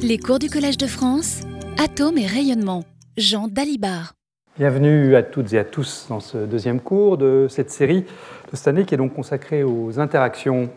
[0.00, 1.40] Les cours du Collège de France,
[1.76, 2.84] Atomes et rayonnement,
[3.16, 4.12] Jean Dalibard.
[4.56, 8.68] Bienvenue à toutes et à tous dans ce deuxième cours de cette série de cette
[8.68, 10.70] année qui est donc consacrée aux interactions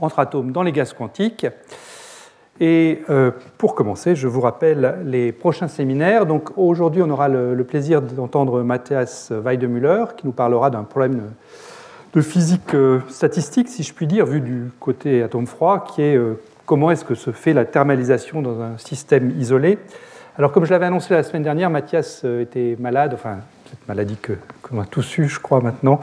[0.00, 1.46] entre atomes dans les gaz quantiques.
[2.60, 6.26] Et euh, pour commencer, je vous rappelle les prochains séminaires.
[6.26, 11.30] Donc aujourd'hui, on aura le, plaisir d'entendre Matthias Weidemüller qui nous parlera d'un problème
[12.12, 16.16] de physique euh, statistique, si je puis dire, vu du côté atome froid, qui est
[16.16, 19.78] euh, comment est-ce que se fait la thermalisation dans un système isolé.
[20.36, 23.38] Alors, comme je l'avais annoncé la semaine dernière, Mathias euh, était malade, enfin,
[23.70, 26.00] cette maladie que qu'on a tous eu, je crois, maintenant.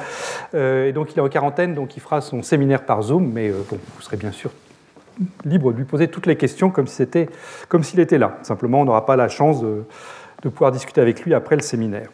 [0.53, 3.79] et donc, il est en quarantaine, donc il fera son séminaire par Zoom, mais bon,
[3.95, 4.51] vous serez bien sûr
[5.45, 7.29] libre de lui poser toutes les questions comme s'il était,
[7.67, 8.37] comme s'il était là.
[8.43, 9.83] Simplement, on n'aura pas la chance de,
[10.43, 12.09] de pouvoir discuter avec lui après le séminaire.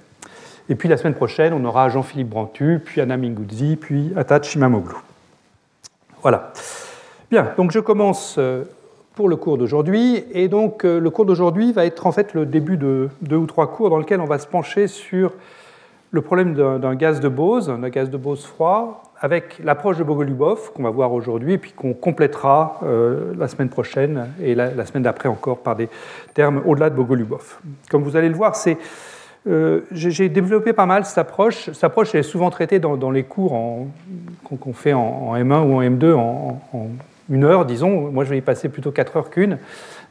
[0.70, 4.96] Et puis la semaine prochaine, on aura Jean-Philippe Brantu, puis Anna Minguzzi, puis Atat Shimamoglu.
[6.22, 6.52] Voilà.
[7.30, 8.64] Bien, donc je commence euh,
[9.14, 10.24] pour le cours d'aujourd'hui.
[10.32, 13.46] Et donc euh, le cours d'aujourd'hui va être en fait le début de deux ou
[13.46, 15.34] trois cours dans lesquels on va se pencher sur
[16.12, 20.72] le problème d'un gaz de Bose, d'un gaz de Bose froid, avec l'approche de Bogolubov
[20.72, 25.04] qu'on va voir aujourd'hui et puis qu'on complétera euh, la semaine prochaine et la, semaine
[25.04, 25.90] d'après encore par des
[26.34, 27.58] termes au-delà de Bogolubov.
[27.92, 28.78] Comme vous allez le voir, c'est
[29.92, 31.72] j'ai développé pas mal cette approche.
[31.72, 33.88] Cette approche est souvent traitée dans, les cours
[34.44, 36.60] qu'on fait en, M1 ou en M2 en,
[37.30, 38.12] une heure, disons.
[38.12, 39.58] Moi, je vais y passer plutôt quatre heures qu'une.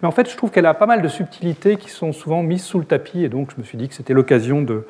[0.03, 2.65] Mais en fait, je trouve qu'elle a pas mal de subtilités qui sont souvent mises
[2.65, 3.25] sous le tapis.
[3.25, 4.87] Et donc, je me suis dit que c'était l'occasion de,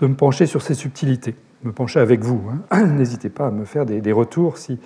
[0.00, 2.42] me pencher sur ces subtilités, me pencher avec vous.
[2.70, 2.86] Hein.
[2.86, 4.78] N'hésitez pas à me faire des, retours si,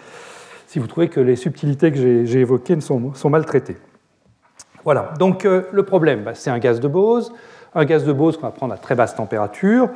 [0.67, 3.77] si, vous trouvez que les subtilités que j'ai évoquées sont, sont, mal traitées.
[4.84, 5.14] Voilà.
[5.19, 7.33] Donc, euh, le problème, bah, c'est un gaz de Bose
[7.77, 9.91] un gaz de Bose qu'on va prendre à très basse température.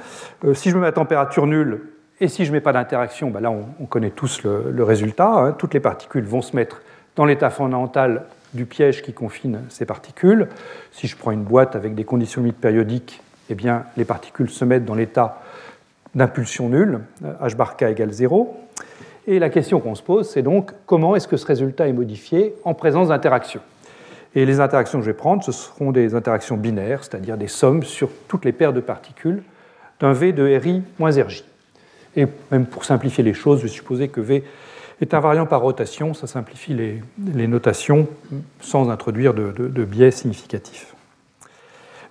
[0.44, 1.80] Euh, si je me mets à température nulle
[2.20, 5.30] et si je ne mets pas d'interaction, ben là on, connaît tous le, résultat.
[5.30, 5.52] Hein.
[5.52, 6.82] Toutes les particules vont se mettre
[7.16, 10.48] dans l'état fondamental du piège qui confine ces particules.
[10.92, 14.64] Si je prends une boîte avec des conditions limites périodiques, eh bien, les particules se
[14.64, 15.42] mettent dans l'état
[16.14, 18.56] d'impulsion nulle, h bar k égale 0.
[19.26, 22.54] Et la question qu'on se pose, c'est donc comment est-ce que ce résultat est modifié
[22.64, 23.60] en présence d'interaction?
[24.34, 27.82] Et les interactions que je vais prendre, ce seront des interactions binaires, c'est-à-dire des sommes
[27.82, 29.42] sur toutes les paires de particules
[30.00, 31.44] d'un V de RI moins RJ.
[32.16, 34.44] Et même pour simplifier les choses, je vais supposer que V
[35.00, 38.08] est invariant par rotation, ça simplifie les, notations
[38.60, 40.94] sans introduire de, biais significatifs.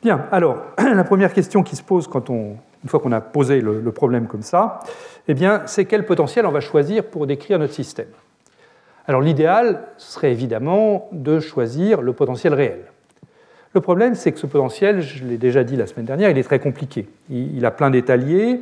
[0.02, 3.62] Bien, alors, la première question qui se pose quand on, une fois qu'on a posé
[3.62, 4.80] le, problème comme ça,
[5.28, 8.08] eh bien, c'est quel potentiel on va choisir pour décrire notre système?
[9.08, 12.82] Alors l'idéal serait évidemment de choisir le potentiel réel.
[13.74, 16.44] Le problème, c'est que ce potentiel, je l'ai déjà dit la semaine dernière, il est
[16.44, 17.08] très compliqué.
[17.30, 18.62] Il, a plein d'étaliers,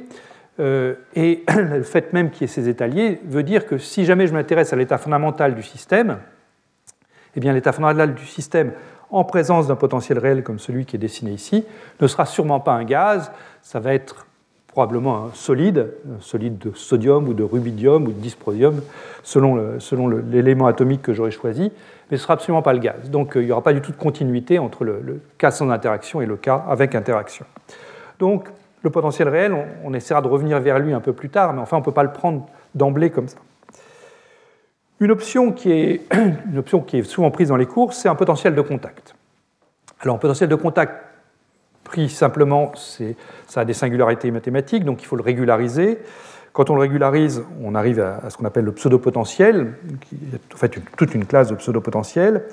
[0.59, 4.33] et le fait même qu'il y ait ces étaliers veut dire que si jamais je
[4.33, 6.17] m'intéresse à l'état fondamental du système,
[7.35, 8.71] eh bien l'état fondamental du système
[9.11, 11.65] en présence d'un potentiel réel comme celui qui est dessiné ici
[12.01, 13.31] ne sera sûrement pas un gaz,
[13.61, 14.25] ça va être
[14.67, 18.81] probablement un solide, un solide de sodium ou de rubidium ou de dysprosium,
[19.23, 21.71] selon l'élément atomique que j'aurais choisi,
[22.11, 23.09] mais ce ne sera absolument pas le gaz.
[23.09, 26.21] Donc euh, il n'y aura pas du tout de continuité entre le, cas sans interaction
[26.21, 27.47] et le cas avec interaction.
[28.19, 28.49] Donc
[28.83, 31.77] le potentiel réel, on, essaiera de revenir vers lui un peu plus tard, mais enfin
[31.77, 32.45] on ne peut pas le prendre
[32.75, 33.37] d'emblée comme ça.
[34.99, 39.15] Une option, qui est, souvent prise dans les cours, c'est un potentiel de contact.
[39.99, 40.93] Alors un potentiel de contact
[41.83, 42.71] pris simplement,
[43.47, 45.99] ça a des singularités mathématiques, donc il faut le régulariser.
[46.53, 50.57] Quand on le régularise, on arrive à, ce qu'on appelle le pseudo-potentiel, qui est en
[50.57, 52.43] fait toute une classe de pseudo-potentiel.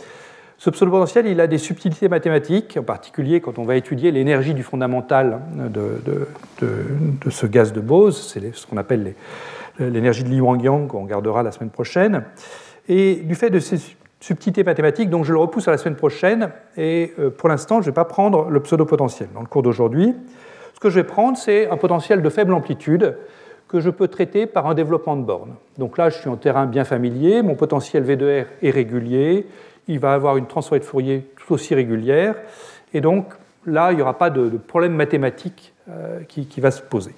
[0.64, 4.62] Ce pseudo-potentiel, il a des subtilités mathématiques, en particulier quand on va étudier l'énergie du
[4.62, 6.00] fondamental de,
[6.62, 9.14] de, ce gaz de Bose, c'est ce qu'on appelle
[9.78, 12.22] l'énergie de Li Wang-Yang, qu'on regardera la semaine prochaine.
[12.88, 13.76] Et du fait de ces
[14.20, 16.48] subtilité mathématique, donc je le repousse à la semaine prochaine,
[16.78, 19.28] et euh, pour l'instant, je ne vais pas prendre le pseudo-potentiel.
[19.34, 20.14] Dans le cours d'aujourd'hui,
[20.72, 23.18] ce que je vais prendre, c'est un potentiel de faible amplitude
[23.68, 25.56] que je peux traiter par un développement de borne.
[25.76, 29.46] Donc là, je suis en terrain bien familier, mon potentiel V de R est régulier,
[29.88, 32.36] il va avoir une transformée de Fourier tout aussi régulière,
[32.92, 33.34] et donc
[33.66, 37.14] là, il n'y aura pas de, problème mathématique euh, qui, va se poser.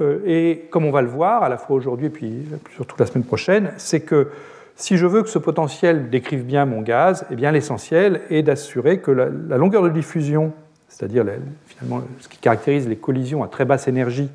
[0.00, 3.06] Euh, et comme on va le voir, à la fois aujourd'hui et puis surtout la
[3.06, 4.30] semaine prochaine, c'est que
[4.76, 8.98] si je veux que ce potentiel décrive bien mon gaz, eh bien l'essentiel est d'assurer
[8.98, 10.52] que la, longueur de diffusion,
[10.88, 11.24] c'est-à-dire
[11.66, 14.30] finalement ce qui caractérise les collisions à très basse énergie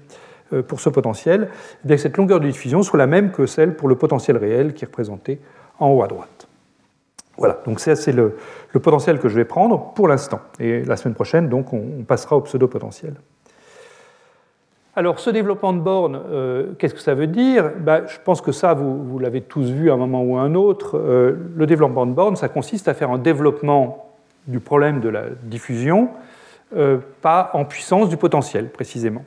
[0.53, 1.49] euh, pour ce potentiel,
[1.83, 4.37] eh bien que cette longueur de diffusion soit la même que celle pour le potentiel
[4.37, 5.39] réel qui est représenté
[5.77, 6.48] en haut à droite.
[7.39, 8.35] Voilà, donc ça c'est le,
[8.73, 10.41] potentiel que je vais prendre pour l'instant.
[10.59, 13.13] Et la semaine prochaine, donc, on passera au pseudo-potentiel.
[14.95, 17.71] Alors, ce développement de borne, euh, qu'est-ce que ça veut dire?
[17.79, 20.53] Ben, Je pense que ça, vous, l'avez tous vu à un moment ou à un
[20.53, 20.97] autre.
[20.97, 24.09] Euh, le développement de borne, ça consiste à faire un développement
[24.47, 26.09] du problème de la diffusion,
[27.21, 29.23] pas en puissance du potentiel précisément.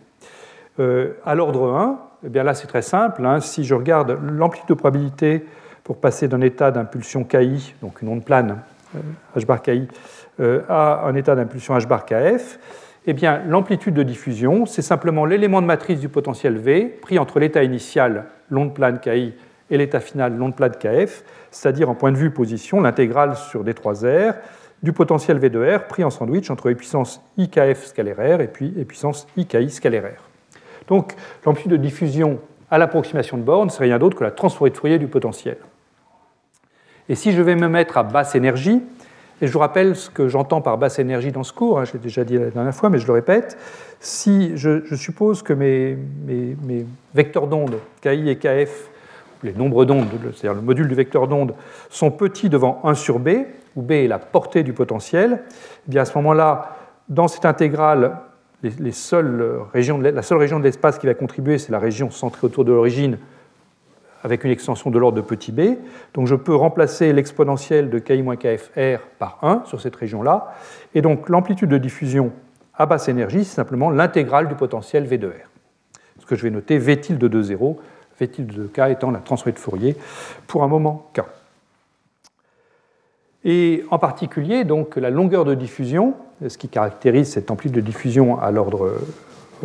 [0.78, 3.38] à l'ordre 1, eh bien là c'est très simple, hein.
[3.38, 5.44] si je regarde l'amplitude de probabilité
[5.84, 8.58] pour passer d'un état d'impulsion KI, donc une onde plane
[9.36, 9.88] h bar KI,
[10.68, 12.58] à un état d'impulsion h bar KF,
[13.06, 17.40] eh bien, l'amplitude de diffusion, c'est simplement l'élément de matrice du potentiel V pris entre
[17.40, 19.34] l'état initial, l'onde plane KI,
[19.70, 24.34] et l'état final, l'onde plane KF, c'est-à-dire en point de vue position, l'intégrale sur D3R
[24.82, 28.48] du potentiel V de R pris en sandwich entre les puissances IKF scalaire R et
[28.48, 30.28] puis les puissances IKI scalaire R.
[30.88, 31.14] Donc,
[31.46, 32.38] l'amplitude de diffusion
[32.72, 35.58] à l'approximation de borne, c'est rien d'autre que la transformée de Fourier du potentiel.
[37.10, 38.80] Et si je vais me mettre à basse énergie,
[39.42, 41.92] et je vous rappelle ce que j'entends par basse énergie dans ce cours, hein, je
[41.92, 43.58] l'ai déjà dit la dernière fois, mais je le répète.
[44.00, 45.98] Si je, suppose que mes,
[47.12, 48.88] vecteurs d'onde, KI et KF,
[49.42, 51.52] les nombres d'ondes, c'est-à-dire le module du vecteur d'onde,
[51.90, 53.28] sont petits devant 1 sur B,
[53.76, 55.42] où B est la portée du potentiel,
[55.86, 56.76] eh bien à ce moment-là,
[57.10, 58.16] dans cette intégrale,
[58.62, 63.18] la seule région de l'espace qui va contribuer, c'est la région centrée autour de l'origine,
[64.22, 65.78] avec une extension de l'ordre de petit b.
[66.14, 70.54] Donc je peux remplacer l'exponentielle de ki-kfr par 1 sur cette région-là.
[70.94, 72.32] Et donc l'amplitude de diffusion
[72.74, 75.50] à basse énergie, c'est simplement l'intégrale du potentiel V de R.
[76.20, 77.80] Ce que je vais noter V tilde de 0,
[78.20, 79.96] V tilde de k étant la transformée de Fourier
[80.46, 81.22] pour un moment k.
[83.44, 86.14] Et en particulier, donc, la longueur de diffusion,
[86.46, 88.92] ce qui caractérise cette amplitude de diffusion à l'ordre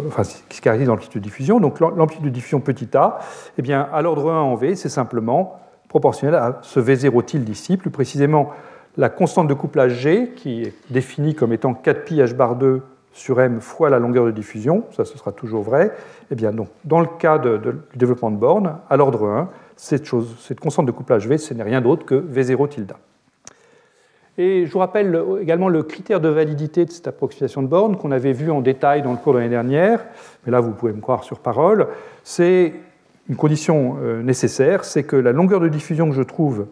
[0.08, 1.60] enfin, qui se caractérise l'amplitude de diffusion.
[1.60, 3.20] Donc l'amplitude de diffusion petit a,
[3.58, 5.60] eh bien, à l'ordre 1 en V, c'est simplement
[5.90, 8.52] proportionnel à ce V0 tilde ici, plus précisément
[8.98, 12.82] la constante de couplage G, qui est définie comme étant 4pi h bar 2
[13.14, 15.92] sur m fois la longueur de diffusion, ça ce sera toujours vrai,
[16.30, 20.06] eh bien, donc, dans le cas de, du développement de borne, à l'ordre 1, cette,
[20.06, 22.94] chose, cette constante de couplage V, ce n'est rien d'autre que V0 tilde.
[24.38, 28.12] Et je vous rappelle également le critère de validité de cette approximation de borne qu'on
[28.12, 30.06] avait vu en détail dans le cours de l'année dernière,
[30.46, 31.88] mais là vous pouvez me croire sur parole.
[32.24, 32.74] C'est
[33.30, 36.68] une condition euh, nécessaire, c'est que la longueur de diffusion que je trouve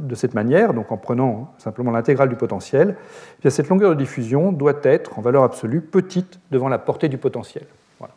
[0.00, 2.96] de cette manière, donc en prenant simplement l'intégrale du potentiel,
[3.44, 7.16] eh cette longueur de diffusion doit être en valeur absolue petite devant la portée du
[7.16, 7.64] potentiel.
[7.98, 8.12] Voilà.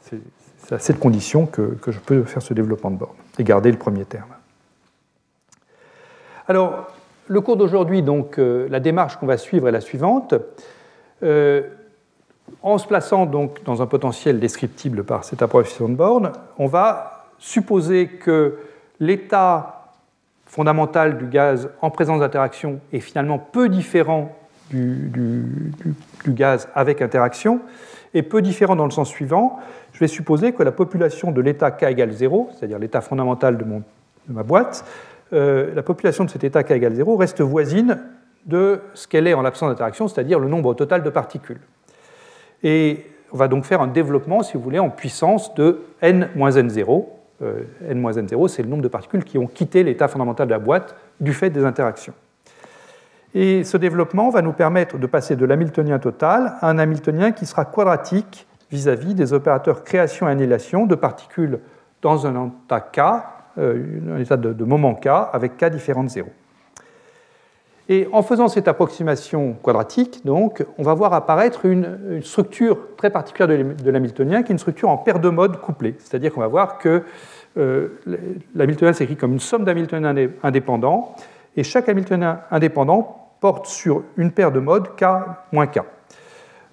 [0.00, 3.70] C'est à cette condition que, que je peux faire ce développement de borne et garder
[3.70, 4.30] le premier terme.
[6.48, 6.93] Alors,
[7.26, 10.34] le cours d'aujourd'hui, donc, euh, la démarche qu'on va suivre est la suivante.
[11.22, 11.62] Euh,
[12.62, 17.26] en se plaçant donc dans un potentiel descriptible par cette approximation de borne, on va
[17.38, 18.58] supposer que
[19.00, 19.90] l'état
[20.46, 24.36] fondamental du gaz en présence d'interaction est finalement peu différent
[24.70, 25.72] du,
[26.28, 27.60] gaz avec interaction,
[28.14, 29.58] et peu différent dans le sens suivant.
[29.92, 33.64] Je vais supposer que la population de l'état K égale 0, c'est-à-dire l'état fondamental de,
[34.28, 34.84] ma boîte,
[35.32, 37.98] la population de cet état k égale 0 reste voisine
[38.46, 41.60] de ce qu'elle est en l'absence d'interaction, c'est-à-dire le nombre total de particules.
[42.62, 47.06] Et on va donc faire un développement, si vous voulez, en puissance de n-n0.
[47.42, 50.94] Euh, n-n0, c'est le nombre de particules qui ont quitté l'état fondamental de la boîte
[51.20, 52.14] du fait des interactions.
[53.34, 57.46] Et ce développement va nous permettre de passer de l'hamiltonien total à un hamiltonien qui
[57.46, 61.58] sera quadratique vis-à-vis des opérateurs création et annihilation de particules
[62.00, 63.18] dans un état K euh,
[63.56, 66.28] un état de, moment k avec k différent de 0.
[67.88, 73.48] Et en faisant cette approximation quadratique, donc, on va voir apparaître une, structure très particulière
[73.48, 75.94] de l'hamiltonien, qui est une structure en paire de modes couplée.
[75.98, 77.02] C'est-à-dire qu'on va voir que
[77.58, 78.00] euh,
[78.54, 81.14] l'hamiltonien s'écrit comme une somme d'hamiltoniens indépendants,
[81.56, 85.04] et chaque hamiltonien indépendant porte sur une paire de modes k
[85.52, 85.80] moins k.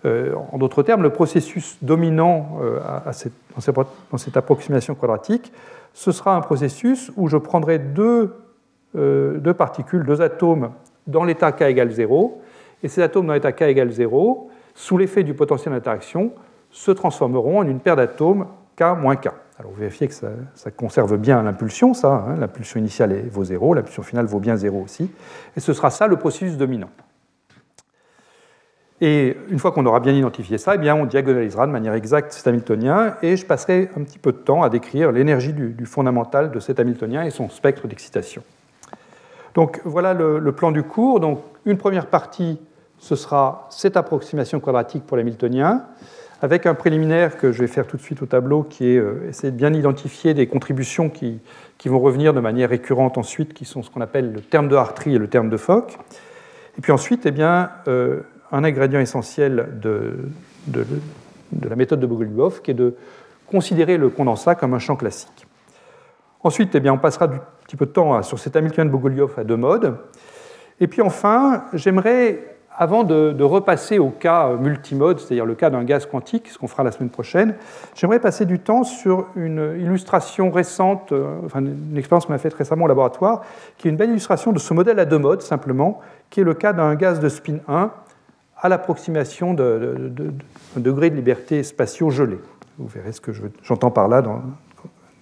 [0.06, 2.58] Euh, en d'autres termes, le processus dominant
[3.12, 3.34] cette,
[4.12, 5.52] dans cette approximation quadratique
[5.94, 8.34] ce sera un processus où je prendrai deux,
[8.96, 10.72] euh, particules, deux atomes
[11.08, 12.42] dans l'état K égale 0,
[12.84, 16.32] et ces atomes dans l'état K égale 0, sous l'effet du potentiel d'interaction,
[16.70, 19.30] se transformeront en une paire d'atomes K moins K.
[19.60, 22.36] Alors vous vérifiez que ça, conserve bien l'impulsion, ça, hein.
[22.40, 25.12] l'impulsion initiale vaut 0, l'impulsion finale vaut bien 0 aussi,
[25.56, 26.90] et ce sera ça le processus dominant.
[29.04, 32.34] Et une fois qu'on aura bien identifié ça, eh bien, on diagonalisera de manière exacte
[32.34, 36.52] cet Hamiltonien et je passerai un petit peu de temps à décrire l'énergie du, fondamental
[36.52, 38.44] de cet Hamiltonien et son spectre d'excitation.
[39.56, 41.20] Donc voilà le, plan du cours.
[41.20, 42.60] Donc une première partie,
[43.00, 45.84] ce sera cette approximation quadratique pour l'Hamiltonien,
[46.44, 49.28] avec un préliminaire que je vais faire tout de suite au tableau, qui est euh,
[49.30, 51.40] essayer de bien identifier des contributions qui,
[51.86, 55.16] vont revenir de manière récurrente ensuite, qui sont ce qu'on appelle le terme de Hartree
[55.16, 55.98] et le terme de Fock.
[56.78, 60.30] Et puis ensuite, eh bien, euh, un ingrédient essentiel de,
[60.68, 60.86] de,
[61.68, 62.96] la méthode de Bogoliubov, qui est de
[63.48, 65.48] considérer le condensat comme un champ classique.
[66.44, 69.34] Ensuite, eh bien, on passera un petit peu de temps sur cet Hamiltonien de Bogoliubov
[69.38, 69.98] à deux modes.
[70.80, 76.08] Et puis enfin, j'aimerais, avant de, repasser au cas multimode, c'est-à-dire le cas d'un gaz
[76.08, 77.54] quantique, ce qu'on fera la semaine prochaine,
[77.94, 82.56] j'aimerais passer du temps sur une illustration récente, euh, enfin une expérience qu'on a faite
[82.56, 83.42] récemment au laboratoire,
[83.78, 86.00] qui est une belle illustration de ce modèle à deux modes, simplement,
[86.32, 87.92] qui est le cas d'un gaz de spin 1
[88.62, 89.96] à l'approximation d'un
[90.78, 92.38] degré de liberté spatio gelé.
[92.78, 93.32] Vous verrez ce que
[93.64, 94.42] j'entends par là dans,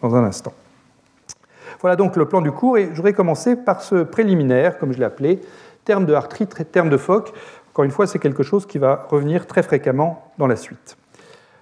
[0.02, 0.54] dans un instant.
[1.82, 5.00] Voilà donc le plan du cours et je voudrais commencer par ce préliminaire, comme je
[5.00, 5.40] l'ai appelé,
[5.86, 7.34] terme de Hartree, terme de Fock.
[7.72, 10.98] Encore une fois, c'est quelque chose qui va revenir très fréquemment dans la suite.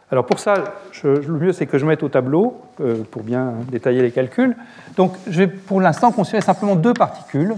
[0.10, 0.56] Alors pour ça,
[1.04, 4.56] le mieux c'est que je mette au tableau euh, pour bien détailler les calculs.
[4.96, 7.56] Donc je vais pour l'instant considérer simplement deux particules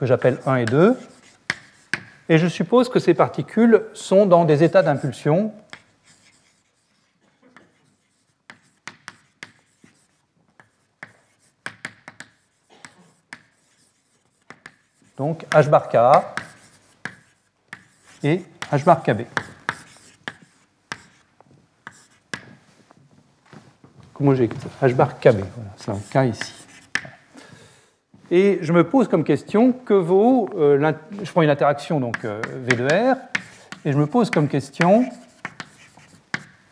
[0.00, 0.96] que j'appelle 1 et 2.
[2.30, 5.52] Et je suppose que ces particules sont dans des états d'impulsion
[15.18, 16.34] donc H bar Ka
[18.22, 18.42] et
[18.72, 19.26] H bar Kb.
[24.14, 26.59] Comment j'ai H bar Kb, voilà, c'est un K ici.
[28.30, 32.40] Et je me pose comme question que vaut, euh, je prends une interaction donc euh,
[32.54, 33.16] V de R,
[33.84, 35.04] et je me pose comme question,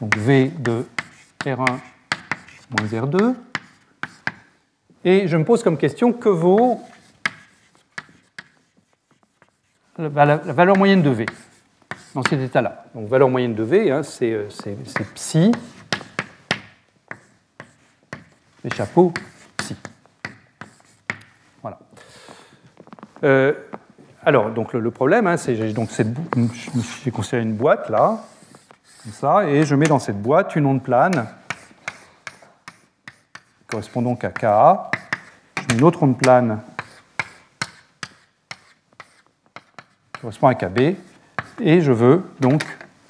[0.01, 0.87] donc V de
[1.45, 1.67] R1
[2.71, 3.35] moins R2,
[5.05, 6.81] et je me pose comme question que vaut
[9.99, 11.27] la valeur moyenne de V
[12.15, 12.85] dans cet état-là.
[12.95, 14.47] Donc valeur moyenne de V, hein, c'est
[15.15, 15.51] psi,
[18.63, 19.13] les chapeaux
[19.57, 19.75] psi.
[21.63, 21.79] Voilà.
[23.25, 23.53] Euh,
[24.25, 25.91] alors, donc le, problème, hein, c'est donc
[27.05, 28.19] j'ai considéré une boîte là,
[29.03, 31.27] comme ça, et je mets dans cette boîte une onde plane
[33.67, 34.91] correspondant à Ka.
[35.73, 36.61] Une autre onde plane
[40.21, 40.97] correspond à KB,
[41.61, 42.65] et je veux donc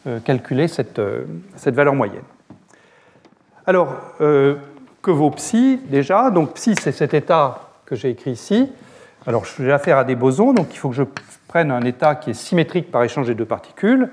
[0.06, 1.24] euh, calculer cette, euh,
[1.56, 2.24] cette, valeur moyenne.
[3.66, 6.30] Alors, que vaut psi déjà?
[6.30, 8.72] Donc psi, c'est cet état que j'ai écrit ici.
[9.26, 11.02] Alors, j'ai affaire à des bosons, donc il faut que je
[11.48, 14.10] prenne un état qui est symétrique par échange des deux particules.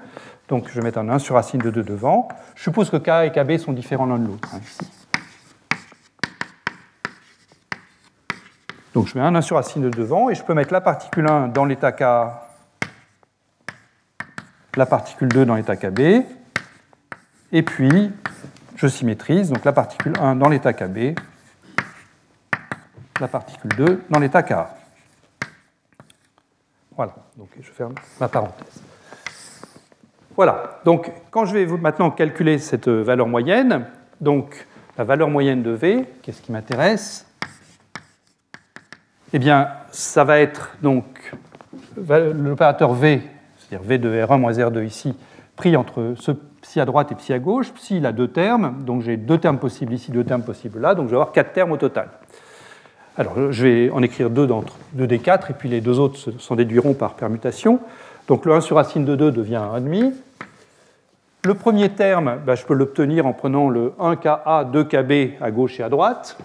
[0.49, 2.27] Donc, je vais mettre un 1 sur racine de 2 devant.
[2.55, 4.49] Je suppose que K et KB sont différents l'un de l'autre.
[4.53, 4.59] Hein,
[8.93, 11.27] donc, je mets un 1 sur racine de devant et je peux mettre la particule
[11.29, 12.03] 1 dans l'état K
[14.77, 16.25] la particule 2 dans l'état KB,
[17.51, 18.11] et puis
[18.75, 21.17] je symétrise, donc la particule 1 dans l'état KB,
[23.19, 24.75] la particule 2 dans l'état Ka.
[26.95, 28.81] Voilà, donc je ferme ma parenthèse.
[30.35, 33.85] Voilà, donc quand je vais maintenant calculer cette valeur moyenne,
[34.21, 37.25] donc la valeur moyenne de V, qu'est-ce qui m'intéresse?
[39.33, 41.33] Eh bien, ça va être donc
[41.97, 43.21] l'opérateur V
[43.65, 45.17] c'est-à-dire V de R1 moins R2 ici,
[45.55, 47.73] pris entre ce psi à droite et psi à gauche.
[47.73, 50.95] Psi, il a deux termes, donc j'ai deux termes possibles ici, deux termes possibles là,
[50.95, 52.09] donc je vais avoir quatre termes au total.
[53.17, 56.31] Alors, je vais en écrire deux d'entre deux des quatre, et puis les deux autres
[56.37, 57.79] s'en déduiront par permutation.
[58.27, 60.13] Donc le 1 sur racine de 2 devient 1,5.
[61.45, 65.83] Le premier terme, ben, je peux l'obtenir en prenant le 1Ka 2Kb à gauche et
[65.83, 66.37] à droite.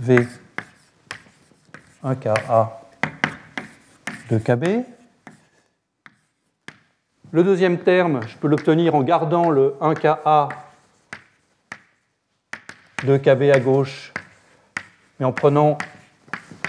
[0.00, 0.26] V
[2.02, 2.34] 1Ka
[4.30, 4.95] 2Kb.
[7.36, 10.48] Le deuxième terme, je peux l'obtenir en gardant le 1Ka
[13.00, 14.14] 2Kb à gauche,
[15.20, 15.76] mais en prenant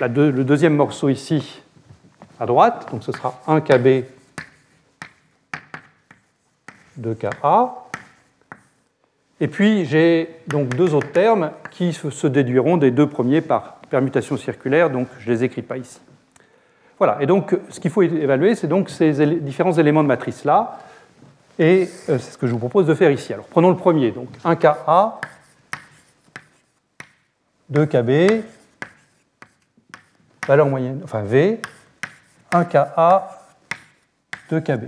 [0.01, 1.61] le deuxième morceau ici
[2.37, 4.03] à droite, donc ce sera 1Kb
[6.99, 7.71] 2Ka.
[9.39, 14.35] Et puis j'ai donc deux autres termes qui se déduiront des deux premiers par permutation
[14.35, 16.01] circulaire, donc je ne les écris pas ici.
[16.97, 20.79] Voilà, et donc ce qu'il faut évaluer, c'est donc ces différents éléments de matrice-là,
[21.59, 23.33] et euh, c'est ce que je vous propose de faire ici.
[23.33, 25.13] Alors prenons le premier, donc 1Ka,
[27.71, 28.43] 2Kb,
[30.47, 31.61] valeur moyenne, enfin V,
[32.51, 33.23] 1Ka,
[34.49, 34.85] 2Kb.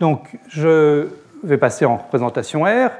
[0.00, 1.08] Donc, je
[1.44, 2.90] vais passer en représentation R.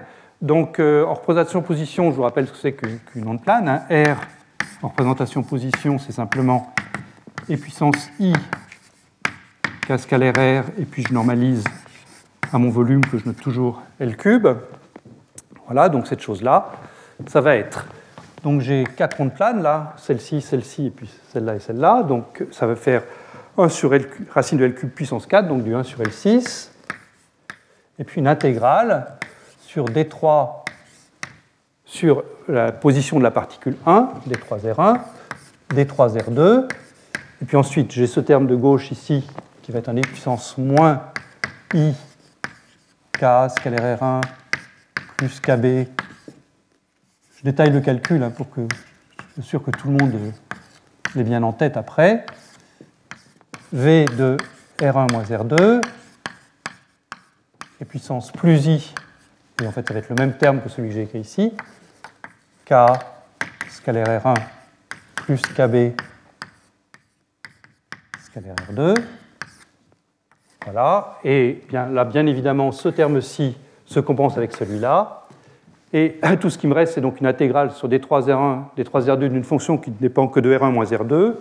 [0.40, 3.68] Donc, euh, en représentation position, je vous rappelle ce que c'est qu'une onde plane.
[3.68, 4.14] Hein.
[4.14, 4.20] R,
[4.82, 6.72] en représentation position, c'est simplement
[7.48, 8.32] E puissance I
[9.86, 11.64] K scalaire R, et puis je normalise
[12.52, 14.48] à mon volume que je note toujours L cube.
[15.66, 16.72] Voilà, donc cette chose-là,
[17.26, 17.86] ça va être.
[18.42, 22.02] Donc j'ai quatre ondes planes là, celle-ci, celle-ci, et puis celle-là et celle-là.
[22.02, 23.02] Donc ça va faire
[23.58, 26.70] 1 sur L, racine de L cube puissance 4, donc du 1 sur L6,
[27.98, 29.06] et puis une intégrale
[29.60, 30.64] sur D3
[31.92, 34.98] sur la position de la particule 1, D3R1,
[35.74, 36.66] D3R2,
[37.42, 39.28] et puis ensuite j'ai ce terme de gauche ici
[39.60, 41.02] qui va être un e puissance moins
[41.74, 41.92] I
[43.12, 44.22] K scalaire R1
[45.18, 45.86] plus KB.
[47.36, 48.62] Je détaille le calcul hein, pour que
[49.36, 50.14] je sois sûr que tout le monde
[51.14, 52.24] l'ait bien en tête après.
[53.70, 54.38] V de
[54.78, 55.82] R1 moins R2,
[57.82, 58.94] et puissance plus I,
[59.62, 61.52] et en fait ça va être le même terme que celui que j'ai écrit ici,
[62.64, 62.74] K
[63.68, 64.34] scalaire R1
[65.16, 65.94] plus KB
[68.20, 68.94] scalaire R2.
[70.64, 75.26] Voilà, et bien, là bien évidemment ce terme-ci se compense avec celui-là,
[75.92, 79.76] et tout ce qui me reste c'est donc une intégrale sur D3R1, D3R2 d'une fonction
[79.76, 81.34] qui ne dépend que de R1 moins R2,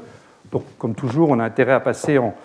[0.51, 2.35] donc, comme toujours, on a intérêt à passer en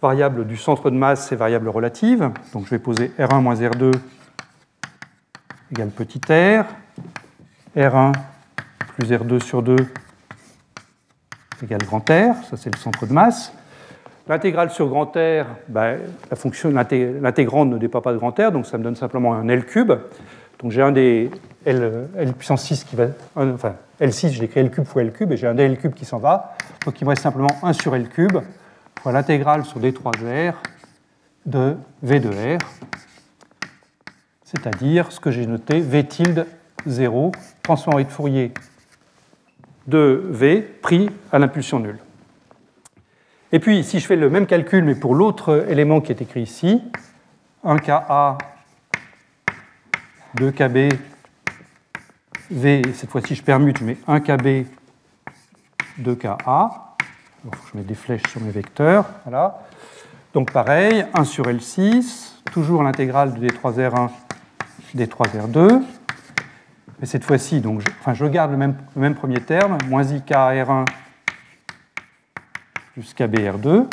[0.00, 2.30] variable du centre de masse et variable relative.
[2.52, 3.92] Donc, je vais poser R1 moins R2
[5.70, 6.64] égale petit r,
[7.76, 8.12] R1
[8.96, 9.76] plus R2 sur 2
[11.62, 13.52] égale grand R, ça c'est le centre de masse.
[14.28, 15.98] L'intégrale sur grand R, ben,
[17.20, 19.92] l'intégrande ne dépend pas de grand R, donc ça me donne simplement un L cube.
[20.60, 21.30] Donc j'ai un des
[21.64, 23.06] L, puissance 6 qui va.
[23.36, 26.18] enfin, L6, je L cube fois L cube, et j'ai un L cube qui s'en
[26.18, 26.56] va.
[26.84, 28.38] Donc il me reste simplement 1 sur L cube
[29.00, 30.54] fois l'intégrale sur D3R
[31.46, 32.58] de V de R,
[34.44, 36.46] c'est-à-dire ce que j'ai noté V tilde
[36.86, 38.52] 0, transformé de Fourier
[39.86, 41.98] de V pris à l'impulsion nulle.
[43.50, 46.42] Et puis, si je fais le même calcul, mais pour l'autre élément qui est écrit
[46.42, 46.82] ici,
[47.64, 48.38] 1Ka,
[50.36, 50.92] 2Kb,
[52.50, 54.66] V, cette fois-ci je permute, je mets 1Kb,
[56.00, 56.38] 2Ka,
[57.44, 59.06] je mets des flèches sur mes vecteurs.
[59.24, 59.62] Voilà.
[60.32, 64.10] Donc pareil, 1 sur L6, toujours l'intégrale de D3R1,
[64.96, 65.82] D3R2.
[67.02, 70.86] Mais cette fois-ci, donc, je, enfin, je garde le même, premier terme, moins IKR1
[72.92, 73.86] plus KBR2.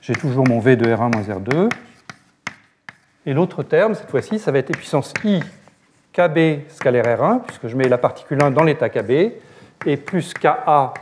[0.00, 1.68] J'ai toujours mon V de R1 moins R2.
[3.26, 5.40] Et l'autre terme, cette fois-ci, ça va être puissance I
[6.12, 10.94] KB scalaire R1, puisque je mets la particule 1 dans l'état KB, et plus Ka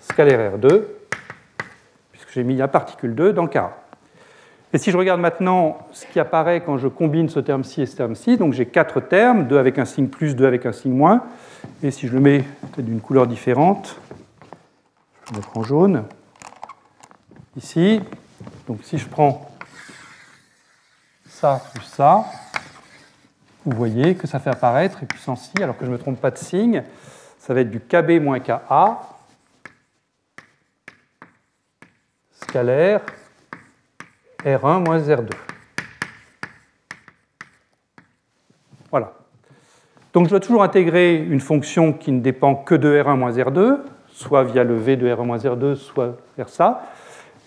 [0.00, 0.82] scalaire R2,
[2.10, 3.83] puisque j'ai mis la particule 2 dans Ka.
[4.74, 7.94] Et si je regarde maintenant ce qui apparaît quand je combine ce terme-ci et ce
[7.94, 11.22] terme-ci, donc j'ai quatre termes, deux avec un signe plus, deux avec un signe moins.
[11.84, 12.44] Et si je le mets
[12.76, 14.00] d'une couleur différente,
[15.28, 16.02] je le en jaune,
[17.56, 18.00] ici,
[18.66, 19.48] donc si je prends
[21.28, 22.24] ça plus ça,
[23.64, 26.20] vous voyez que ça fait apparaître et puissance i, alors que je ne me trompe
[26.20, 26.82] pas de signe,
[27.38, 29.02] ça va être du KB moins KA
[32.32, 33.02] scalaire
[34.44, 35.30] R1 moins R2.
[38.90, 39.12] Voilà.
[40.12, 43.78] Donc je dois toujours intégrer une fonction qui ne dépend que de R1 moins R2,
[44.08, 46.84] soit via le V de R1 moins R2, soit vers ça.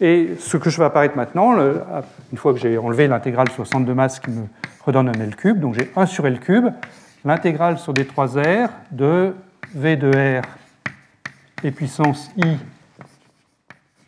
[0.01, 3.67] Et ce que je vais apparaître maintenant, une fois que j'ai enlevé l'intégrale sur le
[3.67, 4.45] centre de masse qui me
[4.85, 6.67] redonne un L cube, donc j'ai 1 sur L cube,
[7.25, 9.33] l'intégrale sur des 3 R de
[9.73, 10.43] V de R
[11.63, 12.57] et puissance I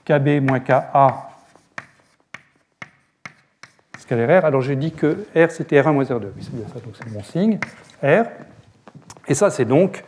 [0.06, 1.29] KB moins KA
[4.12, 6.28] Alors j'ai dit que R c'était R1 moins R2.
[6.36, 7.60] Oui, c'est bien ça, donc c'est mon signe.
[8.04, 8.26] R.
[9.28, 10.04] Et ça c'est donc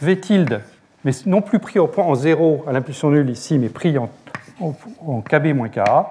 [0.00, 0.62] V tilde,
[1.04, 4.10] mais non plus pris en 0 à l'impulsion nulle ici, mais pris en,
[4.60, 6.08] en, KB moins KA.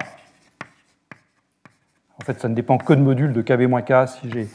[2.18, 4.48] En fait, ça ne dépend que de module de KB moins KA si j'ai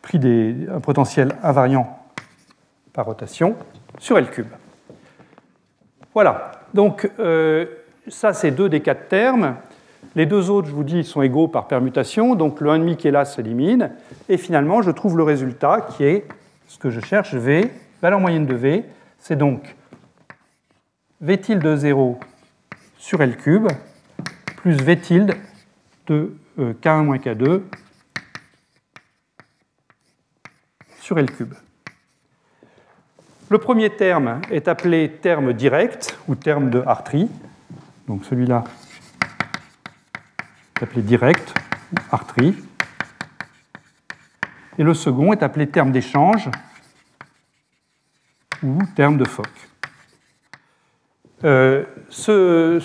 [0.00, 1.98] pris des, un potentiel invariant
[2.92, 3.56] par rotation
[3.98, 4.48] sur L cube.
[6.14, 7.66] Voilà, donc euh,
[8.06, 9.56] ça c'est deux des quatre termes.
[10.16, 13.12] Les deux autres, je vous dis, sont égaux par permutation, donc le 1,5 qui est
[13.12, 13.90] là s'élimine,
[14.28, 16.26] et finalement je trouve le résultat qui est
[16.66, 17.70] ce que je cherche, V,
[18.02, 18.84] valeur moyenne de V,
[19.18, 19.76] c'est donc
[21.20, 22.18] V tilde 0
[22.96, 23.68] sur L cube
[24.56, 25.34] plus V tilde
[26.06, 27.62] de euh, K1 moins K2
[31.00, 31.54] sur L cube.
[33.50, 37.28] Le premier terme est appelé terme direct ou terme de Hartree.
[38.06, 38.64] Donc celui-là
[40.82, 41.54] appelé direct
[41.92, 42.54] ou Hartree.
[44.78, 46.48] Et le second est appelé terme d'échange
[48.62, 49.48] ou terme de Fock.
[51.44, 52.80] Euh, ce,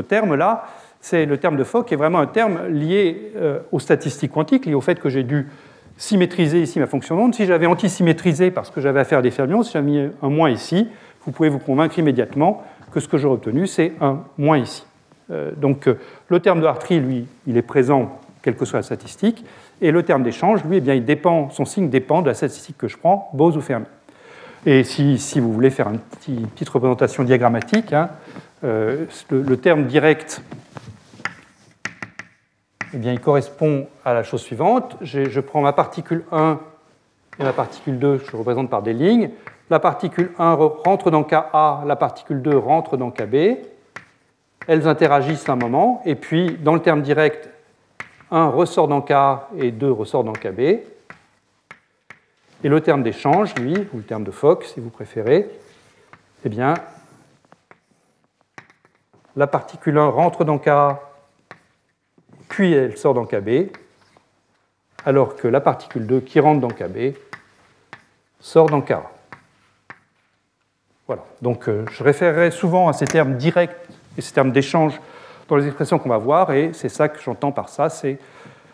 [0.00, 0.64] terme-là,
[1.00, 4.66] c'est le terme de Fock, qui est vraiment un terme lié euh, aux statistiques quantiques,
[4.66, 5.48] lié au fait que j'ai dû
[5.96, 7.34] symétriser ici ma fonction d'onde.
[7.34, 10.50] Si j'avais antisymétrisé parce que j'avais à faire des fermions, si j'avais mis un moins
[10.50, 10.88] ici,
[11.24, 14.84] vous pouvez vous convaincre immédiatement que ce que j'aurais obtenu, c'est un moins ici.
[15.30, 15.88] Euh, donc
[16.28, 19.44] le terme de Hartree, lui, il est présent quelle que soit la statistique,
[19.82, 22.78] et le terme d'échange, lui, eh bien, il dépend, son signe dépend de la statistique
[22.78, 23.86] que je prends, Bose ou Fermi.
[24.66, 28.10] Et si, vous voulez faire une petite représentation diagrammatique, hein,
[28.62, 30.42] euh, le, terme direct,
[32.92, 34.96] eh bien, il correspond à la chose suivante.
[35.00, 36.58] Je prends ma particule 1
[37.38, 39.30] et ma particule 2, je représente par des lignes.
[39.70, 43.56] La particule 1 rentre dans KA, la particule 2 rentre dans KB.
[44.66, 47.48] Elles interagissent un moment, et puis dans le terme direct,
[48.30, 49.12] 1 ressort dans K
[49.58, 50.60] et 2 ressort dans KB.
[52.62, 55.48] Et le terme d'échange, lui, ou le terme de Fock, si vous préférez,
[56.44, 56.74] eh bien,
[59.36, 60.98] la particule 1 rentre dans K,
[62.48, 63.70] puis elle sort dans KB,
[65.04, 67.14] alors que la particule 2 qui rentre dans KB
[68.38, 68.94] sort dans K.
[71.06, 71.24] Voilà.
[71.42, 73.74] Donc euh, je référerai souvent à ces termes directs
[74.20, 75.00] et ces termes d'échange
[75.48, 78.18] dans les expressions qu'on va voir, et c'est ça que j'entends par ça, c'est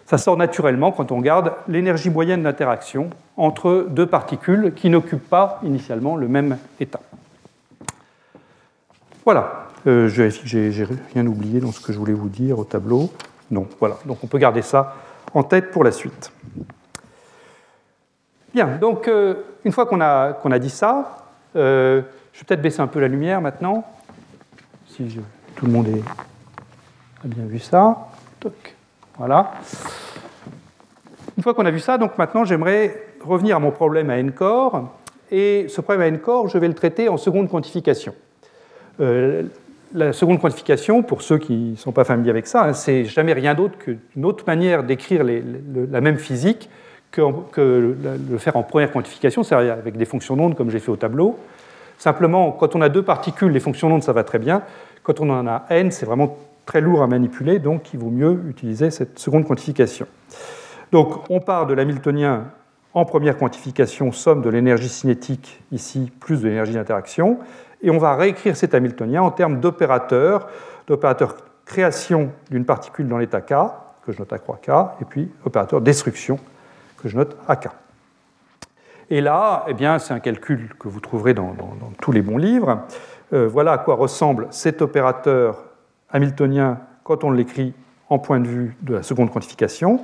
[0.05, 5.61] ça sort naturellement quand on regarde l'énergie moyenne d'interaction entre deux particules qui n'occupent pas
[5.63, 7.01] initialement le même état.
[9.25, 12.65] Voilà, euh, je vérifie j'ai rien oublié dans ce que je voulais vous dire au
[12.65, 13.11] tableau.
[13.53, 14.97] Non, voilà, donc on peut garder ça
[15.33, 16.33] en tête pour la suite.
[18.53, 22.87] Bien, donc euh, une fois qu'on a, dit ça, euh, je vais peut-être baisser un
[22.89, 23.85] peu la lumière maintenant,
[24.87, 25.09] si
[25.57, 25.89] tout le monde
[27.25, 28.09] a bien vu ça.
[29.19, 29.53] Voilà.
[31.37, 34.33] Une fois qu'on a vu ça, donc maintenant j'aimerais revenir à mon problème à n
[34.33, 34.95] corps.
[35.31, 38.15] Et ce problème à n corps, je vais le traiter en seconde quantification.
[39.01, 39.45] Euh,
[39.95, 43.33] la seconde quantification, pour ceux qui ne sont pas familiers avec ça, hein, c'est jamais
[43.33, 46.69] rien d'autre qu'une autre manière d'écrire la même physique
[47.11, 47.97] que, que,
[48.31, 51.39] le faire en première quantification, c'est-à-dire avec des fonctions d'onde comme j'ai fait au tableau.
[51.99, 54.63] Simplement, quand on a deux particules, les fonctions d'onde, ça va très bien.
[55.07, 58.43] Quand on en a n, c'est vraiment très lourd à manipuler, donc il vaut mieux
[58.49, 60.09] utiliser cette seconde quantification.
[60.91, 62.47] Donc on part de l'hamiltonien
[62.93, 67.39] en première quantification, somme de l'énergie cinétique ici, plus de l'énergie d'interaction,
[67.83, 70.49] et on va réécrire cet hamiltonien en termes d'opérateurs,
[70.89, 73.55] d'opérateurs création d'une particule dans l'état K,
[74.05, 76.41] que je note à croix K, et puis opérateur destruction,
[77.01, 77.69] que je note à K.
[79.09, 81.55] Et là, eh c'est un calcul que vous trouverez dans,
[82.01, 82.83] tous les bons livres.
[83.33, 85.65] Euh, voilà à quoi ressemble cet opérateur
[86.11, 87.75] hamiltonien quand on l'écrit
[88.09, 90.01] en point de vue de la seconde quantification.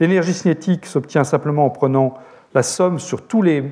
[0.00, 2.14] L'énergie cinétique s'obtient simplement en prenant
[2.54, 3.70] la somme sur tous les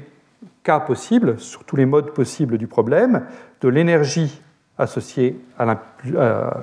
[0.63, 3.23] cas possibles, sur tous les modes possibles du problème,
[3.61, 4.43] de l'énergie
[4.79, 5.41] associée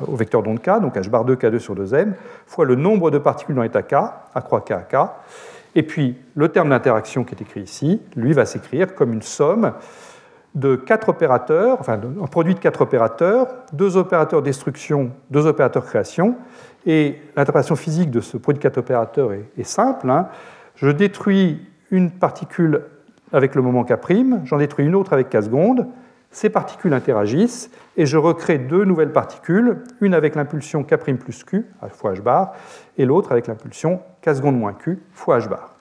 [0.07, 2.13] au vecteur d'onde K, donc h bar 2 K2 sur 2m,
[2.45, 3.95] fois le nombre de particules dans l'état K,
[4.45, 4.95] croix K à K.
[5.75, 9.73] Et puis le terme d'interaction qui est écrit ici, lui, va s'écrire comme une somme
[10.59, 16.35] de quatre opérateurs, enfin un produit de quatre opérateurs, deux opérateurs destruction, deux opérateurs création.
[16.85, 20.09] Et l'interprétation physique de ce produit de quatre opérateurs est, simple.
[20.09, 20.27] Hein.
[20.75, 22.83] Je détruis une particule
[23.31, 23.93] avec le moment K',
[24.45, 25.87] j'en détruis une autre avec K secondes.
[26.31, 31.65] Ces particules interagissent et je recrée deux nouvelles particules, une avec l'impulsion K' plus Q
[31.89, 32.53] fois H bar
[32.97, 35.73] et l'autre avec l'impulsion K secondes moins Q fois H bar.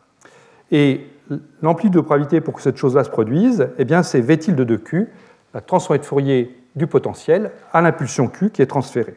[0.71, 1.07] Et
[1.62, 4.77] l'amplitude de probabilité pour que cette chose-là se produise, eh bien, c'est V tilde de
[4.77, 5.09] Q,
[5.55, 9.17] la transformée de Fourier du potentiel, à l'impulsion Q qui est transférée.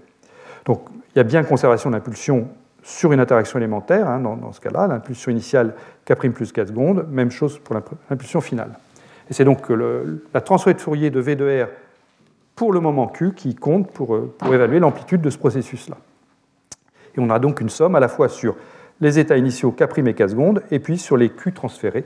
[0.65, 0.82] Donc,
[1.13, 2.47] il y a bien conservation d'impulsion
[2.84, 7.30] sur une interaction élémentaire, hein, dans, ce cas-là, l'impulsion initiale K' plus 4 secondes, même
[7.30, 7.76] chose pour
[8.10, 8.71] l'impulsion finale.
[9.30, 9.69] Et c'est donc
[10.34, 11.67] la transformée de Fourier de V de R
[12.56, 15.97] pour le moment Q qui compte euh, pour évaluer l'amplitude de ce processus-là.
[17.15, 18.56] Et on a donc une somme à la fois sur
[19.02, 22.06] les états initiaux K' et K secondes, et puis sur les Q transférés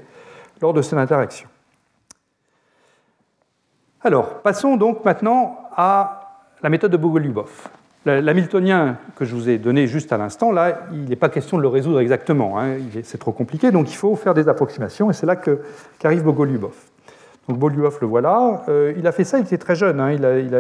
[0.62, 1.48] lors de cette interaction.
[4.02, 6.22] Alors, passons donc maintenant à
[6.64, 7.70] la méthode de Bogoliubov.
[8.06, 11.64] L'hamiltonien que je vous ai donné juste à l'instant, là, il n'est pas question de
[11.64, 12.78] le résoudre exactement, hein.
[13.02, 16.76] c'est trop compliqué, donc il faut faire des approximations, et c'est là qu'arrive Bogoliubov.
[17.50, 20.16] Donc Bogoliubov le voilà, euh, il a fait ça, il était très jeune, hein.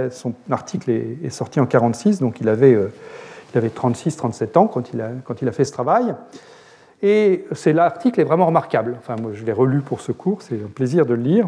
[0.09, 2.91] son article est, sorti en 1946, donc il avait euh,
[3.55, 6.13] il avait 36-37 ans quand il, a, fait ce travail.
[7.01, 8.95] Et l'article est vraiment remarquable.
[8.99, 11.47] Enfin, moi, je l'ai relu pour ce cours, c'est un plaisir de le lire.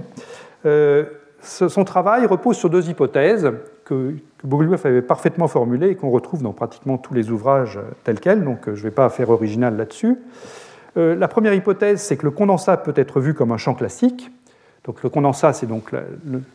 [0.65, 1.05] Euh,
[1.41, 3.51] son travail repose sur deux hypothèses
[3.85, 8.43] que, que avait parfaitement formulées et qu'on retrouve dans pratiquement tous les ouvrages tels quels,
[8.43, 10.17] donc je ne vais pas faire original là-dessus.
[10.97, 14.31] Euh, la première hypothèse, c'est que le condensat peut être vu comme un champ classique.
[14.83, 15.91] Donc le condensat, c'est donc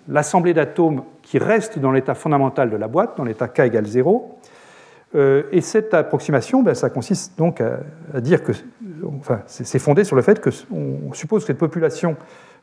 [0.09, 4.39] l'assemblée d'atomes qui reste dans l'état fondamental de la boîte, dans l'état K égale 0.
[5.15, 8.53] Euh, et cette approximation, ben, ça consiste donc à, dire que,
[9.19, 12.17] enfin, c'est fondé sur le fait qu'on suppose que cette population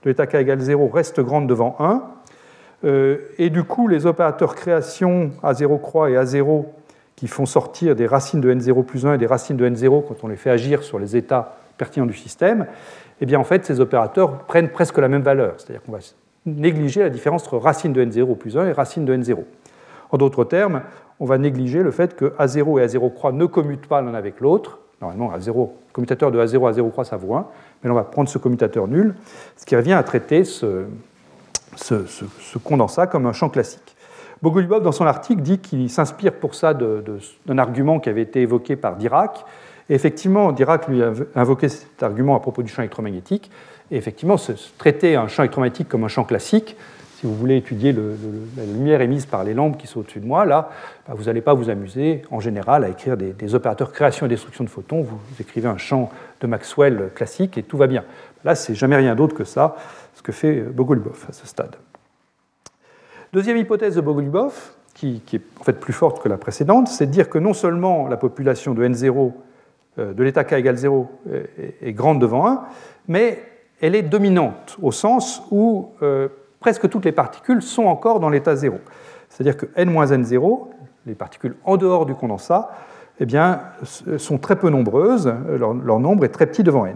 [0.03, 2.03] de l'état k égale 0 reste grande devant 1.
[3.37, 6.65] et du coup, les opérateurs création A0 croix et A0
[7.19, 10.23] qui font sortir des racines de n0 plus 1 et des racines de n0 quand
[10.23, 12.65] on les fait agir sur les états pertinents du système,
[13.19, 15.55] eh bien en fait ces opérateurs prennent presque la même valeur.
[15.57, 15.99] C'est-à-dire qu'on va
[16.45, 19.37] négliger la différence entre racine de n0 plus 1 et racine de n0.
[20.11, 20.81] En d'autres termes,
[21.19, 24.39] on va négliger le fait que A0 et A0 croix ne commutent pas l'un avec
[24.39, 24.79] l'autre.
[25.01, 27.47] Normalement, A0, commutateur de A0 à A0 croix, ça vaut 1,
[27.83, 29.15] mais on va prendre ce commutateur nul,
[29.55, 30.85] ce qui revient à traiter ce
[32.63, 33.95] condensat comme un champ classique.
[34.41, 38.75] Bogolubov, dans son article, dit qu'il s'inspire pour ça d'un argument qui avait été évoqué
[38.75, 39.45] par Dirac.
[39.89, 43.51] Et effectivement, Dirac lui a invoqué cet argument à propos du champ électromagnétique.
[43.91, 44.35] Et effectivement,
[44.77, 46.77] traiter un champ électromagnétique comme un champ classique,
[47.19, 50.45] si vous voulez étudier la lumière émise par les lampes qui sont au-dessus de moi,
[50.45, 50.69] là,
[51.05, 54.63] bah, vous n'allez pas vous amuser en général à écrire des, opérateurs création et destruction
[54.63, 55.01] de photons.
[55.01, 58.05] Vous écrivez un champ de Maxwell classique et tout va bien.
[58.45, 59.75] Là, c'est jamais rien d'autre que ça,
[60.15, 61.75] ce que fait Bogolubov à ce stade.
[63.33, 64.53] Deuxième hypothèse de Bogolubov,
[64.93, 68.07] qui, est en fait plus forte que la précédente, c'est de dire que non seulement
[68.07, 69.33] la population de N0
[69.97, 71.11] euh, de l'état k égale 0
[71.81, 72.61] est grande devant 1,
[73.09, 73.43] mais
[73.81, 78.55] elle est dominante au sens où euh, presque toutes les particules sont encore dans l'état
[78.55, 78.77] 0.
[79.29, 80.67] C'est-à-dire que n-n0,
[81.05, 82.71] les particules en dehors du condensat,
[83.19, 83.61] eh bien,
[84.17, 86.95] sont très peu nombreuses, leur, nombre est très petit devant n.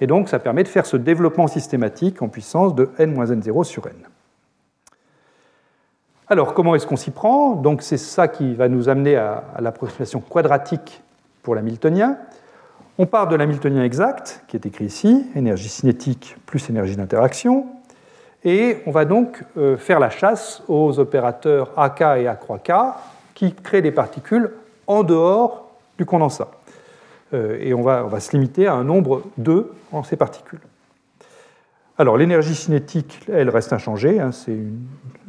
[0.00, 3.94] Et donc ça permet de faire ce développement systématique en puissance de n-n0 sur n.
[6.30, 7.52] Alors, comment est-ce qu'on s'y prend?
[7.52, 11.02] Donc, c'est ça qui va nous amener à, l'approximation quadratique
[11.42, 12.18] pour l'hamiltonien.
[12.98, 17.66] On part de l'hamiltonien exact, qui est écrit ici, énergie cinétique plus énergie d'interaction,
[18.44, 22.72] et on va donc euh, faire la chasse aux opérateurs AK et A croix K
[23.34, 24.52] qui créent des particules
[24.86, 26.50] en dehors du condensat.
[27.34, 30.60] Euh, et on va, on va se limiter à un nombre 2 en ces particules.
[31.98, 34.56] Alors l'énergie cinétique, elle reste inchangée, hein, c'est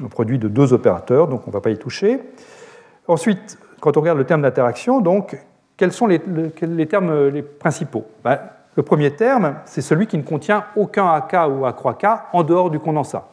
[0.03, 2.19] un produit de deux opérateurs, donc on ne va pas y toucher.
[3.07, 5.35] Ensuite, quand on regarde le terme d'interaction, donc
[5.77, 6.19] quels sont les,
[6.87, 8.05] termes les principaux?
[8.23, 8.39] Ben,
[8.79, 12.43] Le premier terme, c'est celui qui ne contient aucun AK ou A croix K en
[12.43, 13.27] dehors du condensat.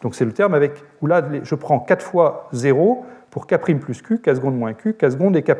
[0.00, 4.00] Donc c'est le terme avec où là je prends 4 fois 0 pour K' plus
[4.00, 5.56] Q, K seconde moins Q, K seconde et K'.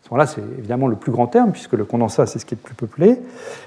[0.00, 2.56] Ce là c'est évidemment le plus grand terme, puisque le condensat, c'est ce qui est
[2.56, 3.20] le plus peuplé.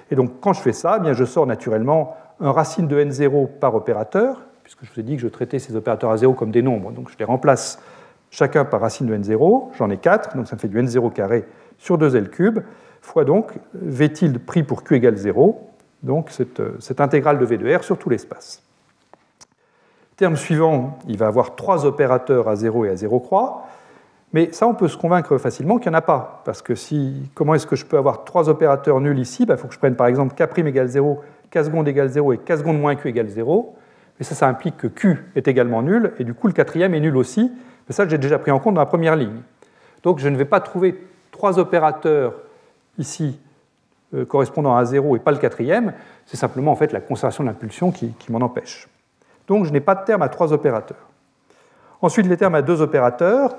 [0.10, 3.50] Et donc, quand je fais ça, eh bien, je sors naturellement un racine de n0
[3.60, 6.50] par opérateur, puisque je vous ai dit que je traitais ces opérateurs à 0 comme
[6.50, 7.80] des nombres, donc je les remplace
[8.32, 11.46] chacun par racine de n0, j'en ai 4, donc ça me fait du n0 carré
[11.78, 12.62] sur 2l cube,
[13.02, 15.70] fois donc v tilde pris pour q égale 0,
[16.04, 18.64] donc cette, cette intégrale de v de r sur tout l'espace.
[20.16, 23.66] Terme suivant, il va avoir trois opérateurs à 0 et à 0 croix,
[24.34, 26.42] mais ça, on peut se convaincre facilement qu'il n'y en a pas.
[26.46, 29.44] Parce que si, comment est-ce que je peux avoir trois opérateurs nuls ici?
[29.44, 32.34] Il bah, faut que je prenne par exemple k' égale 0 k seconde égale 0
[32.34, 33.76] et k seconde moins q égale 0.
[34.20, 37.00] Mais ça, ça implique que q est également nul, et du coup, le quatrième est
[37.00, 37.52] nul aussi.
[37.88, 39.42] Mais ça, j'ai déjà pris en compte dans la première ligne.
[40.04, 40.96] Donc, je ne vais pas trouver
[41.32, 42.34] trois opérateurs
[43.02, 43.38] ici
[44.14, 45.94] euh, correspondant à 0 et pas le quatrième.
[46.26, 48.88] C'est simplement en fait la conservation de l'impulsion qui, m'en empêche.
[49.48, 51.10] Donc, je n'ai pas de terme à trois opérateurs.
[52.02, 53.56] Ensuite, les termes à deux opérateurs.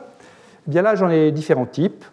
[0.67, 2.05] Eh bien là, j'en ai différents types.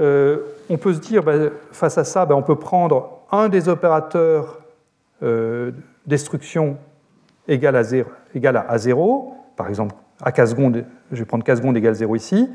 [0.00, 0.38] Euh,
[0.70, 4.60] on peut se dire, ben, face à ça, ben, on peut prendre un des opérateurs
[5.22, 5.72] euh,
[6.06, 6.76] destruction
[7.48, 8.08] égale à, 0,
[8.68, 12.48] à 0, par exemple, à k secondes, je vais prendre k secondes égale 0 ici,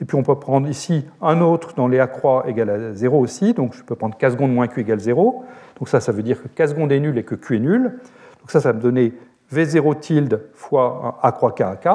[0.00, 3.18] et puis on peut prendre ici un autre dans les a croix égale à 0
[3.18, 5.44] aussi, donc je peux prendre k secondes moins q égale 0,
[5.78, 7.98] donc ça, ça veut dire que k secondes est nul et que q est nul,
[8.40, 9.12] donc ça, ça va me donner
[9.52, 11.88] v0 tilde fois a croix k à k.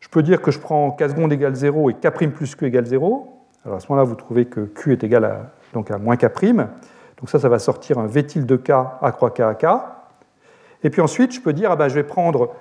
[0.00, 2.86] Je peux dire que je prends k secondes égale 0 et k' plus q égale
[2.86, 6.16] 0, alors à ce moment-là, vous trouvez que q est égal à, donc à moins
[6.16, 6.26] k',
[7.18, 9.66] donc ça, ça va sortir un V tilde K A croix K à K.
[10.84, 12.54] Et puis ensuite, je peux dire, ah ben, je vais prendre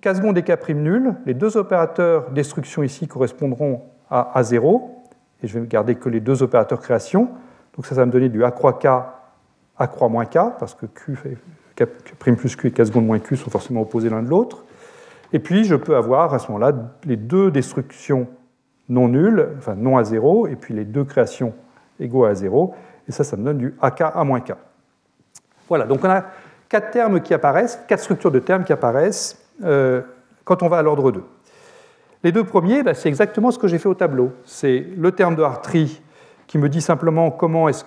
[0.00, 1.14] K seconde et K prime nul.
[1.26, 4.82] Les deux opérateurs destruction ici correspondront à A0.
[5.42, 7.28] Et je vais garder que les deux opérateurs création.
[7.74, 10.74] Donc ça, ça va me donner du A croix K, A croix moins K, parce
[10.74, 11.18] que Q,
[11.76, 11.84] K
[12.18, 14.64] prime plus Q et K seconde moins Q sont forcément opposés l'un de l'autre.
[15.32, 16.72] Et puis, je peux avoir à ce moment-là
[17.04, 18.26] les deux destructions
[18.88, 21.52] non nulles, enfin non à 0, et puis les deux créations
[22.00, 22.74] égaux à 0
[23.08, 24.52] et ça, ça me donne du AK A-K.
[25.68, 26.24] Voilà, donc on a
[26.68, 30.02] quatre termes qui apparaissent, quatre structures de termes qui apparaissent euh,
[30.44, 31.22] quand on va à l'ordre 2.
[32.24, 34.32] Les deux premiers, bah, c'est exactement ce que j'ai fait au tableau.
[34.44, 36.00] C'est le terme de Hartree
[36.46, 37.84] qui me dit simplement comment est-ce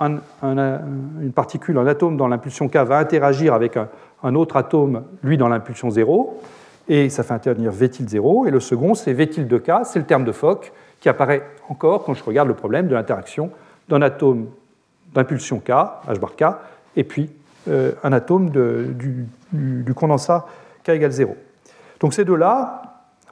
[0.00, 5.48] une particule, un atome dans l'impulsion K va interagir avec un, autre atome, lui, dans
[5.48, 6.40] l'impulsion 0,
[6.88, 8.46] et ça fait intervenir V tilde 0.
[8.46, 12.04] Et le second, c'est V tilde K, c'est le terme de Fock qui apparaît encore
[12.04, 13.50] quand je regarde le problème de l'interaction
[13.88, 14.46] d'un atome
[15.14, 15.70] d'impulsion K,
[16.08, 16.44] H bar K,
[16.96, 17.30] et puis
[17.68, 19.26] euh, un atome du,
[19.94, 20.46] condensat
[20.84, 21.36] k égale 0.
[22.00, 22.82] Donc ces deux-là,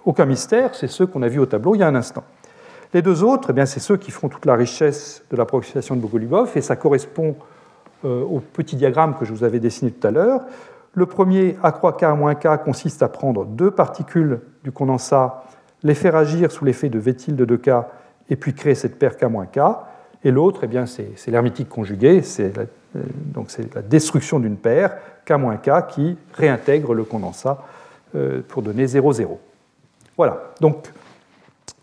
[0.05, 2.25] aucun mystère, c'est ceux qu'on a vus au tableau il y a un instant.
[2.95, 6.53] Les deux autres, eh c'est ceux qui font toute la richesse de l'approximation de Bogolubov,
[6.57, 7.37] et ça correspond
[8.05, 10.41] euh, au petit diagramme que je vous avais dessiné tout à l'heure.
[10.95, 15.45] Le premier, A croix K moins K, consiste à prendre deux particules du condensat,
[15.83, 17.87] les faire agir sous l'effet de V tilde de K,
[18.29, 19.61] et puis créer cette paire K moins K.
[20.25, 22.67] Et l'autre, eh c'est, l'hermétique conjugué, c'est euh,
[23.49, 27.63] c'est la destruction d'une paire, K moins K, qui réintègre le condensat
[28.15, 29.41] euh, pour donner 0, 0.
[30.17, 30.89] Voilà, donc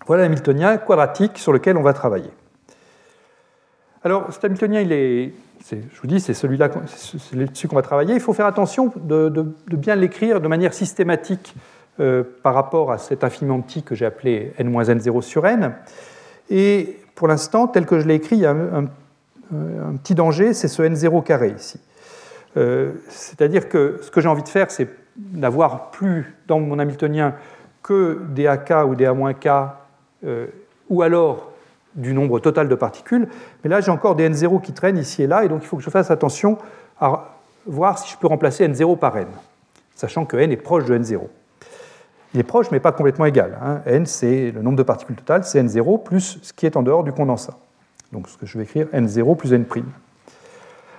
[0.06, 2.32] voilà l'Hamiltonien quadratique sur lequel on va travailler.
[4.04, 5.34] Alors, cet Hamiltonien, il est,
[5.71, 8.13] je vous dis, c'est celui-là, c'est dessus qu'on va travailler.
[8.13, 11.54] Il faut faire attention de, bien l'écrire de manière systématique
[11.99, 15.73] euh, par rapport à cet infiniment petit que j'ai appelé n-n0 sur n.
[16.49, 18.88] Et pour l'instant, tel que je l'ai écrit, il y a un,
[19.97, 21.80] petit danger, c'est ce n0 carré ici.
[22.57, 24.88] Euh, c'est-à-dire que ce que j'ai envie de faire, c'est
[25.33, 27.35] n'avoir plus dans mon Hamiltonien
[27.83, 29.47] que des AK ou des A-K,
[30.25, 30.47] euh,
[30.89, 31.51] ou alors
[31.95, 33.27] du nombre total de particules.
[33.63, 35.77] Mais là, j'ai encore des N0 qui traînent ici et là, et donc il faut
[35.77, 36.57] que je fasse attention
[36.99, 37.35] à
[37.65, 39.27] voir si je peux remplacer N0 par N,
[39.95, 41.21] sachant que N est proche de N0.
[42.33, 43.57] Il est proche, mais pas complètement égal.
[43.62, 43.81] Hein.
[43.85, 47.03] N, c'est le nombre de particules totales, c'est N0 plus ce qui est en dehors
[47.03, 47.57] du condensat.
[48.12, 49.65] Donc ce que je vais écrire, N0 plus N'.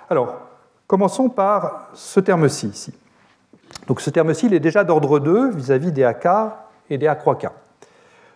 [0.08, 0.49] Alors,
[0.90, 2.92] commençons par ce terme-ci.
[3.86, 6.26] Donc ce terme-ci, est déjà d'ordre 2 vis-à-vis des AK
[6.90, 7.46] et des A croix K.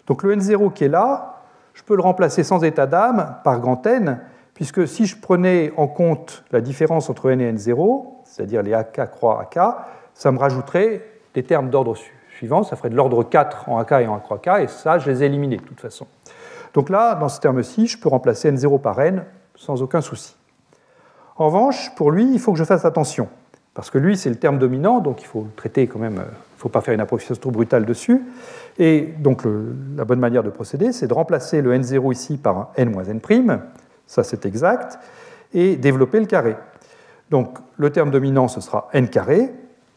[0.07, 3.85] Donc le N0 qui est là, je peux le remplacer sans état d'âme par grand
[3.85, 4.21] N,
[4.55, 9.11] puisque si je prenais en compte la différence entre N et N0, c'est-à-dire les AK
[9.11, 9.59] croix AK,
[10.15, 11.97] ça me rajouterait des termes d'ordre
[12.37, 15.25] suivant, ça ferait de l'ordre 4 en AK et en A et ça, je les
[15.25, 16.07] ai éliminés de toute façon.
[16.73, 19.25] Donc là, dans ce terme-ci, je peux remplacer N0 par N
[19.57, 20.37] sans aucun souci.
[21.37, 23.29] En revanche, pour lui, il faut que je fasse attention,
[23.75, 26.59] parce que lui, c'est le terme dominant, donc il faut traiter quand même, il ne
[26.59, 28.23] faut pas faire une approximation trop brutale dessus.
[28.79, 29.43] Et donc
[29.97, 33.05] la bonne manière de procéder, c'est de remplacer le n0 ici par un n moins
[33.05, 33.61] n',
[34.07, 34.99] ça c'est exact,
[35.53, 36.57] et développer le carré.
[37.31, 39.53] Donc le terme dominant, ce sera n carré,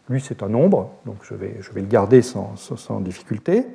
[0.09, 3.67] lui c'est un nombre, donc je vais, le garder sans, sans, difficulté.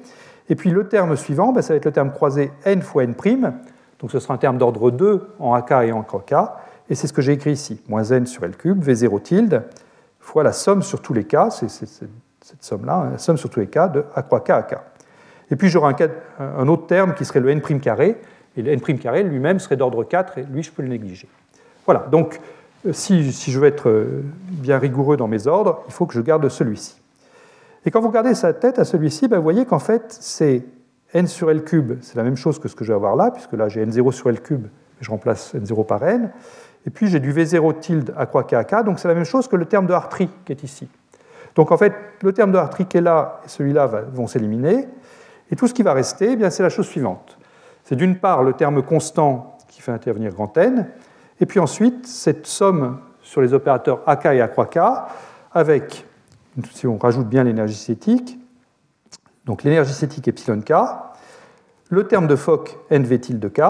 [0.49, 3.15] Et puis le terme suivant, ben, ça va être le terme croisé n fois n',
[4.01, 6.35] donc ce sera un terme d'ordre 2 en AK et en k,
[6.89, 9.63] et c'est ce que j'ai écrit ici, moins n sur L cube, V0 tilde,
[10.21, 13.61] fois la somme sur tous les cas, c'est cette somme-là, hein, la somme sur tous
[13.61, 14.75] les cas de A croix K à K.
[15.51, 15.95] Et puis j'aurai
[16.39, 18.17] un, autre terme qui serait le n' carré,
[18.57, 21.29] et le n' carré lui-même serait d'ordre 4, et lui je peux le négliger.
[21.85, 22.41] Voilà, donc
[22.87, 26.21] euh, si, je veux être euh, bien rigoureux dans mes ordres, il faut que je
[26.21, 26.97] garde celui-ci.
[27.85, 30.65] Et quand vous regardez sa tête à celui-ci, ben, vous voyez qu'en fait c'est
[31.15, 33.31] n sur L cube, c'est la même chose que ce que je vais avoir là,
[33.31, 34.67] puisque là j'ai n0 sur L cube,
[35.01, 36.31] je remplace n0 par n.
[36.87, 39.57] Et puis j'ai du V0 tilde à croix k donc c'est la même chose que
[39.57, 40.89] le terme de Hartree qui est ici.
[41.55, 41.93] Donc en fait,
[42.23, 44.89] le terme de Hartree qui est là et celui-là vont s'éliminer.
[45.51, 47.39] Et tout ce qui va rester, eh c'est la chose suivante.
[47.85, 50.89] C'est d'une part le terme constant qui fait intervenir grand N,
[51.41, 54.79] et puis ensuite cette somme sur les opérateurs AK et A croix K,
[55.53, 56.07] avec,
[56.73, 58.39] si on rajoute bien l'énergie cinétique,
[59.45, 60.73] donc l'énergie cinétique epsilon K,
[61.91, 63.61] le terme de Fock NV tilde K,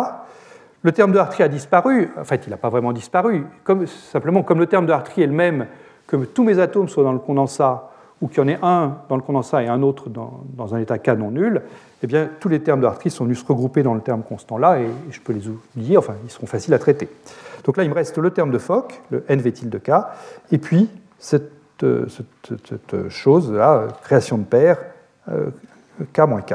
[0.82, 3.46] le terme de Hartree a disparu, en fait il n'a pas vraiment disparu,
[3.86, 5.66] simplement comme le terme de Hartree est le même,
[6.06, 7.90] que tous mes atomes soient dans le condensat
[8.20, 10.98] ou qu'il y en ait un dans le condensat et un autre dans, un état
[10.98, 11.62] K non nul,
[12.02, 14.58] eh bien tous les termes de Hartree sont venus se regrouper dans le terme constant
[14.58, 17.08] là et, je peux les oublier, enfin ils seront faciles à traiter.
[17.64, 19.90] Donc là il me reste le terme de Fock, le NV tilde K,
[20.50, 24.78] et puis cette, cette, chose là, création de paires,
[25.28, 25.50] euh,
[26.12, 26.54] K moins K.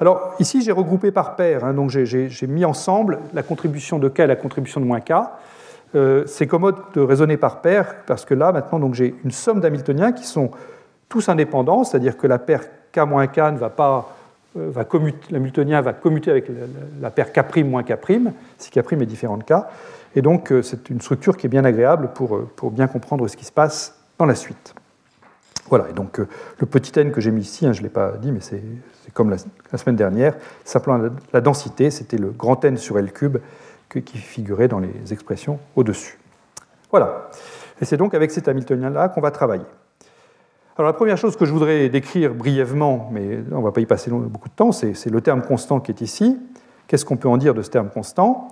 [0.00, 4.20] Alors ici, j'ai regroupé par paire, hein, donc j'ai mis ensemble la contribution de K
[4.20, 5.12] et la contribution de moins K.
[5.94, 10.12] Euh, c'est commode de raisonner par paire, parce que là, maintenant, j'ai une somme d'Hamiltoniens
[10.12, 10.50] qui sont
[11.08, 14.16] tous indépendants, c'est-à-dire que la paire K moins K ne va pas.
[14.56, 14.84] Euh, va
[15.30, 16.46] l'Hamiltonien va commuter avec
[17.00, 17.96] la, paire K' moins K',
[18.58, 19.52] si K' est différent de K.
[20.16, 23.36] Et donc, euh, c'est une structure qui est bien agréable pour, pour bien comprendre ce
[23.36, 24.74] qui se passe dans la suite.
[25.68, 28.12] Voilà, et donc le petit n que j'ai mis ici, hein, je ne l'ai pas
[28.12, 28.62] dit, mais c'est
[29.12, 30.34] comme la, semaine dernière,
[30.64, 33.38] simplement la, densité, c'était le grand n sur L cube
[33.88, 36.18] qui figurait dans les expressions au-dessus.
[36.90, 37.30] Voilà.
[37.80, 39.64] Et c'est donc avec cet Hamiltonien-là qu'on va travailler.
[40.76, 43.86] Alors la première chose que je voudrais décrire brièvement, mais on ne va pas y
[43.86, 46.38] passer beaucoup de temps, c'est le terme constant qui est ici.
[46.88, 48.48] Qu'est-ce qu'on peut en dire de ce terme constant?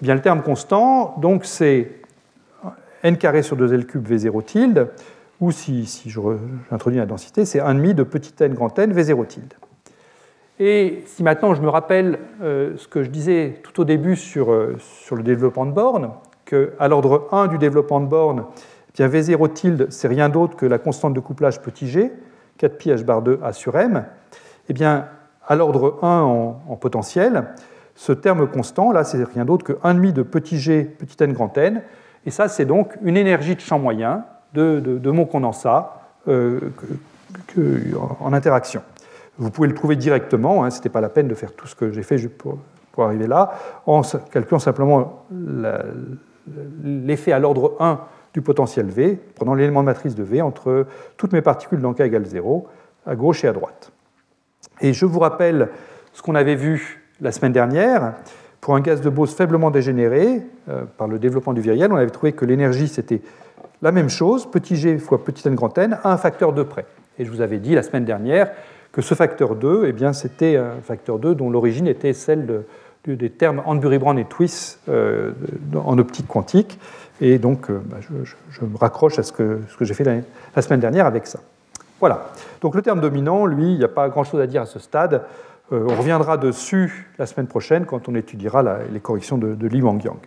[0.00, 2.00] Eh bien, Le terme constant, donc c'est
[3.02, 4.88] n carré sur 2L cube V0 tilde,
[5.40, 9.54] ou si, si j'introduis la densité, c'est 1,5 de petit n grand n V0 tilde.
[10.62, 14.52] Et si maintenant je me rappelle euh, ce que je disais tout au début sur,
[14.52, 16.10] euh, sur le développement de borne,
[16.44, 18.44] qu'à l'ordre 1 du développement de borne,
[18.94, 22.12] bien V0 tilde, c'est rien d'autre que la constante de couplage petit g,
[22.60, 24.04] 4pi h bar 2 A sur M.
[24.68, 25.06] Eh bien,
[25.48, 27.44] à l'ordre 1 en, potentiel,
[27.94, 31.56] ce terme constant, là, c'est rien d'autre que 1,5 de petit g, petit n grand
[31.56, 31.80] n.
[32.26, 36.60] Et ça, c'est donc une énergie de champ moyen de, mon condensat euh,
[38.20, 38.82] en interaction.
[39.40, 41.74] Vous pouvez le trouver directement, hein, ce n'était pas la peine de faire tout ce
[41.74, 42.58] que j'ai fait pour,
[42.92, 43.54] pour, arriver là,
[43.86, 45.24] en calculant simplement
[46.84, 48.00] l'effet à l'ordre 1
[48.34, 50.86] du potentiel V, prenant l'élément de matrice de V entre
[51.16, 52.68] toutes mes particules dans K égale 0,
[53.06, 53.92] à gauche et à droite.
[54.82, 55.70] Et je vous rappelle
[56.12, 58.12] ce qu'on avait vu la semaine dernière.
[58.60, 62.10] Pour un gaz de Bose faiblement dégénéré, euh, par le développement du viriel, on avait
[62.10, 63.22] trouvé que l'énergie, c'était
[63.80, 66.84] la même chose, petit g fois petit n grand n, à un facteur 2 près.
[67.18, 68.50] Et je vous avais dit la semaine dernière
[68.92, 72.64] que ce facteur 2, eh c'était un facteur 2 dont l'origine était celle
[73.06, 75.32] des termes Hanbury-Brown et Twiss euh,
[75.74, 76.78] en optique quantique.
[77.20, 80.62] Et donc, euh, bah, je, me raccroche à ce que, ce que j'ai fait la,
[80.62, 81.40] semaine dernière avec ça.
[81.98, 82.30] Voilà.
[82.60, 85.22] Donc, le terme dominant, lui, il n'y a pas grand-chose à dire à ce stade.
[85.72, 89.82] Euh, on reviendra dessus la semaine prochaine quand on étudiera les corrections de, de Li
[89.82, 90.18] Wang Yang.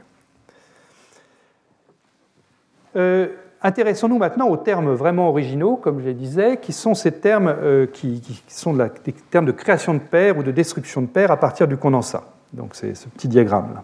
[3.66, 7.86] Intéressons-nous maintenant aux termes vraiment originaux, comme je le disais, qui sont ces termes euh,
[7.86, 11.66] qui, sont des termes de création de paires ou de destruction de paires à partir
[11.70, 12.26] du condensat.
[12.51, 13.84] Donc c'est ce petit diagramme-là.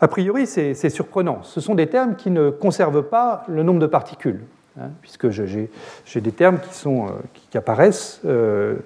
[0.00, 1.42] A priori, c'est surprenant.
[1.42, 4.40] Ce sont des termes qui ne conservent pas le nombre de particules,
[4.80, 5.68] hein, puisque j'ai
[6.16, 8.76] des termes qui, euh, apparaissent, euh,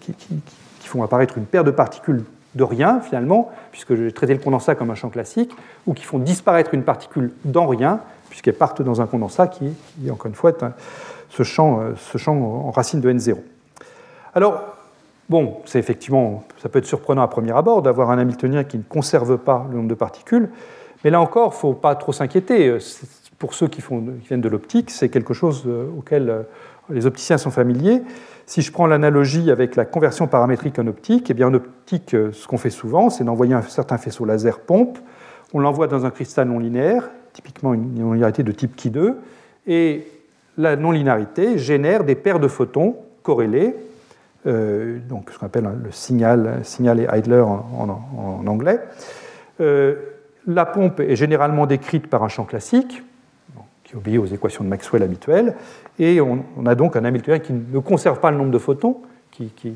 [0.00, 0.42] qui, qui,
[0.80, 2.24] font apparaître une paire de particules
[2.56, 5.54] de rien finalement, puisque j'ai traité le condensat comme un champ classique,
[5.86, 8.00] ou qui font disparaître une particule dans rien,
[8.36, 9.72] puisqu'elles partent dans un condensat qui,
[10.10, 10.62] encore une fois, est
[11.30, 13.38] ce, champ, euh, ce champ en racine de n0.
[14.34, 14.62] Alors,
[15.30, 18.82] bon, c'est effectivement, ça peut être surprenant à premier abord d'avoir un Hamiltonien qui ne
[18.82, 20.50] conserve pas le nombre de particules,
[21.02, 22.76] mais là encore, il ne faut pas trop s'inquiéter.
[23.38, 26.42] Pour ceux qui, font, qui, viennent de l'optique, c'est quelque chose euh, auquel euh,
[26.90, 28.02] les opticiens sont familiers.
[28.44, 32.46] Si je prends l'analogie avec la conversion paramétrique en optique, eh bien en optique, ce
[32.46, 34.98] qu'on fait souvent, c'est d'envoyer un certain faisceau laser pompe,
[35.54, 39.14] on l'envoie dans un cristal non linéaire, typiquement une non-linéarité de type Ki2,
[39.66, 40.06] et
[40.56, 43.76] la non-linéarité génère des paires de photons corrélés,
[44.46, 48.80] euh, donc ce qu'on appelle le signal, signal et Heidler en, anglais.
[49.60, 49.96] Euh,
[50.46, 53.02] la pompe est généralement décrite par un champ classique,
[53.84, 55.54] qui obéit aux équations de Maxwell habituelles,
[55.98, 58.96] et on, a donc un Hamiltonien qui ne conserve pas le nombre de photons,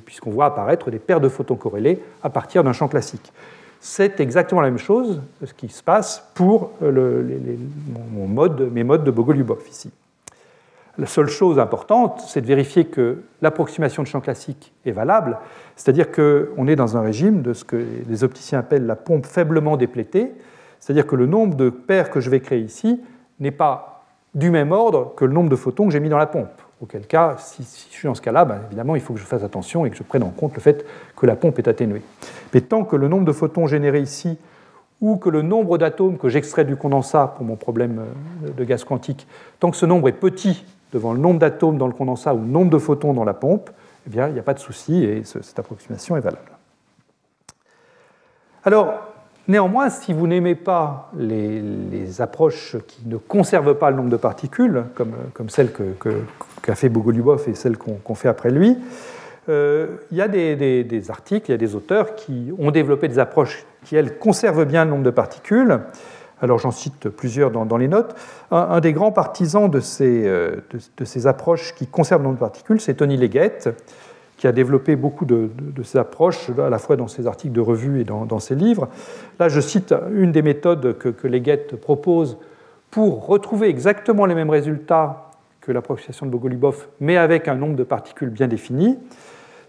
[0.06, 3.32] puisqu'on voit apparaître des paires de photons corrélés à partir d'un champ classique.
[3.80, 7.22] C'est exactement la même chose ce qui se passe pour euh,
[8.72, 9.90] mes modes de Bogoliubov ici.
[10.98, 15.38] La seule chose importante, c'est de vérifier que l'approximation de champ classique est valable,
[15.76, 19.78] c'est-à-dire qu'on est dans un régime de ce que les opticiens appellent la pompe faiblement
[19.78, 20.32] déplétée,
[20.78, 23.00] c'est-à-dire que le nombre de paires que je vais créer ici
[23.38, 24.04] n'est pas
[24.34, 26.60] du même ordre que le nombre de photons que j'ai mis dans la pompe.
[26.82, 29.42] Auquel cas, si, je suis dans ce cas-là, ben, évidemment, il faut que je fasse
[29.42, 32.02] attention et que je prenne en compte le fait que la pompe est atténuée.
[32.54, 34.38] Mais tant que le nombre de photons générés ici
[35.02, 38.00] ou que le nombre d'atomes que j'extrais du condensat pour mon problème
[38.46, 39.26] euh, de gaz quantique,
[39.58, 42.46] tant que ce nombre est petit devant le nombre d'atomes dans le condensat ou le
[42.46, 43.70] nombre de photons dans la pompe,
[44.06, 46.50] eh bien, il n'y a pas de souci et cette approximation est valable.
[48.64, 48.94] Alors,
[49.46, 54.84] néanmoins, si vous n'aimez pas les, approches qui ne conservent pas le nombre de particules,
[54.94, 55.70] comme, comme celle
[56.62, 58.76] qu'a fait Bogoliubov et celle qu'on fait après lui,
[59.48, 63.18] euh, il y a des, articles, il y a des auteurs qui ont développé des
[63.18, 65.80] approches qui, elles, conservent bien le nombre de particules.
[66.42, 68.14] Alors j'en cite plusieurs dans, les notes.
[68.50, 70.56] Un, des grands partisans de ces, euh,
[70.96, 73.68] de, ces, approches qui conservent le nombre de particules, c'est Tony Leggett,
[74.36, 75.50] qui a développé beaucoup de,
[75.84, 78.88] ces approches, à la fois dans ses articles de revue et dans, ses livres.
[79.38, 82.38] Là, je cite une des méthodes que Leggett propose
[82.90, 85.29] pour retrouver exactement les mêmes résultats
[85.70, 88.98] que l'approximation de Bogolubov, mais avec un nombre de particules bien défini.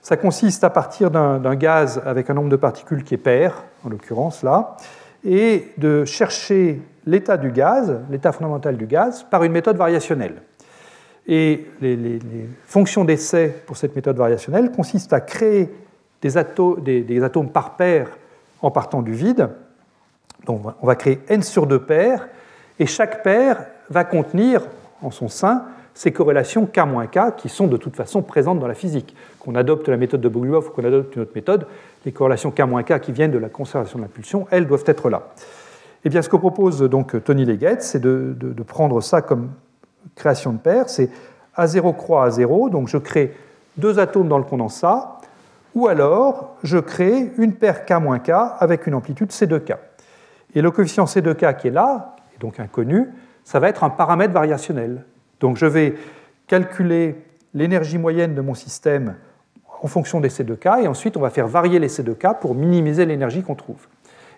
[0.02, 3.89] Ça consiste à partir d'un gaz avec un nombre de particules qui est pair, en
[3.89, 4.78] l'occurrence là,
[5.24, 10.41] et de chercher l'état du gaz, l'état fondamental du gaz, par une méthode variationnelle.
[11.28, 12.20] Et les,
[12.66, 15.70] fonctions d'essai pour cette méthode variationnelle consistent à créer
[16.24, 18.08] des, des, atomes par paire
[18.64, 19.49] en partant du vide.
[20.47, 22.28] Donc on va créer n sur deux paires,
[22.80, 24.64] et chaque paire va contenir
[25.04, 29.16] en son sein ces corrélations K-K qui sont de toute façon présentes dans la physique.
[29.39, 31.68] Qu'on adopte la méthode de Bogoliubov ou qu'on adopte une autre méthode,
[32.06, 35.24] les corrélations K-K qui viennent de la conservation de l'impulsion, elles doivent être là.
[36.04, 39.52] Et eh bien, ce que propose donc Tony Leggett, c'est de, prendre ça comme
[40.16, 40.89] création de paires.
[40.89, 41.12] C'est
[41.56, 43.36] A0 croix A0, donc je crée
[43.78, 45.20] deux atomes dans le condensat,
[45.76, 49.76] ou alors je crée une paire K-K avec une amplitude C2K.
[50.56, 53.10] Et le coefficient C2K qui est là, est donc inconnu,
[53.44, 55.06] ça va être un paramètre variationnel.
[55.42, 55.96] Donc je vais
[56.48, 57.16] calculer
[57.54, 59.16] l'énergie moyenne de mon système
[59.82, 63.42] en fonction des C2K, et ensuite on va faire varier les C2K pour minimiser l'énergie
[63.42, 63.88] qu'on trouve.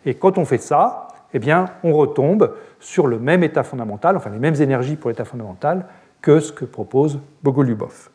[0.06, 4.30] Et quand on fait ça, eh bien, on retombe sur le même état fondamental, enfin
[4.30, 5.86] les mêmes énergies pour l'état fondamental
[6.22, 8.10] que ce que propose Bogolubov.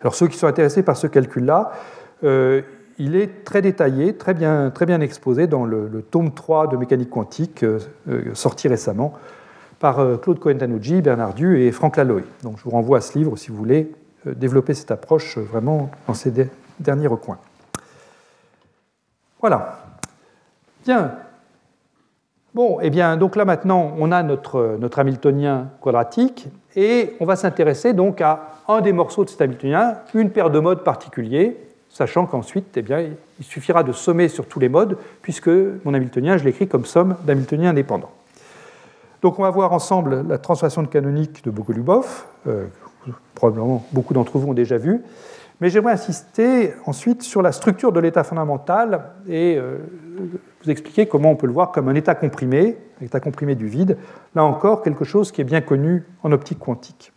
[0.00, 1.72] Alors ceux qui sont intéressés par ce calcul-là,
[2.22, 2.62] euh,
[2.98, 7.80] il est très détaillé, très bien, exposé dans le, tome 3 de mécanique quantique euh,
[8.08, 9.14] euh, sorti récemment
[9.84, 12.22] par Claude Cohen-Tanucci, Bernard Du et Franck Laloy.
[12.42, 13.92] Donc je vous renvoie à ce livre si vous voulez
[14.24, 16.32] développer cette approche vraiment dans ces
[16.80, 17.36] derniers recoins.
[19.42, 19.84] Voilà.
[20.86, 21.12] Bien,
[22.54, 27.26] Bon, et eh bien, donc là maintenant, on a notre, notre Hamiltonien quadratique, et on
[27.26, 31.58] va s'intéresser donc à un des morceaux de cet Hamiltonien, une paire de modes particuliers,
[31.90, 33.00] sachant qu'ensuite, eh bien,
[33.38, 35.50] il suffira de sommer sur tous les modes, puisque
[35.84, 38.12] mon Hamiltonien, je l'écris comme somme d'Hamiltoniens indépendants.
[39.24, 42.66] Donc on va voir ensemble la transformation de canonique de Bogolubov, euh,
[43.34, 45.00] probablement beaucoup d'entre vous ont déjà vu,
[45.62, 49.78] mais j'aimerais insister ensuite sur la structure de l'état fondamental et euh,
[50.62, 53.66] vous expliquer comment on peut le voir comme un état comprimé, un état comprimé du
[53.66, 53.96] vide.
[54.34, 57.10] Là encore, quelque chose qui est bien connu en optique quantique.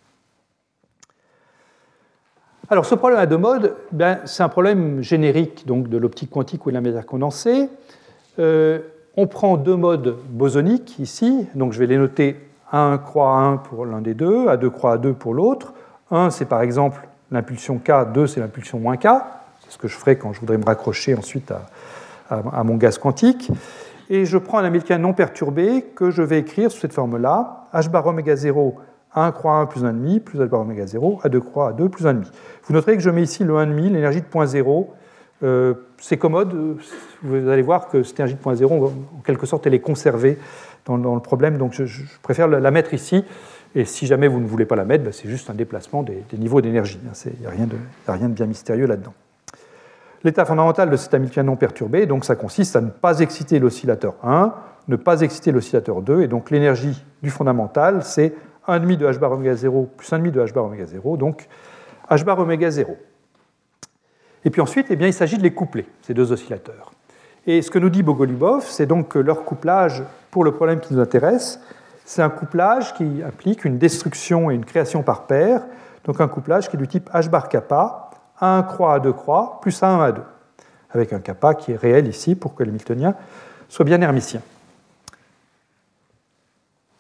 [2.70, 6.66] Alors, ce problème à deux modes, ben, c'est un problème générique donc, de l'optique quantique
[6.66, 7.68] ou de la matière condensée.
[8.39, 8.80] Euh,
[9.18, 12.39] on prend deux modes bosoniques ici, donc je vais les noter
[12.72, 15.74] 1 croix 1 pour l'un des deux, A2 croix 2 pour l'autre.
[16.11, 19.07] 1, c'est par exemple l'impulsion K, 2 c'est l'impulsion moins K,
[19.61, 21.51] c'est ce que je ferai quand je voudrais me raccrocher ensuite
[22.30, 23.51] à, mon gaz quantique.
[24.09, 27.89] Et je prends un Hamiltonien non perturbé que je vais écrire sous cette forme-là, h
[27.89, 28.76] bar oméga 0
[29.15, 32.05] 1 croix 1 plus 1,5 plus h bar oméga 0 à 2 croix 2 plus
[32.05, 32.26] 1,5.
[32.65, 34.93] Vous noterez que je mets ici le 1,5, l'énergie de point 0.
[35.44, 36.78] Euh, c'est commode,
[37.22, 40.38] vous allez voir que cette énergie de point 0, en quelque sorte, elle est conservée
[40.86, 43.24] dans, le problème, donc je, préfère la mettre ici.
[43.76, 46.24] Et si jamais vous ne voulez pas la mettre, ben, c'est juste un déplacement des,
[46.38, 47.00] niveaux d'énergie.
[47.26, 49.14] Il n'y a, a, rien de bien mystérieux là-dedans.
[50.24, 54.16] L'état fondamental de cet Hamiltonien non perturbé, donc ça consiste à ne pas exciter l'oscillateur
[54.24, 54.54] 1,
[54.88, 58.34] ne pas exciter l'oscillateur 2, et donc l'énergie du fondamental, c'est
[58.68, 61.48] 1,5 de h bar oméga 0 plus 1,5 de h bar oméga 0, donc
[62.10, 62.98] h bar oméga 0.
[64.46, 66.92] Et puis ensuite, eh bien, il s'agit de les coupler, ces deux oscillateurs.
[67.46, 70.94] Et ce que nous dit Bogolubov, c'est donc que leur couplage, pour le problème qui
[70.94, 71.60] nous intéresse,
[72.06, 75.62] c'est un couplage qui implique une destruction et une création par paire,
[76.06, 79.60] donc un couplage qui est du type H bar kappa, 1 croix à 2 croix,
[79.62, 80.22] plus 1 à 2,
[80.92, 83.16] avec un kappa qui est réel ici pour que le Miltonien
[83.68, 84.42] soit bien hermitien.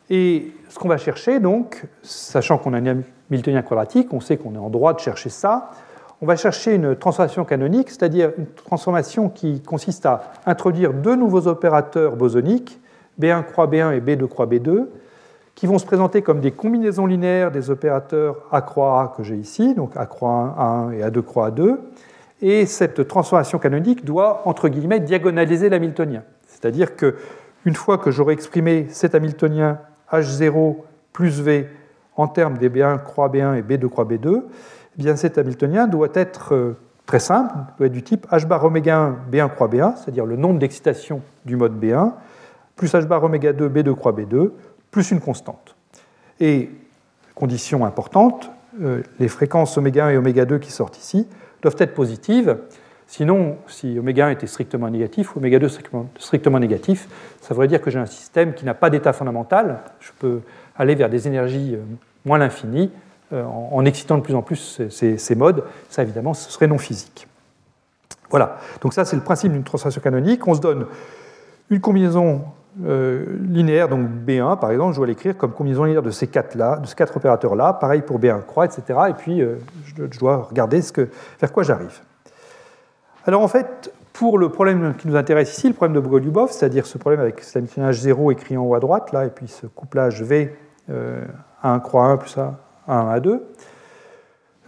[0.09, 4.55] Et ce qu'on va chercher, donc, sachant qu'on a un Miltonien quadratique, on sait qu'on
[4.55, 5.71] est en droit de chercher ça,
[6.21, 11.47] on va chercher une transformation canonique, c'est-à-dire une transformation qui consiste à introduire deux nouveaux
[11.47, 12.79] opérateurs bosoniques,
[13.19, 14.87] B1 croix B1 et B2 croix B2,
[15.53, 19.35] qui vont se présenter comme des combinaisons linéaires des opérateurs A croix A que j'ai
[19.35, 21.77] ici, donc A croix 1 A1 et A2 croix A2.
[22.41, 26.23] Et cette transformation canonique doit, entre guillemets, diagonaliser l'hamiltonien.
[26.47, 27.15] C'est-à-dire que
[27.65, 29.79] une fois que j'aurai exprimé cet hamiltonien
[30.11, 30.77] H0
[31.11, 31.67] plus V
[32.15, 34.43] en termes des B1 croix B1 et B2 croix B2,
[34.97, 38.97] bien cet hamiltonien doit être euh, très simple, doit être du type H bar oméga
[38.97, 42.13] 1 B1 croix B1, c'est-à-dire le nombre d'excitations du mode B1,
[42.75, 44.51] plus h bar oméga 2 B2 croix B2,
[44.91, 45.75] plus une constante.
[46.39, 46.69] Et,
[47.33, 48.49] condition importante,
[48.81, 51.27] euh, les fréquences oméga 1 et oméga 2 qui sortent ici
[51.61, 52.57] doivent être positives.
[53.05, 55.69] Sinon, si oméga 1 était strictement négatif, oméga 2
[56.17, 57.07] strictement négatif,
[57.41, 59.79] ça voudrait dire que j'ai un système qui n'a pas d'état fondamental.
[59.99, 60.41] Je peux
[60.75, 61.83] aller vers des énergies euh,
[62.25, 62.91] moins l'infini
[63.33, 65.63] euh, en excitant de plus en plus ces, modes.
[65.89, 67.27] Ça, évidemment, ce serait non physique.
[68.29, 68.57] Voilà.
[68.81, 70.47] Donc ça, c'est le principe d'une transformation canonique.
[70.47, 70.85] On se donne
[71.69, 72.43] une combinaison
[72.85, 76.55] euh, linéaire, donc B1 par exemple, je dois l'écrire comme combinaison linéaire de ces quatre,
[76.55, 78.83] -là, de ces quatre opérateurs-là, pareil pour B1 croix, etc.
[79.09, 81.09] Et puis euh, je, dois regarder ce que,
[81.39, 81.99] vers quoi j'arrive.
[83.25, 86.85] Alors en fait, pour le problème qui nous intéresse ici, le problème de Bogoliubov, c'est-à-dire
[86.85, 89.65] ce problème avec cet hamiltonage 0 écrit en haut à droite, là, et puis ce
[89.65, 90.55] couplage V,
[90.91, 91.25] euh,
[91.63, 92.55] 1 croix 1 plus 1,
[92.87, 93.43] 1 à 2,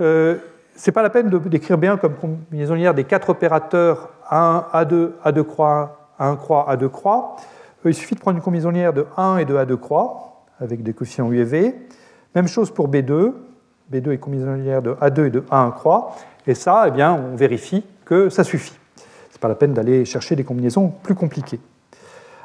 [0.01, 0.37] euh,
[0.75, 5.43] c'est pas la peine d'écrire B1 comme combinaison linéaire des quatre opérateurs A1, A2, A2
[5.43, 7.35] croix 1, 1 croix, A2 croix.
[7.85, 10.93] Il suffit de prendre une combinaison linéaire de 1 et de A2 croix, avec des
[10.93, 11.75] coefficients U et V.
[12.35, 13.33] Même chose pour B2.
[13.91, 16.15] B2 est combinaison linéaire de A2 et de A1 croix.
[16.45, 18.77] Et ça, eh bien, on vérifie que ça suffit.
[18.95, 21.59] Ce n'est pas la peine d'aller chercher des combinaisons plus compliquées.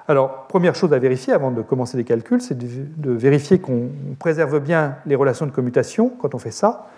[0.07, 3.89] Alors, première chose à vérifier avant de commencer les calculs, c'est de vérifier qu'on
[4.19, 6.89] préserve bien les relations de commutation quand on fait ça.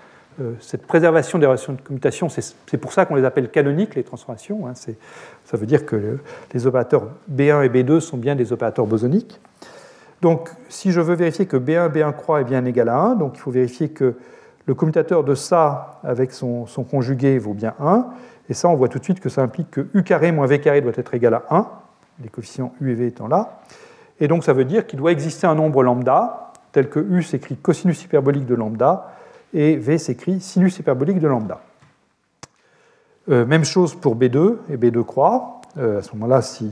[0.41, 4.03] Euh, cette préservation des relations de commutation, c'est pour ça qu'on les appelle canoniques, les
[4.03, 4.67] transformations.
[4.67, 6.19] Hein, ça veut dire que
[6.53, 9.41] les opérateurs B1 et B2 sont bien des opérateurs bosoniques.
[10.21, 13.33] Donc, si je veux vérifier que B1, B1 croix est bien égal à 1, donc
[13.37, 14.15] il faut vérifier que
[14.67, 18.07] le commutateur de ça avec son, son, conjugué vaut bien 1.
[18.49, 20.61] Et ça, on voit tout de suite que ça implique que U carré moins V
[20.61, 21.69] carré doit être égal à 1,
[22.23, 23.61] les coefficients U et V étant là.
[24.21, 27.57] Et donc, ça veut dire qu'il doit exister un nombre lambda, tel que U s'écrit
[27.57, 29.13] cosinus hyperbolique de lambda,
[29.53, 31.61] et V s'écrit sinus hyperbolique de lambda.
[33.29, 35.61] Euh, même chose pour B2 et B2 croix.
[35.79, 36.71] Euh, à ce moment-là, si,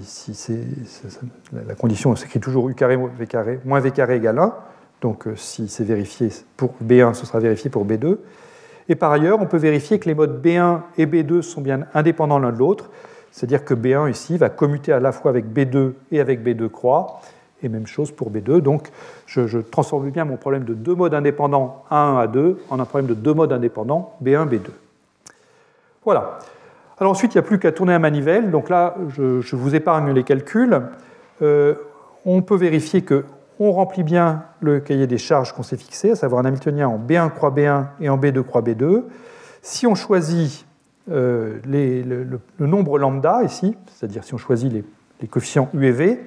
[1.53, 4.55] la condition s'écrit toujours U carré, moins V carré égale 1.
[5.01, 8.19] Donc euh, si c'est vérifié pour B1, ce sera vérifié pour B2.
[8.89, 12.39] Et par ailleurs, on peut vérifier que les modes B1 et B2 sont bien indépendants
[12.39, 12.91] l'un de l'autre.
[13.35, 17.21] C'est-à-dire que B1 ici va commuter à la fois avec B2 et avec B2 croix.
[17.65, 18.61] Et même chose pour B2.
[18.61, 18.91] Donc
[19.27, 23.15] je, transforme bien mon problème de deux modes indépendants A1, A2 en un problème de
[23.15, 24.69] deux modes indépendants B1, B2.
[26.05, 26.39] Voilà.
[26.99, 28.53] Alors ensuite, il n'y a plus qu'à tourner un manivelle.
[28.53, 30.83] Donc là, je, vous épargne les calculs.
[31.43, 31.75] Euh,
[32.25, 36.41] on peut vérifier qu'on remplit bien le cahier des charges qu'on s'est fixé, à savoir
[36.43, 39.03] un Hamiltonien en B1 croix B1 et en B2 croix B2.
[39.61, 40.65] Si on choisit
[41.11, 44.85] euh, le, nombre lambda ici, c'est-à-dire si on choisit les,
[45.29, 46.21] coefficients U et V,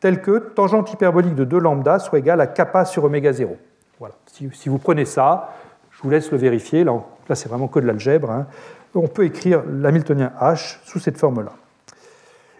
[0.00, 3.56] tel que tangente hyperbolique de 2 lambda soit égale à kappa sur oméga 0.
[3.98, 4.14] Voilà.
[4.26, 5.54] Si, vous prenez ça,
[5.90, 6.84] je vous laisse le vérifier.
[6.84, 6.94] Là,
[7.34, 8.30] c'est vraiment que de l'algèbre.
[8.30, 8.46] Hein
[8.94, 11.52] on peut écrire l'hamiltonien H sous cette forme-là.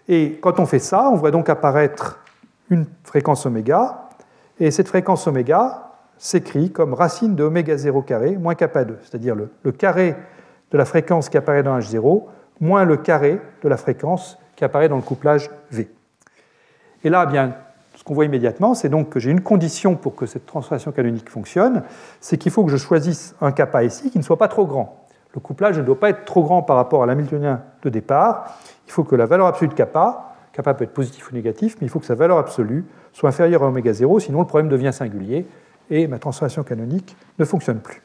[0.09, 2.21] Et quand on fait ça, on voit donc apparaître
[2.69, 4.09] une fréquence oméga,
[4.59, 9.35] et cette fréquence oméga s'écrit comme racine de oméga 0 carré moins kappa 2, c'est-à-dire
[9.35, 10.15] le, carré
[10.71, 12.25] de la fréquence qui apparaît dans H0
[12.61, 15.91] moins le carré de la fréquence qui apparaît dans le couplage V.
[17.05, 17.55] Et là, bien,
[17.97, 21.29] ce qu'on voit immédiatement, c'est donc que j'ai une condition pour que cette transformation canonique
[21.31, 21.83] fonctionne,
[22.21, 25.07] c'est qu'il faut que je choisisse un kappa ici qui ne soit pas trop grand.
[25.35, 28.59] Le couplage ne doit pas être trop grand par rapport à l'hamiltonien de départ.
[28.87, 31.87] Il faut que la valeur absolue de kappa, kappa peut être positif ou négatif, mais
[31.87, 34.93] il faut que sa valeur absolue soit inférieure à oméga 0, sinon le problème devient
[34.93, 35.47] singulier
[35.89, 38.03] et ma transformation canonique ne fonctionne plus.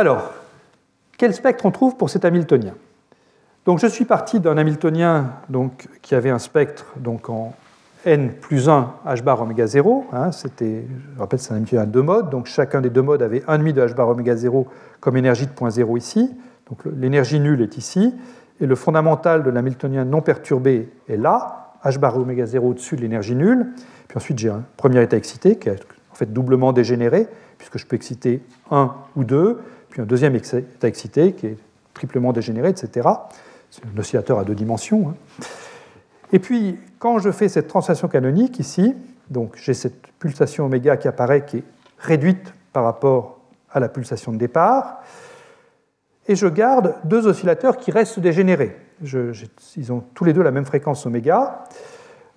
[0.00, 0.32] Alors,
[1.18, 2.72] quel spectre on trouve pour cet hamiltonien?
[3.66, 7.52] Donc, je suis parti d'un hamiltonien donc, qui avait un spectre donc, en
[8.06, 10.06] n plus 1 h bar oméga 0.
[10.14, 12.30] Hein, c'était, je rappelle, c'est un Hamiltonien à deux modes.
[12.30, 14.66] Donc chacun des deux modes avait 1,5 de h bar oméga 0
[15.00, 16.34] comme énergie de point 0 ici.
[16.70, 18.14] Donc l'énergie nulle est ici.
[18.58, 23.02] Et le fondamental de l'hamiltonien non perturbé est là, h bar oméga 0 au-dessus de
[23.02, 23.66] l'énergie nulle.
[24.08, 27.28] Puis ensuite, j'ai un premier état excité qui est en fait doublement dégénéré,
[27.58, 29.60] puisque je peux exciter 1 ou 2,
[29.90, 31.56] puis un deuxième état excité qui est
[31.94, 33.08] triplement dégénéré, etc.
[33.70, 35.10] C'est un oscillateur à deux dimensions.
[35.10, 35.44] Hein.
[36.32, 38.94] Et puis, quand je fais cette translation canonique ici,
[39.28, 41.64] donc j'ai cette pulsation oméga qui apparaît, qui est
[41.98, 45.02] réduite par rapport à la pulsation de départ,
[46.28, 48.76] et je garde deux oscillateurs qui restent dégénérés.
[49.02, 51.64] ils ont tous les deux la même fréquence oméga.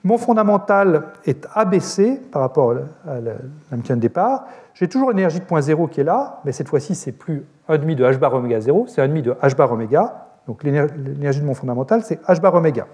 [0.06, 2.76] Mon fondamental est abaissé par rapport
[3.08, 3.36] à la
[3.72, 4.46] de départ.
[4.74, 7.96] J'ai toujours l'énergie de point zéro qui est là, mais cette fois-ci, c'est plus 1,5
[7.96, 10.28] de h bar oméga 0, c'est 1,5 de h bar oméga.
[10.46, 12.86] Donc l'énergie de mon fondamental, c'est h bar oméga.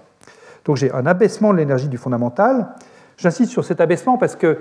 [0.64, 2.68] Donc j'ai un abaissement de l'énergie du fondamental.
[3.16, 4.58] J'insiste sur cet abaissement parce que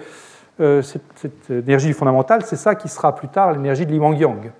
[0.60, 4.52] euh, cette, énergie du fondamental, c'est ça qui sera plus tard l'énergie de Li Wang-Yang.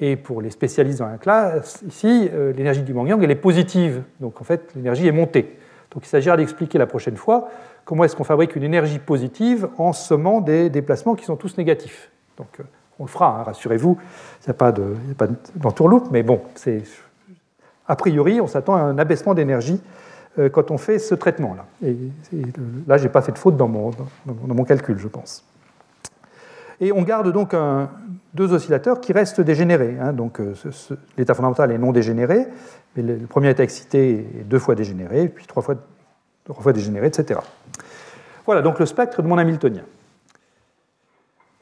[0.00, 4.04] Et pour les spécialistes dans la classe, ici, euh, l'énergie du Wang-Yang, elle est positive.
[4.20, 5.58] Donc en fait, l'énergie est montée.
[5.92, 7.48] Donc il s'agira d'expliquer la prochaine fois
[7.84, 12.10] comment est-ce qu'on fabrique une énergie positive en sommant des déplacements qui sont tous négatifs.
[12.36, 12.64] Donc euh,
[12.98, 13.98] on le fera, hein, rassurez-vous,
[14.42, 14.72] il n'y a pas
[15.56, 16.40] d'entourloupe, mais bon,
[17.88, 19.80] a priori, on s'attend à un abaissement d'énergie
[20.38, 21.64] euh, quand on fait ce traitement-là.
[21.84, 21.96] Et,
[22.86, 25.44] là, je n'ai pas fait de faute dans mon, calcul, je pense.
[26.80, 27.54] Et on garde donc
[28.32, 29.98] deux oscillateurs qui restent dégénérés.
[30.00, 30.14] Hein.
[30.14, 30.40] donc
[31.18, 32.46] l'état fondamental est non dégénéré,
[32.96, 35.76] mais le, premier état excité est deux fois dégénéré, puis trois fois,
[36.44, 37.40] trois fois dégénéré, etc.
[38.46, 39.84] Voilà donc le spectre de mon Hamiltonien.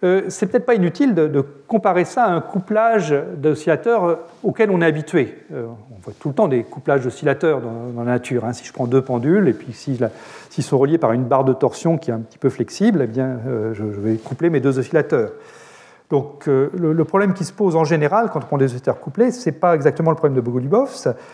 [0.04, 4.86] Euh, c'est peut-être pas inutile de, comparer ça à un couplage d'oscillateurs auquel on est
[4.86, 5.36] habitué.
[5.52, 8.44] Euh, on voit tout le temps des couplages d'oscillateurs dans, la nature.
[8.44, 8.52] Hein.
[8.52, 10.08] Si je prends deux pendules et puis s'ils
[10.50, 13.06] si, sont reliés par une barre de torsion qui est un petit peu flexible, eh
[13.06, 15.32] bien, euh, je, vais coupler mes deux oscillateurs.
[16.10, 19.48] Donc le, problème qui se pose en général quand on prend des oscillateurs couplés, ce
[19.50, 20.88] n'est pas exactement le problème de Bogolubov,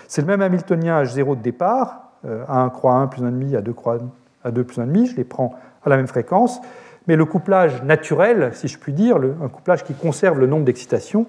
[0.09, 3.99] c'est le même Hamiltonien H0 de départ, A1 croix 1 plus 1,5, A2 croix
[4.45, 5.55] A2 plus 1,5, je les prends
[5.85, 6.61] à la même fréquence.
[7.07, 11.27] Mais le couplage naturel, si je puis dire, un couplage qui conserve le nombre d'excitations,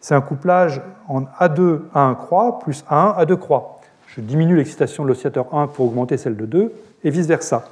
[0.00, 3.80] c'est un couplage en A2 à 1 croix plus A1 à 2 croix.
[4.06, 6.72] Je diminue l'excitation de l'oscillateur 1 pour augmenter celle de 2,
[7.04, 7.64] et vice-versa.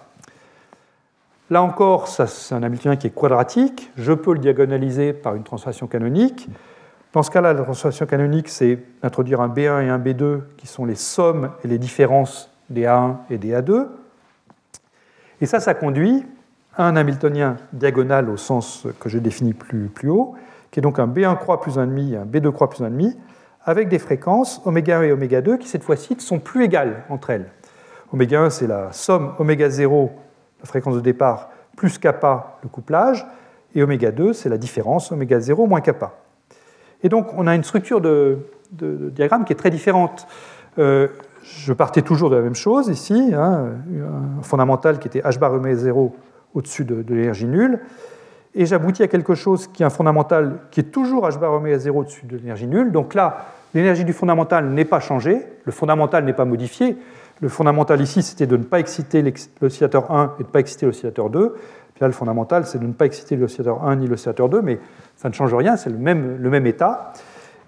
[1.50, 3.92] Là encore, c'est un Hamiltonien qui est quadratique.
[3.96, 6.48] Je peux le diagonaliser par une transformation canonique.
[7.12, 10.86] Dans ce cas-là, la transformation canonique, c'est d'introduire un B1 et un B2 qui sont
[10.86, 13.88] les sommes et les différences des A1 et des A2.
[15.42, 16.24] Et ça, ça conduit
[16.76, 20.34] à un Hamiltonien diagonal au sens que j'ai défini plus, haut,
[20.70, 23.14] qui est donc un B1 croix plus 1,5 et un B2 croix plus 1,5,
[23.66, 27.30] avec des fréquences oméga 1 et oméga 2 qui, cette fois-ci, sont plus égales entre
[27.30, 27.50] elles.
[28.12, 30.10] Oméga 1, c'est la somme oméga 0,
[30.64, 33.26] la fréquence de départ, plus kappa, le couplage,
[33.74, 36.14] et oméga 2, c'est la différence oméga 0 moins kappa.
[37.02, 38.38] Et donc, on a une structure de,
[38.70, 40.26] diagramme qui est très différente.
[40.78, 41.08] Euh,
[41.42, 43.72] je partais toujours de la même chose ici, hein,
[44.38, 46.16] un fondamental qui était h bar oméga 0
[46.54, 47.80] au-dessus de, l'énergie nulle,
[48.54, 51.78] et j'aboutis à quelque chose qui est un fondamental qui est toujours h bar oméga
[51.78, 52.90] 0 au-dessus de l'énergie nulle.
[52.90, 56.96] Donc là, l'énergie du fondamental n'est pas changée, le fondamental n'est pas modifié.
[57.40, 59.22] Le fondamental ici, c'était de ne pas exciter
[59.60, 61.54] l'oscillateur 1 et de ne pas exciter l'oscillateur 2.
[61.94, 64.78] Puis là, le fondamental, c'est de ne pas exciter l'oscillateur 1 ni l'oscillateur 2, mais
[65.16, 67.12] ça ne change rien, c'est le même, état.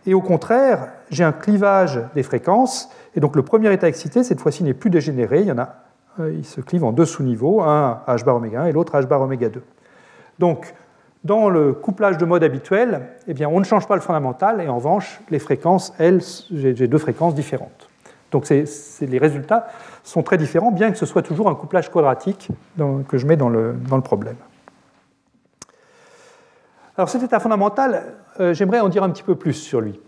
[0.04, 4.40] Et au contraire, j'ai un clivage des fréquences, et donc le premier état excité, cette
[4.40, 5.76] fois-ci, n'est plus dégénéré, il, y en a,
[6.20, 9.06] euh, il se clive en deux sous-niveaux, un h bar oméga 1 et l'autre h
[9.06, 9.62] bar oméga 2.
[10.38, 10.74] Donc,
[11.24, 14.68] dans le couplage de mode habituel, eh bien, on ne change pas le fondamental, et
[14.68, 16.20] en revanche, les fréquences, elles,
[16.52, 17.88] j'ai deux fréquences différentes.
[18.30, 19.68] Donc les résultats
[20.02, 22.48] sont très différents, bien que ce soit toujours un couplage quadratique
[23.08, 24.36] que je mets dans le, problème.
[26.96, 30.00] Alors cet état fondamental, euh, j'aimerais en dire un petit peu plus sur lui.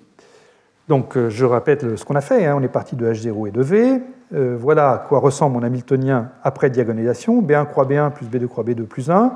[0.89, 2.55] Donc euh, je répète ce qu'on a fait, hein.
[2.57, 4.03] on est parti de H0 et de V.
[4.35, 8.65] Euh, voilà à quoi ressemble mon Hamiltonien après diagonalisation, B1 croix B1 plus B2 croix
[8.65, 9.33] B2 plus 1,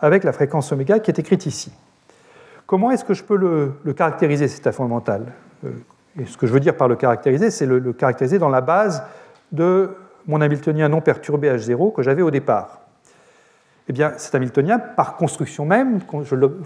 [0.00, 1.72] avec la fréquence oméga qui est écrite ici.
[2.66, 5.24] Comment est-ce que je peux le caractériser, cet état fondamental?
[6.20, 9.02] Et ce que je veux dire par le caractériser, c'est le, caractériser dans la base
[9.52, 9.90] de
[10.26, 12.80] mon Hamiltonien non perturbé H0 que j'avais au départ.
[13.88, 16.00] Eh bien, cet Hamiltonien, par construction même,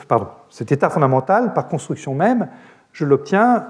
[0.09, 2.49] pardon, cet état fondamental, par construction même,
[2.93, 3.67] je l'obtiens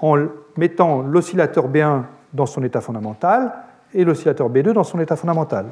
[0.00, 0.16] en
[0.56, 3.52] mettant l'oscillateur B1 dans son état fondamental
[3.94, 5.66] et l'oscillateur B2 dans son état fondamental.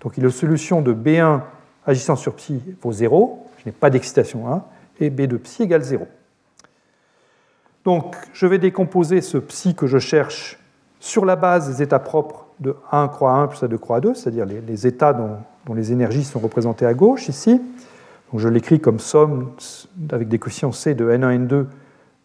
[0.00, 1.40] Donc il est solution de B1
[1.86, 4.64] agissant sur psi vaut 0, je n'ai pas d'excitation 1,
[5.00, 6.06] et B de psi égale 0.
[7.86, 10.58] Donc, je vais décomposer ce psi que je cherche
[10.98, 14.44] sur la base des états propres de 1 croix 1 plus A2 croix 2, c'est-à-dire
[14.44, 15.36] les, états dont,
[15.72, 17.62] les énergies sont représentées à gauche ici.
[18.32, 19.52] Donc, je l'écris comme somme
[20.10, 21.66] avec des coefficients C de N1 N2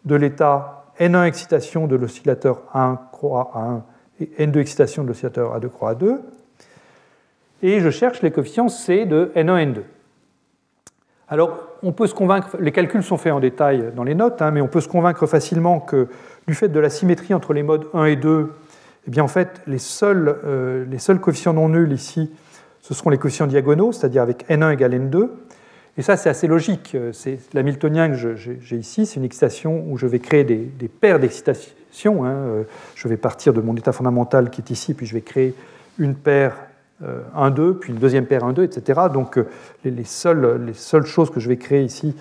[0.04, 3.84] de l'état N1 excitation de l'oscillateur 1 croix 1
[4.24, 6.22] et N2 excitation de l'oscillateur A2 croix 2.
[7.62, 9.82] Et je cherche les coefficients C de N1 N2.
[11.28, 14.50] Alors, on peut se convaincre, les calculs sont faits en détail dans les notes, hein,
[14.50, 16.08] mais on peut se convaincre facilement que
[16.46, 18.52] du fait de la symétrie entre les modes 1 et 2,
[19.06, 22.30] eh bien en fait, les seuls, euh, les seuls coefficients non nuls ici,
[22.80, 25.28] ce seront les coefficients diagonaux, c'est-à-dire avec n1 égale n2.
[25.98, 26.96] Et ça, c'est assez logique.
[27.12, 32.24] C'est l'hamiltonien que j'ai ici, c'est une excitation où je vais créer des, paires d'excitation.
[32.24, 32.32] Hein.
[32.32, 32.62] Euh,
[32.94, 35.54] je vais partir de mon état fondamental qui est ici, puis je vais créer
[35.98, 36.56] une paire
[37.34, 39.00] 1, euh, 2, puis une deuxième paire 1, 2, etc.
[39.12, 39.46] Donc euh,
[39.84, 42.14] les, seules, les seules choses que je vais créer ici,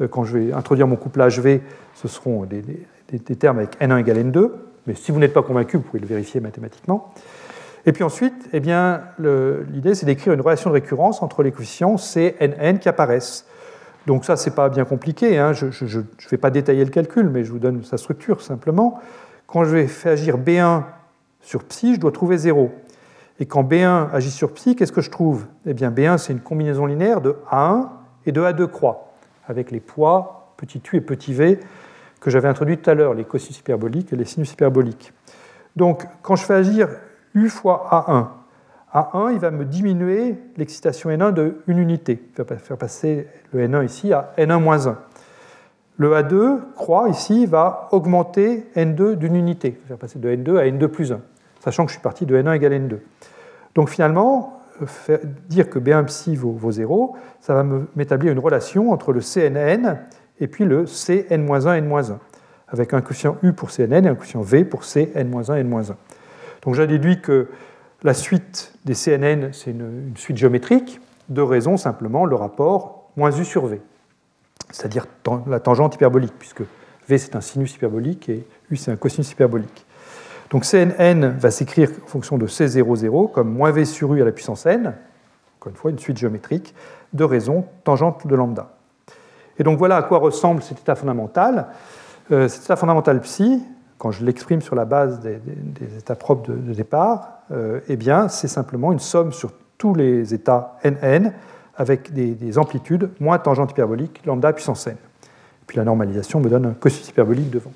[0.00, 1.62] euh, quand je vais introduire mon couplage V,
[1.94, 2.62] ce seront des,
[3.10, 4.50] des, termes avec N1 égale N2.
[4.86, 7.12] Mais si vous n'êtes pas convaincu, vous pouvez le vérifier mathématiquement.
[7.86, 12.34] Et puis ensuite, eh l'idée, c'est d'écrire une relation de récurrence entre les coefficients C,
[12.40, 13.46] N, qui apparaissent.
[14.06, 15.38] Donc ça, c'est pas bien compliqué.
[15.38, 15.52] Hein.
[15.52, 19.00] Je ne vais pas détailler le calcul, mais je vous donne sa structure simplement.
[19.46, 20.82] Quand je vais faire agir B1
[21.40, 22.72] sur psi, je dois trouver 0.
[23.38, 25.46] Et quand B1 agit sur psi, qu'est-ce que je trouve?
[25.66, 27.88] Eh bien, B1, c'est une combinaison linéaire de A1
[28.24, 29.12] et de A2 croix,
[29.46, 31.60] avec les poids petit u et petit v
[32.18, 35.12] que j'avais introduits tout à l'heure, les cosinus hyperboliques et les sinus hyperboliques.
[35.76, 36.88] Donc, quand je fais agir
[37.34, 38.28] U fois A1,
[38.98, 42.30] A1, il va me diminuer l'excitation N1 de une unité.
[42.38, 44.94] Il va faire passer le N1 ici à N1-1.
[45.98, 49.76] Le A2, croix, ici, va augmenter N2 d'une unité.
[49.76, 51.20] Il va faire passer de N2 à N2 plus 1
[51.66, 52.98] sachant que je suis parti de N1 égale N2.
[53.74, 54.62] Donc finalement,
[55.48, 59.98] dire que B1 psi vaut, 0, ça va m'établir une relation entre le CNN
[60.38, 62.18] et puis le Cn-1, N-1,
[62.68, 65.94] avec un coefficient U pour CNN et un coefficient V pour Cn-1, N-1.
[66.62, 67.48] Donc j'ai déduit que
[68.04, 71.00] la suite des CNN, c'est une, suite géométrique,
[71.30, 73.80] de raison simplement le rapport moins U sur V,
[74.70, 75.06] c'est-à-dire
[75.48, 76.62] la tangente hyperbolique, puisque
[77.08, 79.85] V c'est un sinus hyperbolique et U c'est un cosinus hyperbolique.
[80.50, 84.32] Donc Cnn va s'écrire en fonction de C00 comme moins V sur U à la
[84.32, 84.94] puissance n,
[85.58, 86.74] encore une fois une suite géométrique,
[87.12, 88.68] de raison tangente de lambda.
[89.58, 91.68] Et donc voilà à quoi ressemble cet état fondamental.
[92.30, 93.62] Euh, cet état fondamental psi,
[93.98, 95.40] quand je l'exprime sur la base des,
[95.98, 100.78] états propres de, départ, euh, eh bien c'est simplement une somme sur tous les états
[100.84, 101.32] nn
[101.76, 104.96] avec des, amplitudes moins tangente hyperbolique lambda puissance n.
[105.66, 107.72] Puis la normalisation me donne un cosinus hyperbolique devant.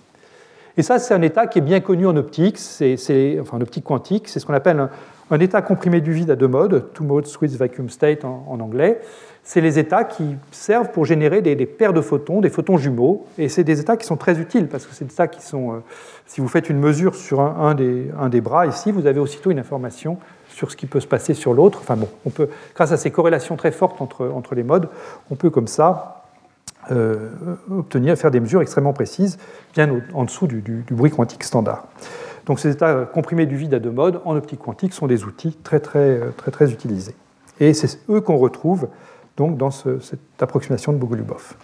[0.81, 2.97] Et ça, c'est un état qui est bien connu en optique, c'est,
[3.39, 4.89] enfin en optique quantique, c'est ce qu'on appelle
[5.31, 8.99] un état comprimé du vide à deux modes, two mode Swiss vacuum state en, anglais.
[9.45, 13.51] C'est les états qui servent pour générer des, paires de photons, des photons jumeaux, et
[13.51, 15.77] c'est des états qui sont très utiles parce que c'est des états qui sont, euh,
[16.25, 19.51] si vous faites une mesure sur un, des, un, des, bras ici, vous avez aussitôt
[19.51, 20.17] une information
[20.49, 21.81] sur ce qui peut se passer sur l'autre.
[21.83, 24.89] Enfin bon, on peut, grâce à ces corrélations très fortes entre, entre les modes,
[25.31, 26.20] on peut comme ça
[27.71, 29.39] obtenir, faire des mesures extrêmement précises,
[29.75, 31.87] bien en dessous du, bruit quantique standard.
[32.47, 35.57] Donc ces états comprimés du vide à deux modes en optique quantique sont des outils
[35.63, 37.15] très très très très utilisés.
[37.61, 38.89] Et c'est eux qu'on retrouve
[39.37, 41.55] donc dans cette approximation de Bogoliubov.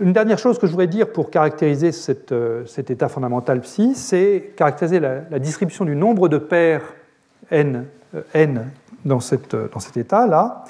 [0.00, 1.90] Une dernière chose que je voudrais dire pour caractériser
[2.32, 6.94] euh, cet état fondamental psi, c'est caractériser la, distribution du nombre de paires
[7.50, 7.84] n,
[8.14, 8.62] euh, n euh,
[9.04, 10.64] dans cet état-là.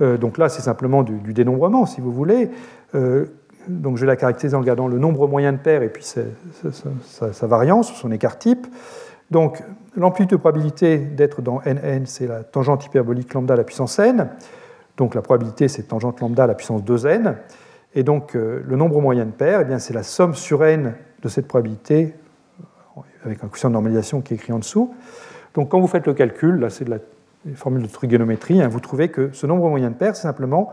[0.00, 2.50] Donc là, c'est simplement du, dénombrement, si vous voulez
[3.68, 7.46] donc je vais la caractériser en regardant le nombre moyen de paires et puis sa,
[7.46, 8.66] variance, son écart type.
[9.30, 9.62] Donc
[9.96, 14.28] l'amplitude de probabilité d'être dans nn, c'est la tangente hyperbolique lambda à la puissance n.
[14.96, 17.36] Donc la probabilité, c'est tangente lambda à la puissance 2n.
[17.94, 21.28] Et donc euh, le nombre moyen de paires, eh c'est la somme sur n de
[21.28, 22.14] cette probabilité,
[23.24, 24.94] avec un coefficient de normalisation qui est écrit en dessous.
[25.54, 26.98] Donc quand vous faites le calcul, là c'est de la
[27.54, 30.72] formule de trigonométrie, hein, vous trouvez que ce nombre moyen de paires, c'est simplement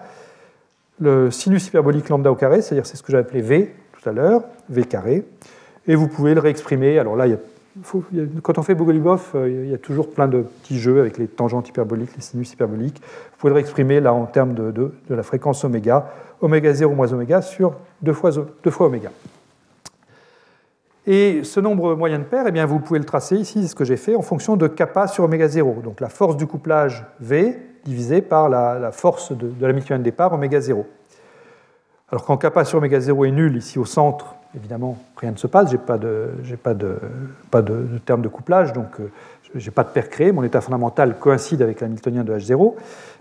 [0.99, 4.13] le sinus hyperbolique lambda au carré, c'est-à-dire c'est ce que j'ai appelé V tout à
[4.13, 5.25] l'heure, V carré,
[5.87, 6.99] et vous pouvez le réexprimer.
[6.99, 7.25] Alors là,
[8.41, 11.27] quand on fait Bogolubov, euh, il y a toujours plein de petits jeux avec les
[11.27, 13.01] tangentes hyperboliques, les sinus hyperboliques.
[13.01, 16.11] Vous pouvez le réexprimer là en termes de, de, la fréquence oméga,
[16.41, 19.11] oméga 0 moins oméga sur 2 fois, 2 fois oméga.
[21.07, 23.75] Et ce nombre moyen de paires, eh bien, vous pouvez le tracer ici, c'est ce
[23.75, 25.81] que j'ai fait, en fonction de kappa sur oméga 0.
[25.83, 30.33] Donc la force du couplage V divisé par la, force de, de la de départ,
[30.33, 30.85] oméga 0.
[32.09, 35.47] Alors quand kappa sur oméga 0 est nul, ici au centre, évidemment, rien ne se
[35.47, 36.29] passe, je n'ai pas, de,
[36.61, 36.97] pas, de,
[37.51, 39.11] pas de, terme de couplage, donc euh,
[39.53, 42.73] je n'ai pas de paire créée, mon état fondamental coïncide avec l'hamiltonien de H0,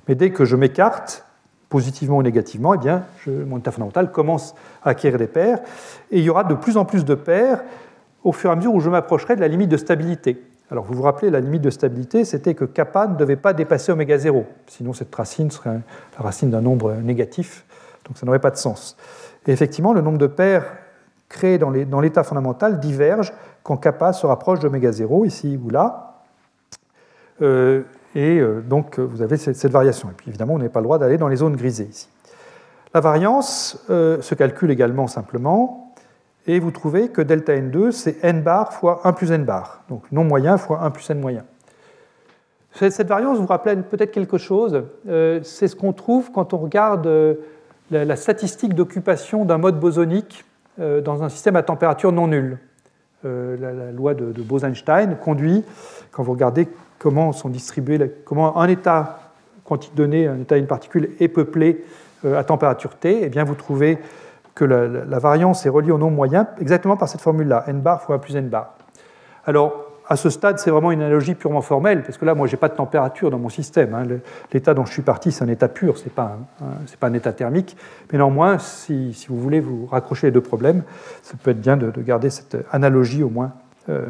[0.08, 1.26] mais dès que je m'écarte,
[1.68, 5.58] positivement ou négativement, eh bien, mon état fondamental commence à acquérir des paires,
[6.10, 7.62] et il y aura de plus en plus de paires
[8.22, 10.42] au fur et à mesure où je m'approcherai de la limite de stabilité.
[10.70, 13.92] Alors vous vous rappelez, la limite de stabilité, c'était que kappa ne devait pas dépasser
[13.92, 15.80] oméga 0, sinon cette racine serait
[16.16, 17.64] la racine d'un nombre négatif,
[18.06, 18.96] donc ça n'aurait pas de sens.
[19.46, 20.64] Et effectivement, le nombre de paires
[21.28, 26.22] créées dans l'état fondamental diverge quand kappa se rapproche d'oméga 0, ici ou là.
[27.42, 27.82] Euh,
[28.14, 30.10] et euh, donc vous avez cette, variation.
[30.10, 32.08] Et puis évidemment, on n'a pas le droit d'aller dans les zones grisées ici.
[32.92, 35.94] La variance euh, se calcule également simplement
[36.46, 40.02] et vous trouvez que delta n2, c'est n bar fois 1 plus n bar, donc
[40.12, 41.44] non moyen fois 1 plus n moyen.
[42.74, 47.06] Cette variance vous rappelle peut-être quelque chose, euh, c'est ce qu'on trouve quand on regarde
[47.06, 47.34] euh,
[47.90, 50.44] la statistique d'occupation d'un mode bosonique
[50.80, 52.58] euh, dans un système à température non nulle.
[53.22, 55.64] La loi de Bose-Einstein conduit,
[56.10, 56.68] quand vous regardez
[56.98, 59.20] comment sont distribués, comment un état
[59.64, 61.84] quantique donné, un état d'une particule est peuplé
[62.24, 63.98] à température T, eh bien vous trouvez
[64.54, 68.16] que la, variance est reliée au nombre moyen exactement par cette formule-là, n bar fois
[68.16, 68.74] 1 plus n bar.
[69.46, 72.52] Alors, à ce stade, c'est vraiment une analogie purement formelle, parce que là, moi, je
[72.52, 73.94] n'ai pas de température dans mon système.
[73.94, 74.04] Hein.
[74.52, 76.36] L'état dont je suis parti, c'est un état pur, ce n'est pas,
[77.00, 77.76] pas, un état thermique.
[78.12, 80.82] Mais néanmoins, si, si, vous voulez vous raccrocher les deux problèmes,
[81.22, 83.52] ça peut être bien de, garder cette analogie au moins
[83.88, 84.06] euh,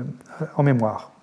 [0.57, 1.14] en mémoire.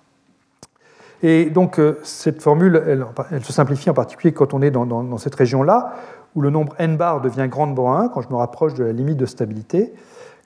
[1.22, 5.34] Et donc, euh, cette formule, elle, se simplifie en particulier quand on est dans, cette
[5.34, 5.94] région-là,
[6.34, 8.92] où le nombre n bar devient grand devant 1 quand je me rapproche de la
[8.92, 9.92] limite de stabilité.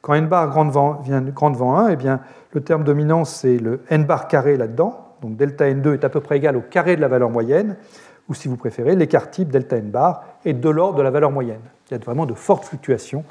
[0.02, 2.20] Quand n bar grand devant, vient grand devant 1, eh bien,
[2.52, 5.14] le terme dominant, c'est le n bar carré là-dedans.
[5.22, 7.76] Donc delta n2 est à peu près égal au carré de la valeur moyenne,
[8.28, 11.30] ou si vous préférez, l'écart type delta n bar est de l'ordre de la valeur
[11.30, 11.60] moyenne.
[11.90, 13.24] Il y a vraiment de fortes fluctuations,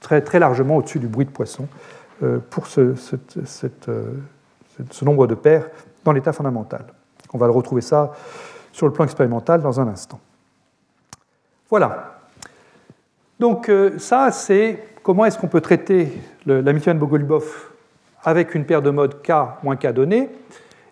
[0.00, 1.66] très, très largement au-dessus du bruit de poisson,
[2.22, 5.66] euh, pour euh, ce nombre de paires
[6.04, 6.84] dans l'état fondamental.
[7.32, 8.12] On va le retrouver ça
[8.72, 10.20] sur le plan expérimental dans un instant.
[11.68, 12.18] Voilà.
[13.40, 16.12] Donc euh, ça, c'est comment est-ce qu'on peut traiter
[16.46, 17.70] l'Hamiltonian Bogolubov
[18.22, 19.32] avec une paire de modes K
[19.62, 20.30] moins K donnée.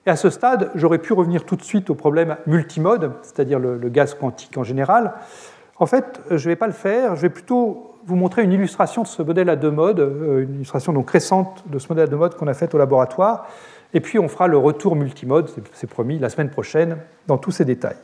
[0.05, 3.77] Et à ce stade, j'aurais pu revenir tout de suite au problème multimode, c'est-à-dire le,
[3.89, 5.13] gaz quantique en général.
[5.83, 9.03] En fait, je ne vais pas le faire, je vais plutôt vous montrer une illustration
[9.03, 12.07] de ce modèle à deux modes, euh, une illustration donc récente de ce modèle à
[12.07, 13.49] deux modes qu'on a fait au laboratoire,
[13.93, 17.65] et puis on fera le retour multimode, c'est promis, la semaine prochaine, dans tous ces
[17.65, 17.97] détails.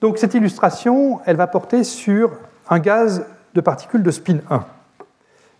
[0.00, 2.32] Donc cette illustration, elle va porter sur
[2.70, 3.24] un gaz
[3.54, 4.64] de particules de spin 1.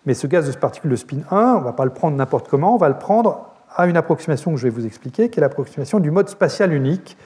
[0.04, 2.48] Mais ce gaz de particules de spin 1, on ne va pas le prendre n'importe
[2.48, 5.42] comment, on va le prendre à une approximation que je vais vous expliquer, qui est
[5.42, 7.16] l'approximation du mode spatial unique.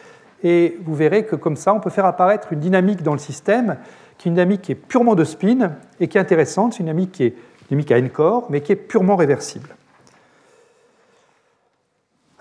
[0.42, 3.76] Et vous verrez que comme ça, on peut faire apparaître une dynamique dans le système,
[4.18, 6.72] qui est une dynamique qui est purement de spin et qui est intéressante.
[6.72, 7.34] C'est une dynamique qui est
[7.70, 9.68] une dynamique à n corps, mais qui est purement réversible.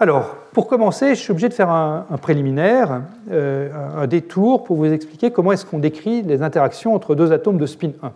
[0.02, 4.86] Alors, pour commencer, je suis obligé de faire un, préliminaire, euh, un détour pour vous
[4.86, 8.12] expliquer comment est-ce qu'on décrit les interactions entre deux atomes de spin 1.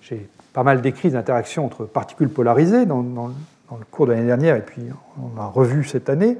[0.00, 3.04] J'ai pas mal décrit les interactions entre particules polarisées dans,
[3.70, 4.82] dans le cours de l'année dernière et puis
[5.20, 6.38] on a revu cette année.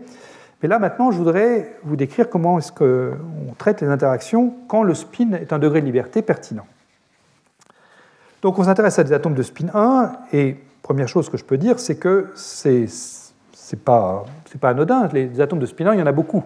[0.62, 4.94] Mais là, maintenant, je voudrais vous décrire comment est-ce qu'on traite les interactions quand le
[4.94, 6.66] spin est un degré de liberté pertinent.
[8.42, 11.58] Donc, on s'intéresse à des atomes de spin 1, et première chose que je peux
[11.58, 12.86] dire, c'est que c'est
[13.72, 14.24] n'est pas,
[14.60, 15.08] pas anodin.
[15.12, 16.44] Les atomes de spin 1, il y en a beaucoup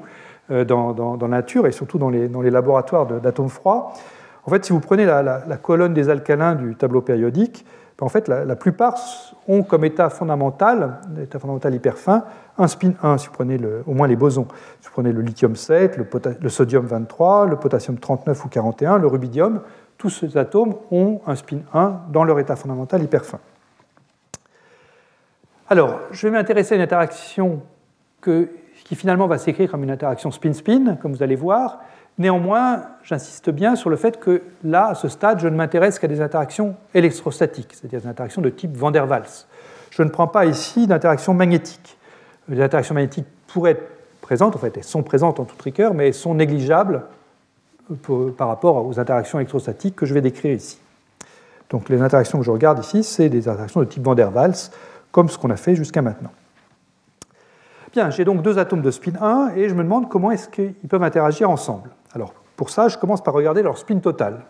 [0.51, 3.93] euh, dans, dans, la nature et surtout dans les, dans les laboratoires d'atomes froids.
[4.45, 7.65] En fait, si vous prenez la, la, colonne des alcalins du tableau périodique,
[7.99, 8.99] ben, en fait, la, plupart
[9.51, 12.25] ont comme état fondamental, état fondamental hyper fin,
[12.57, 14.47] un spin 1, si vous prenez au moins les bosons.
[14.81, 19.09] Si vous prenez le lithium 7, le, sodium 23, le potassium 39 ou 41, le
[19.09, 19.61] rubidium,
[19.99, 23.41] tous ces atomes ont un spin 1 dans leur état fondamental hyper fin.
[25.69, 27.61] Alors, je vais m'intéresser à une interaction
[28.23, 31.81] qui finalement va s'écrire comme une interaction spin-spin, comme vous allez voir.
[32.19, 36.09] Néanmoins, j'insiste bien sur le fait que là, à ce stade, je ne m'intéresse qu'à
[36.09, 39.47] des interactions électrostatiques, c'est-à-dire des interactions de type van der Waals.
[39.91, 41.97] Je ne prends pas ici d'interactions magnétiques.
[42.49, 43.91] Les interactions magnétiques pourraient être
[44.21, 47.03] présentes, en fait, elles sont présentes en toute rigueur, mais elles sont négligeables
[48.37, 50.79] par rapport aux interactions électrostatiques que je vais décrire ici.
[51.71, 54.71] Donc les interactions que je regarde ici, c'est des interactions de type van der Waals,
[55.11, 56.31] comme ce qu'on a fait jusqu'à maintenant.
[57.93, 60.75] Bien, j'ai donc deux atomes de spin 1 et je me demande comment est-ce qu'ils
[60.89, 61.91] peuvent interagir ensemble.
[62.13, 64.41] Alors, pour ça, je commence par regarder leur spin total.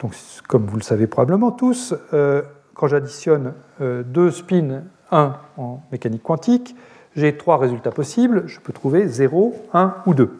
[0.00, 0.14] Donc,
[0.48, 2.42] comme vous le savez probablement tous, euh,
[2.74, 6.76] quand j'additionne euh, deux spins 1 en mécanique quantique,
[7.16, 8.44] j'ai trois résultats possibles.
[8.46, 10.38] Je peux trouver 0, 1 ou 2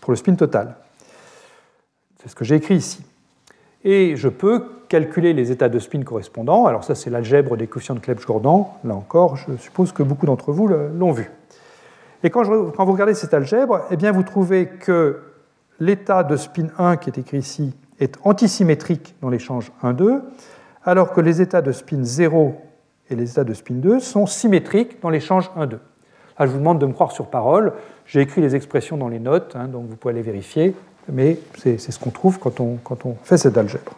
[0.00, 0.76] pour le spin total.
[2.22, 3.04] C'est ce que j'ai écrit ici.
[3.84, 6.66] Et je peux calculer les états de spin correspondants.
[6.66, 8.78] Alors ça, c'est l'algèbre des coefficients de Clebsch-Gordan.
[8.84, 11.30] Là encore, je suppose que beaucoup d'entre vous l'ont vu.
[12.22, 15.20] Et quand, quand, vous regardez cette algèbre, eh bien, vous trouvez que
[15.80, 20.20] l'état de spin 1 qui est écrit ici est antisymétrique dans l'échange 1-2,
[20.84, 22.60] alors que les états de spin 0
[23.10, 25.78] et les états de spin 2 sont symétriques dans l'échange 1-2.
[26.38, 27.72] Là, je vous demande de me croire sur parole.
[28.04, 30.74] J'ai écrit les expressions dans les notes, hein, donc vous pouvez les vérifier,
[31.08, 33.92] mais c'est ce qu'on trouve quand on fait cette algèbre.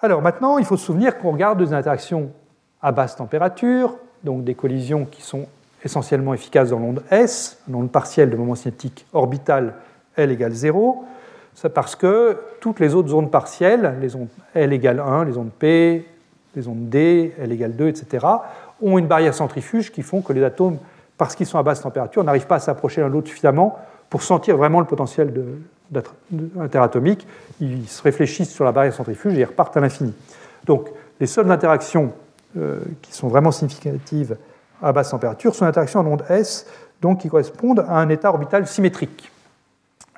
[0.00, 2.30] Alors maintenant, il faut se souvenir qu'on regarde des interactions
[2.82, 5.46] à basse température, donc des collisions qui sont
[5.84, 9.74] essentiellement efficaces dans l'onde S, l'onde partielle de moment cinétique orbital
[10.16, 11.04] L égale 0,
[11.54, 15.50] c'est parce que toutes les autres ondes partielles, les ondes L égale 1, les ondes
[15.50, 16.06] P,
[16.54, 18.26] les ondes D, L égale 2, etc.,
[18.80, 20.78] ont une barrière centrifuge qui font que les atomes,
[21.16, 24.22] parce qu'ils sont à basse température, n'arrivent pas à s'approcher l'un de l'autre suffisamment pour
[24.22, 25.32] sentir vraiment le potentiel
[26.60, 27.26] interatomique.
[27.60, 30.14] Ils se réfléchissent sur la barrière centrifuge et ils repartent à l'infini.
[30.64, 30.88] Donc
[31.20, 32.12] les seules interactions
[32.56, 34.36] euh, qui sont vraiment significatives
[34.82, 36.66] à basse température sont des interactions en onde S,
[37.00, 39.30] donc qui correspondent à un état orbital symétrique.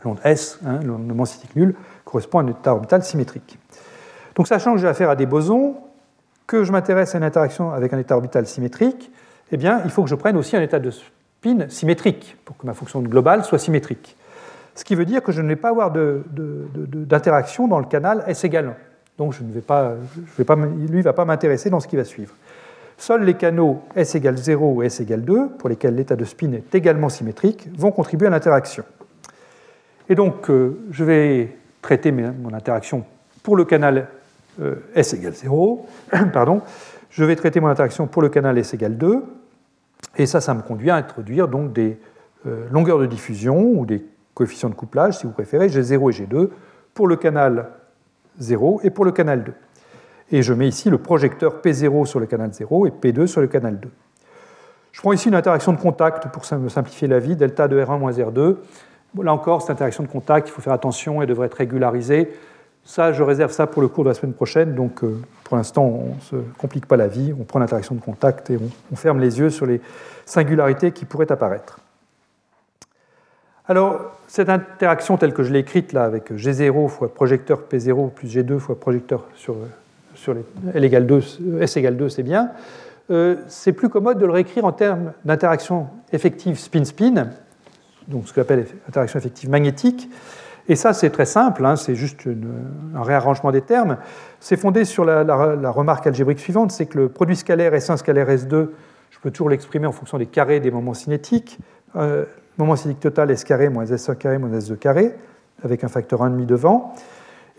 [0.05, 3.59] L'onde S, hein, l'onde moment cinétique nul, correspond à un état orbital symétrique.
[4.35, 5.77] Donc sachant que j'ai affaire à des bosons,
[6.47, 9.13] que je m'intéresse à une interaction avec un état orbital symétrique,
[9.53, 12.67] eh bien, il faut que je prenne aussi un état de spin symétrique pour que
[12.67, 14.17] ma fonction globale soit symétrique.
[14.75, 18.45] Ce qui veut dire que je ne vais pas avoir d'interaction dans le canal S
[18.45, 18.75] égale 1.
[19.19, 21.89] Donc je ne vais pas, je vais pas, lui ne va pas m'intéresser dans ce
[21.89, 22.35] qui va suivre.
[23.01, 26.53] Seuls les canaux S égale 0 ou S égale 2, pour lesquels l'état de spin
[26.53, 28.85] est également symétrique, vont contribuer à l'interaction.
[30.11, 33.07] Et donc, euh, je vais traiter mon interaction
[33.43, 34.07] pour le canal
[34.61, 35.87] euh, S égale 0,
[36.35, 36.61] pardon,
[37.09, 39.25] je vais traiter mon interaction pour le canal S égale 2,
[40.19, 41.99] et ça, ça me conduit à introduire donc des
[42.47, 46.51] euh, longueurs de diffusion ou des coefficients de couplage, si vous préférez, G0 et G2,
[46.93, 47.71] pour le canal
[48.41, 49.55] 0 et pour le canal 2.
[50.33, 53.49] Et je mets ici le projecteur P0 sur le canal 0 et P2 sur le
[53.49, 53.89] canal 2.
[54.93, 58.13] Je prends ici une interaction de contact pour simplifier la vie, delta de R1 moins
[58.13, 58.57] R2.
[59.23, 62.31] Là encore, cette interaction de contact, il faut faire attention, elle devrait être régularisée.
[62.85, 64.75] Ça, je réserve ça pour le cours de la semaine prochaine.
[64.75, 67.35] Donc, euh, pour l'instant, on ne se complique pas la vie.
[67.39, 68.59] On prend l'interaction de contact et
[68.91, 69.81] on, ferme les yeux sur les
[70.25, 71.79] singularités qui pourraient apparaître.
[73.69, 78.35] Alors, cette interaction telle que je l'ai écrite là, avec G0 fois projecteur P0 plus
[78.35, 79.55] G2 fois projecteur sur,
[80.21, 80.45] sur les
[80.75, 81.23] L égale 2,
[81.61, 82.51] S égale 2, c'est bien.
[83.11, 87.31] Euh, c'est plus commode de le réécrire en termes d'interaction effective spin-spin,
[88.07, 90.09] donc ce qu'on appelle interaction effective magnétique.
[90.69, 92.29] Et ça, c'est très simple, hein, c'est juste
[92.95, 93.97] un réarrangement des termes.
[94.39, 95.23] C'est fondé sur la,
[95.71, 98.69] remarque algébrique suivante, c'est que le produit scalaire S1 scalaire S2,
[99.11, 101.59] je peux toujours l'exprimer en fonction des carrés des moments cinétiques.
[101.97, 102.27] Euh,
[102.59, 105.15] moment cinétique total S carré moins S1 carré moins S2 carré,
[105.65, 106.95] avec un facteur 1,5 devant.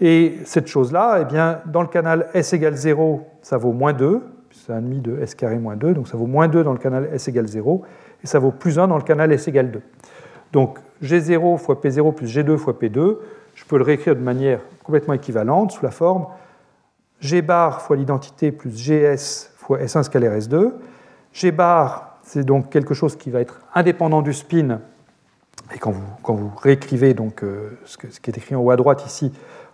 [0.02, 4.74] Et cette chose-là, eh dans le canal S égale 0, ça vaut moins 2, c'est
[4.74, 7.28] 1,5 de S carré moins 2, donc ça vaut moins 2 dans le canal S
[7.28, 7.84] égale 0,
[8.24, 9.82] et ça vaut plus 1 dans le canal S égale 2.
[10.52, 13.18] Donc G0 fois P0 plus G2 fois P2,
[13.54, 16.26] je peux le réécrire de manière complètement équivalente sous la forme
[17.22, 20.72] G bar fois l'identité plus GS fois S1 scalaire S2.
[21.34, 24.82] G bar, c'est donc quelque chose qui va être indépendant du spin.
[25.74, 28.76] Et quand vous, quand vous réécrivez donc, euh, ce, qui est écrit en haut à
[28.76, 29.32] droite ici,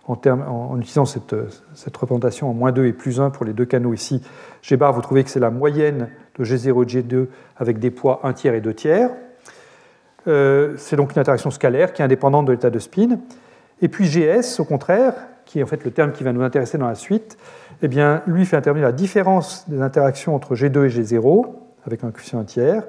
[0.08, 1.36] en, utilisant cette,
[1.74, 4.22] cette, représentation en moins 2 et plus 1 pour les deux canaux ici,
[4.62, 8.20] G bar, vous trouvez que c'est la moyenne de G0 et G2 avec des poids
[8.22, 9.10] 1 tiers et 2 tiers.
[10.26, 13.18] Euh, c'est donc une interaction scalaire qui est indépendante de l'état de spin.
[13.80, 16.78] Et puis GS, au contraire, qui est en fait le terme qui va nous intéresser
[16.78, 17.38] dans la suite,
[17.82, 21.46] eh bien, lui fait intervenir la différence des interactions entre G2 et G0
[21.86, 22.82] avec un coefficient tiers,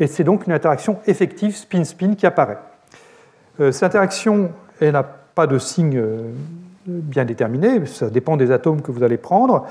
[0.00, 2.58] et c'est donc une interaction effective spin-spin qui apparaît.
[3.60, 4.50] Euh, cette interaction,
[4.80, 6.30] elle n'a pas de signe euh,
[6.86, 9.66] bien déterminé, ça dépend des atomes que vous allez prendre.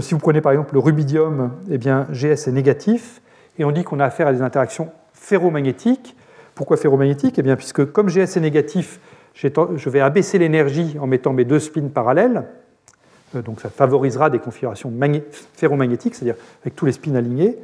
[0.00, 3.20] si vous prenez par exemple le rubidium, eh bien, GS est négatif,
[3.58, 6.16] et on dit qu'on a affaire à des interactions ferromagnétiques,
[6.54, 9.00] pourquoi ferromagnétique Eh bien, puisque comme GS est négatif,
[9.34, 12.44] je vais abaisser l'énergie en mettant mes deux spins parallèles.
[13.34, 14.92] Euh, donc ça favorisera des configurations
[15.54, 17.56] ferromagnétiques, c'est-à-dire avec tous les spins alignés.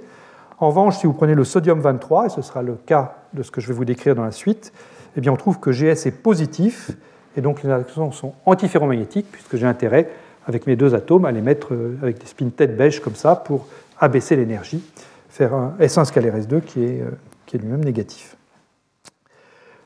[0.58, 3.50] En revanche, si vous prenez le sodium 23, et ce sera le cas de ce
[3.50, 4.72] que je vais vous décrire dans la suite,
[5.16, 6.92] eh bien on trouve que GS est positif,
[7.36, 10.08] et donc les interactions sont antiferromagnétiques, puisque j'ai intérêt,
[10.46, 13.36] avec mes deux atomes, à les mettre euh, avec des spins tête beige comme ça,
[13.36, 13.66] pour
[13.98, 14.82] abaisser l'énergie,
[15.28, 17.10] faire un S1 scalaire S2 qui est, euh,
[17.44, 18.36] qui est lui-même négatif.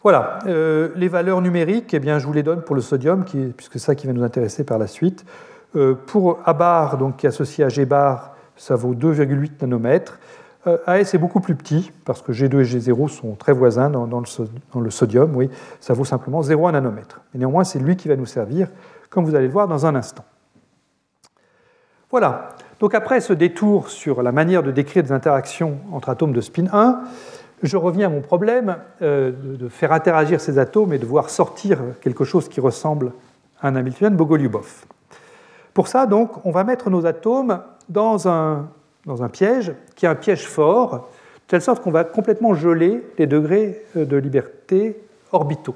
[0.03, 3.75] Voilà, euh, les valeurs numériques, eh bien, je vous les donne pour le sodium, puisque
[3.75, 5.25] c'est ça qui va nous intéresser par la suite.
[6.07, 10.19] Pour A bar, donc, qui est associé à G bar, ça vaut 2,8 nanomètres.
[10.67, 14.23] Euh, AS est beaucoup plus petit, parce que G2 et G0 sont très voisins dans,
[14.81, 15.49] le, sodium, oui,
[15.81, 17.23] ça vaut simplement 0,1 nanomètre.
[17.33, 18.69] Mais néanmoins, c'est lui qui va nous servir,
[19.09, 20.25] comme vous allez le voir dans un instant.
[22.11, 26.41] Voilà, donc après ce détour sur la manière de décrire des interactions entre atomes de
[26.41, 27.01] spin 1,
[27.63, 31.79] je reviens à mon problème euh, de faire interagir ces atomes et de voir sortir
[32.01, 33.13] quelque chose qui ressemble
[33.63, 34.85] à un Hamiltonien Bogoliubov.
[35.73, 38.69] Pour ça, donc, on va mettre nos atomes dans un,
[39.07, 41.01] dans un piège qui est un piège fort, de
[41.49, 45.01] telle sorte qu'on va complètement geler les degrés euh, de liberté
[45.33, 45.75] orbitaux.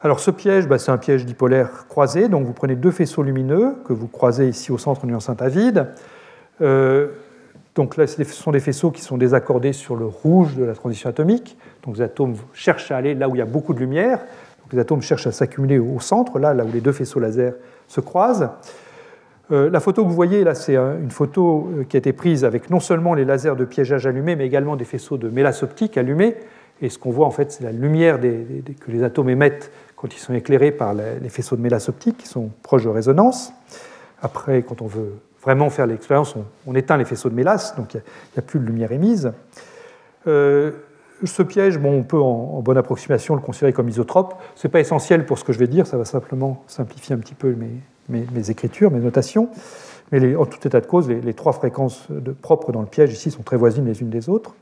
[0.00, 3.74] Alors ce piège, bah, c'est un piège dipolaire croisé, donc vous prenez deux faisceaux lumineux
[3.84, 5.88] que vous croisez ici au centre d'une enceinte à vide.
[6.60, 7.08] Euh,
[7.74, 11.08] donc là, ce sont des faisceaux qui sont désaccordés sur le rouge de la transition
[11.10, 11.56] atomique.
[11.84, 14.18] Donc les atomes cherchent à aller là où il y a beaucoup de lumière.
[14.18, 17.54] Donc les atomes cherchent à s'accumuler au centre, là, là où les deux faisceaux laser
[17.86, 18.50] se croisent.
[19.50, 22.44] Euh, la photo que vous voyez là, c'est une photo euh, qui a été prise
[22.44, 25.96] avec non seulement les lasers de piégeage allumés, mais également des faisceaux de mélasse optique
[25.96, 26.36] allumés.
[26.82, 30.18] Et ce qu'on voit en fait, c'est la lumière que les atomes émettent quand ils
[30.18, 33.52] sont éclairés par les, faisceaux de mélasse optique qui sont proches de résonance.
[34.22, 36.36] Après, quand on veut vraiment faire l'expérience,
[36.66, 39.32] on, éteint les faisceaux de mélasse, donc il n'y a, plus de lumière émise.
[40.28, 40.70] Euh,
[41.24, 44.34] ce piège, bon, on peut en, bonne approximation le considérer comme isotrope.
[44.54, 47.18] Ce n'est pas essentiel pour ce que je vais dire, ça va simplement simplifier un
[47.18, 47.70] petit peu mes,
[48.08, 49.48] mes, écritures, mes notations.
[50.12, 53.30] Mais en tout état de cause, les, trois fréquences de, propres dans le piège ici
[53.30, 54.54] sont très voisines les unes des autres.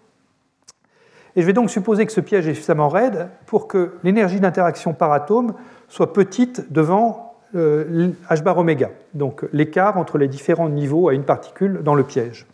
[1.36, 4.94] Et je vais donc supposer que ce piège est suffisamment raide pour que l'énergie d'interaction
[4.94, 5.54] par atome
[5.88, 11.24] soit petite devant euh, h bar oméga, donc l'écart entre les différents niveaux à une
[11.24, 12.46] particule dans le piège.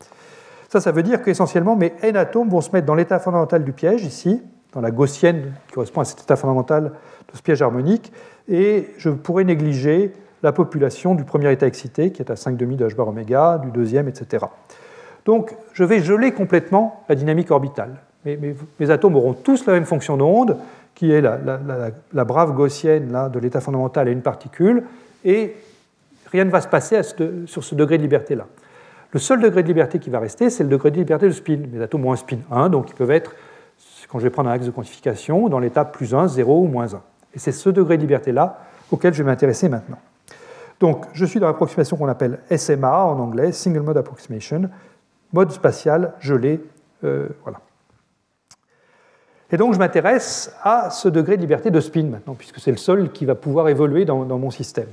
[0.69, 3.73] Ça, ça veut dire qu'essentiellement, mes n atomes vont se mettre dans l'état fondamental du
[3.73, 4.43] piège, ici,
[4.73, 6.85] dans la gaussienne qui correspond à cet état fondamental
[7.31, 8.13] de ce piège harmonique,
[8.49, 10.13] et je pourrais négliger
[10.43, 13.71] la population du premier état excité, qui est à 5,5 de h bar oméga, du
[13.71, 14.47] deuxième, etc.
[15.25, 17.97] Donc, je vais geler complètement la dynamique orbitale.
[18.25, 20.57] mes atomes auront tous la même fonction d'onde,
[20.95, 24.85] qui est la, brave gaussienne là, de l'état fondamental à une particule,
[25.25, 25.55] et
[26.31, 27.01] rien ne va se passer
[27.47, 28.47] sur ce degré de liberté-là.
[29.13, 31.59] Le seul degré de liberté qui va rester, c'est le degré de liberté de spin.
[31.73, 33.35] Les atomes ont un spin 1, donc ils peuvent être,
[34.09, 36.95] quand je vais prendre un axe de quantification, dans l'état plus 1, 0 ou moins
[36.95, 37.03] 1.
[37.35, 38.61] Et c'est ce degré de liberté-là
[38.91, 39.99] auquel je vais m'intéresser maintenant.
[40.83, 44.69] Donc, je suis dans l'approximation qu'on appelle SMA en anglais, Single Mode Approximation,
[45.33, 46.61] mode spatial gelé.
[47.05, 47.61] Euh, voilà.
[49.53, 52.79] Et donc je m'intéresse à ce degré de liberté de spin maintenant, puisque c'est le
[52.79, 54.89] seul qui va pouvoir évoluer dans, mon système.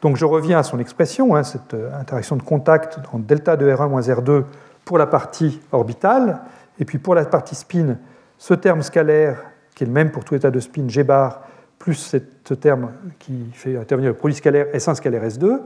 [0.00, 3.70] Donc je reviens à son expression, hein, cette euh, interaction de contact en delta de
[3.70, 4.44] R1 moins R2
[4.86, 6.40] pour la partie orbitale,
[6.78, 7.98] et puis pour la partie spin,
[8.38, 9.42] ce terme scalaire,
[9.74, 11.42] qui est le même pour tout état de spin, G bar,
[11.78, 15.60] plus ce terme qui fait intervenir le produit scalaire S1 scalaire S2.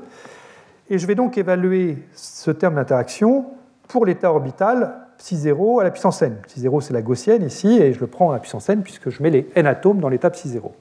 [0.90, 3.46] Et je vais donc évaluer ce terme d'interaction
[3.88, 6.36] pour l'état orbital psi 0 à la puissance n.
[6.46, 9.10] Psi 0, c'est la gaussienne ici, et je le prends à la puissance n puisque
[9.10, 10.72] je mets les n atomes dans l'état psi 0.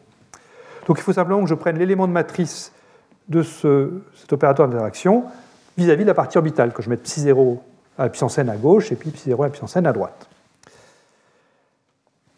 [0.87, 2.71] Donc il faut simplement que je prenne l'élément de matrice
[3.27, 5.25] de cet opérateur d'interaction,
[5.77, 7.61] vis-à-vis de la partie orbitale, que je mette psi 0
[7.97, 9.91] à la puissance n à gauche et puis psi 0 à la puissance n à
[9.91, 10.29] droite.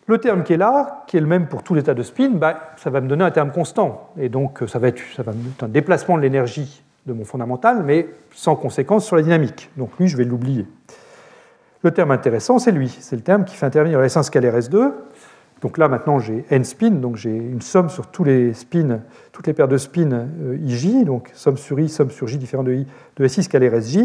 [0.10, 2.72] Le terme qui est là, qui est le même pour tout l'état de spin, bah,
[2.78, 4.10] ça va me donner un terme constant.
[4.18, 5.22] Et donc ça va, être, ça
[5.62, 9.70] un déplacement de l'énergie de mon fondamental, mais sans conséquence sur la dynamique.
[9.78, 10.66] Donc lui, je vais l'oublier.
[11.84, 12.90] Le terme intéressant, c'est lui.
[13.00, 14.94] C'est le terme qui fait intervenir S1 scalaire S2.
[15.62, 19.46] Donc là, maintenant, j'ai n spin, donc j'ai une somme sur tous les spins, toutes
[19.46, 22.74] les paires de spins euh, IJ, donc somme sur I, somme sur J différent de
[22.74, 24.00] I, de SI scalaire SJ.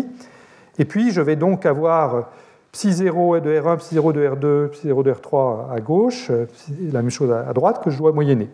[0.78, 2.28] Et puis, je vais donc avoir
[2.74, 6.46] psi 0 de R1, psi 0 de R2, psi 0 de R3 à gauche, euh,
[6.92, 8.50] la même chose à droite que je dois moyenner.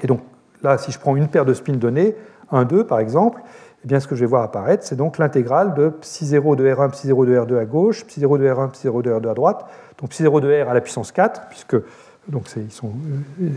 [0.00, 0.20] Et donc
[0.62, 2.16] là, si je prends une paire de spins donnés,
[2.50, 3.42] 1, 2 par exemple,
[3.88, 6.90] eh ce que je vais voir apparaître, c'est donc l'intégrale de psi 0 de R1,
[6.90, 9.34] psi 0 de R2 à gauche, psi 0 de R1, psi 0 de R2 à
[9.34, 9.66] droite,
[10.00, 11.84] donc psi 0 de R à la puissance 4, puisque euh,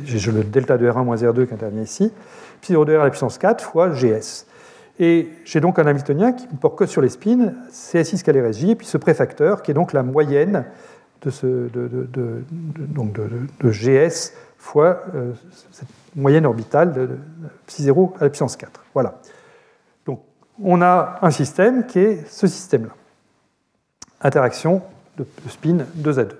[0.03, 2.11] j'ai le delta de R1 moins R2 qui intervient ici,
[2.59, 4.45] psi 0 de R à la puissance 4 fois GS.
[4.99, 8.65] Et j'ai donc un Hamiltonien qui ne porte que sur les spins, CSI scalaire SJ,
[8.65, 10.65] et puis ce préfacteur qui est donc la moyenne
[11.23, 11.31] de
[13.69, 15.33] GS fois euh,
[15.71, 17.09] cette moyenne orbitale de,
[17.65, 18.83] psi 0 à la puissance 4.
[18.93, 19.19] Voilà.
[20.05, 20.21] Donc
[20.63, 22.91] on a un système qui est ce système-là.
[24.21, 24.83] Interaction
[25.17, 26.39] de, spin 2 à 2.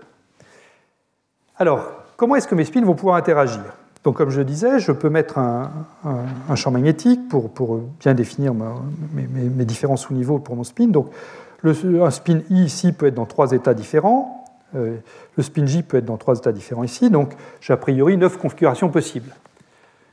[1.58, 3.62] Alors, comment est-ce que mes spins vont pouvoir interagir?
[4.04, 5.70] Donc, comme je disais, je peux mettre un,
[6.56, 10.88] champ magnétique pour, bien définir mes, différents sous-niveaux pour mon spin.
[10.88, 11.12] Donc,
[11.62, 14.44] le, un spin I ici peut être dans trois états différents.
[14.76, 14.98] Euh,
[15.38, 17.12] le spin J peut être dans trois états différents ici.
[17.12, 19.36] Donc, j'ai a priori neuf configurations possibles.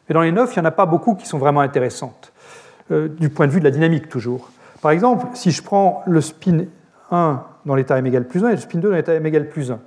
[0.09, 2.32] Mais dans les neuf, il n'y en a pas beaucoup qui sont vraiment intéressantes,
[2.90, 4.51] euh, du point de vue de la dynamique toujours.
[4.82, 6.65] Par exemple, si je prends le spin
[7.10, 9.48] 1 dans l'état m égale plus 1 et le spin 2 dans l'état m égale
[9.48, 9.78] plus 1,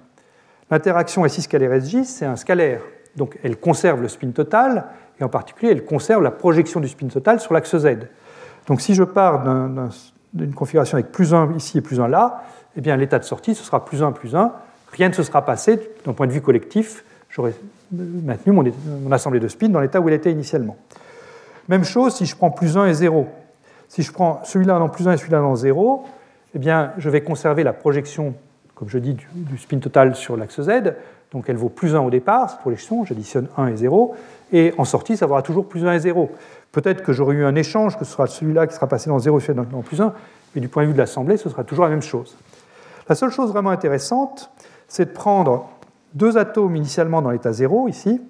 [0.71, 2.81] l'interaction SI scalaire SJ, c'est un scalaire.
[3.15, 4.85] Donc elle conserve le spin total,
[5.19, 7.97] et en particulier elle conserve la projection du spin total sur l'axe Z.
[8.67, 9.43] Donc si je pars
[10.33, 12.43] d'une configuration avec plus 1 ici et plus 1 là,
[12.77, 14.51] eh bien l'état de sortie ce sera plus 1 plus 1.
[14.91, 17.03] Rien ne se sera passé d'un point de vue collectif.
[17.29, 17.53] J'aurais
[17.91, 20.77] maintenu mon, assemblée de spin dans l'état où elle était initialement.
[21.69, 23.27] Même chose si je prends plus 1 et 0.
[23.87, 26.05] Si je prends celui-là dans plus 1 et celui-là dans 0,
[26.53, 28.33] eh bien, je vais conserver la projection,
[28.75, 30.93] comme je dis, du spin total sur l'axe Z.
[31.31, 34.15] Donc elle vaut plus 1 au départ, cette projection, j'additionne 1 et 0,
[34.51, 36.29] et en sortie, ça vaudra toujours plus 1 et 0.
[36.71, 39.39] Peut-être que j'aurai eu un échange, que ce sera celui-là qui sera passé dans 0
[39.39, 40.13] et dans plus 1,
[40.53, 42.37] mais du point de vue de l'assemblée, ce sera toujours la même chose.
[43.07, 44.51] La seule chose vraiment intéressante,
[44.87, 45.69] c'est de prendre
[46.13, 48.21] deux atomes initialement dans l'état 0, ici,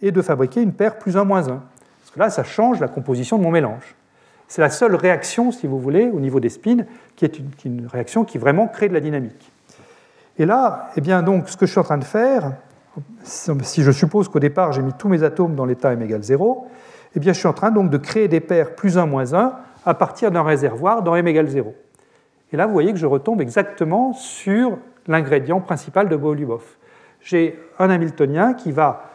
[0.00, 1.48] et de fabriquer une paire plus 1 moins 1.
[1.48, 3.94] Parce que là, ça change la composition de mon mélange.
[4.48, 6.84] C'est la seule réaction, si vous voulez, au niveau des spins,
[7.16, 9.52] qui est une réaction qui vraiment crée de la dynamique.
[10.40, 12.52] Et là, eh bien, donc, ce que je suis en train de faire,
[13.22, 16.66] si je suppose qu'au départ j'ai mis tous mes atomes dans l'état m égale 0,
[17.14, 19.52] eh bien, je suis en train donc de créer des paires plus 1 moins 1
[19.84, 21.74] à partir d'un réservoir dans m égale 0.
[22.54, 26.62] Et là, vous voyez que je retombe exactement sur l'ingrédient principal de Golubov.
[27.20, 29.10] J'ai un Hamiltonien qui va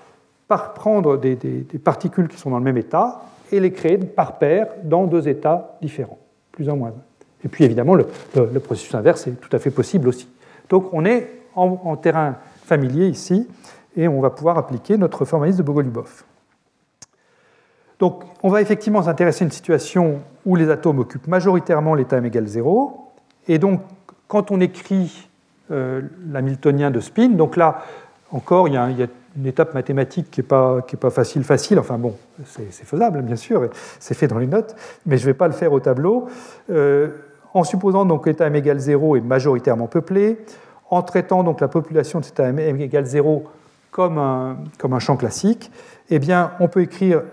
[0.47, 1.35] prendre des,
[1.84, 5.76] particules qui sont dans le même état et les créer par paire dans deux états
[5.81, 6.19] différents,
[6.52, 6.93] plus 1 moins 1.
[7.45, 10.27] Et puis évidemment, le processus inverse est tout à fait possible aussi.
[10.69, 12.35] Donc on est en, terrain
[12.65, 13.47] familier ici,
[13.95, 16.23] et on va pouvoir appliquer notre formalisme de Bogolubov.
[17.99, 22.25] Donc on va effectivement s'intéresser à une situation où les atomes occupent majoritairement l'état m
[22.25, 23.11] égale 0,
[23.47, 23.81] et donc
[24.27, 25.29] quand on écrit
[25.71, 27.83] euh, l'hamiltonien de spin, donc là
[28.31, 28.89] encore il y a,
[29.37, 32.15] une étape mathématique qui n'est pas, pas, facile, facile, enfin bon,
[32.45, 33.69] c'est faisable bien sûr,
[33.99, 34.75] c'est fait dans les notes,
[35.05, 36.27] mais je ne vais pas le faire au tableau.
[36.69, 37.09] Euh,
[37.56, 40.38] en supposant donc que l'état m égale 0 est majoritairement peuplé,
[40.90, 43.45] en traitant donc la population de cet m égale 0
[43.91, 45.72] comme un, comme un champ classique,
[46.10, 47.23] eh bien, on peut écrire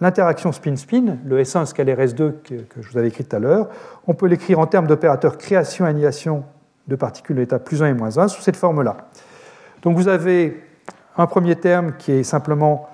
[0.00, 3.68] l'interaction spin-spin, le S1 scalaire S2 que, je vous avais écrit tout à l'heure,
[4.08, 6.42] on peut l'écrire en termes d'opérateur création-annihilation
[6.88, 8.96] de particules de l'état plus 1 et moins 1 sous cette forme-là.
[9.82, 10.60] Donc vous avez
[11.16, 12.88] un premier terme qui est simplement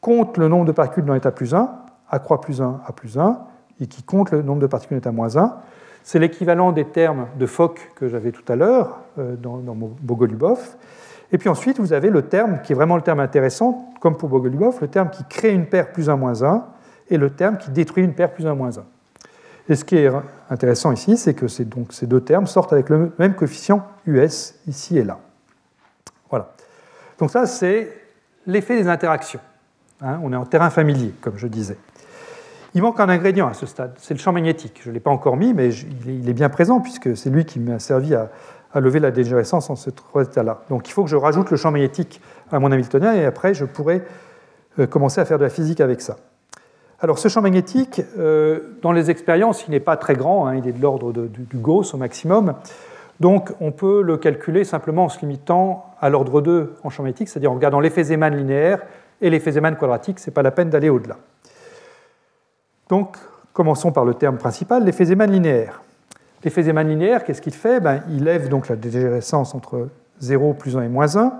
[0.00, 1.70] compte le nombre de particules dans l'état plus 1,
[2.10, 3.38] accroît plus 1 à plus 1,
[3.80, 5.58] et qui compte le nombre de particules dans l'état moins 1.
[6.04, 10.58] C'est l'équivalent des termes de Fock que j'avais tout à l'heure euh, dans, mon Bogolubov.
[11.32, 14.28] Et puis ensuite, vous avez le terme qui est vraiment le terme intéressant, comme pour
[14.28, 16.64] Bogolubov, le terme qui crée une paire plus 1 moins 1
[17.10, 18.84] et le terme qui détruit une paire plus 1 moins 1.
[19.68, 20.10] Et ce qui est
[20.48, 24.96] intéressant ici, c'est que donc ces deux termes sortent avec le même coefficient US ici
[24.96, 25.18] et là.
[26.30, 26.52] Voilà.
[27.18, 27.92] Donc ça, c'est
[28.46, 29.40] l'effet des interactions.
[30.00, 30.20] Hein.
[30.22, 31.76] on est en terrain familier, comme je disais.
[32.74, 34.80] Il manque un ingrédient à ce stade, c'est le champ magnétique.
[34.82, 35.70] Je ne l'ai pas encore mis, mais
[36.06, 38.30] il est bien présent puisque c'est lui qui m'a servi à,
[38.74, 40.60] lever la dégénérescence en ce trois états-là.
[40.68, 42.20] Donc il faut que je rajoute le champ magnétique
[42.52, 44.02] à mon Hamiltonien et après je pourrai
[44.78, 46.16] euh, commencer à faire de la physique avec ça.
[47.00, 50.68] Alors ce champ magnétique, euh, dans les expériences, il n'est pas très grand, hein, il
[50.68, 52.54] est de l'ordre du, Gauss au maximum.
[53.20, 57.30] Donc on peut le calculer simplement en se limitant à l'ordre 2 en champ magnétique,
[57.30, 58.82] c'est-à-dire en regardant l'effet Zeeman linéaire
[59.22, 61.16] et l'effet Zeeman quadratique, ce n'est pas la peine d'aller au-delà.
[62.88, 63.16] Donc
[63.52, 65.82] commençons par le terme principal, l'effet Zeeman linéaire.
[66.44, 67.80] L'effet Zeeman linéaire, qu'est-ce qu'il fait?
[67.80, 69.88] Ben, Il lève donc la dégénérescence entre
[70.20, 71.32] 0, plus 1 et moins 1,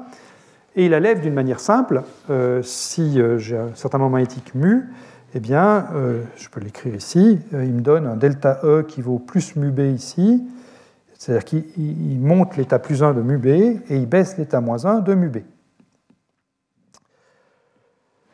[0.76, 2.02] et il la lève d'une manière simple.
[2.30, 4.84] Euh, si euh, j'ai un certain moment magnétique mu,
[5.34, 9.18] eh bien, euh, je peux l'écrire ici, il me donne un delta E qui vaut
[9.18, 10.42] plus mu B ici,
[11.18, 15.00] c'est-à-dire qu'il monte l'état plus 1 de mu B et il baisse l'état moins 1
[15.00, 15.38] de mu B.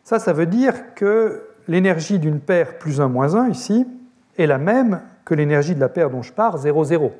[0.04, 3.86] Ça, ça veut dire que l'énergie d'une paire plus 1 moins 1 ici
[4.38, 7.12] est la même que l'énergie de la paire dont je pars, 0, 0,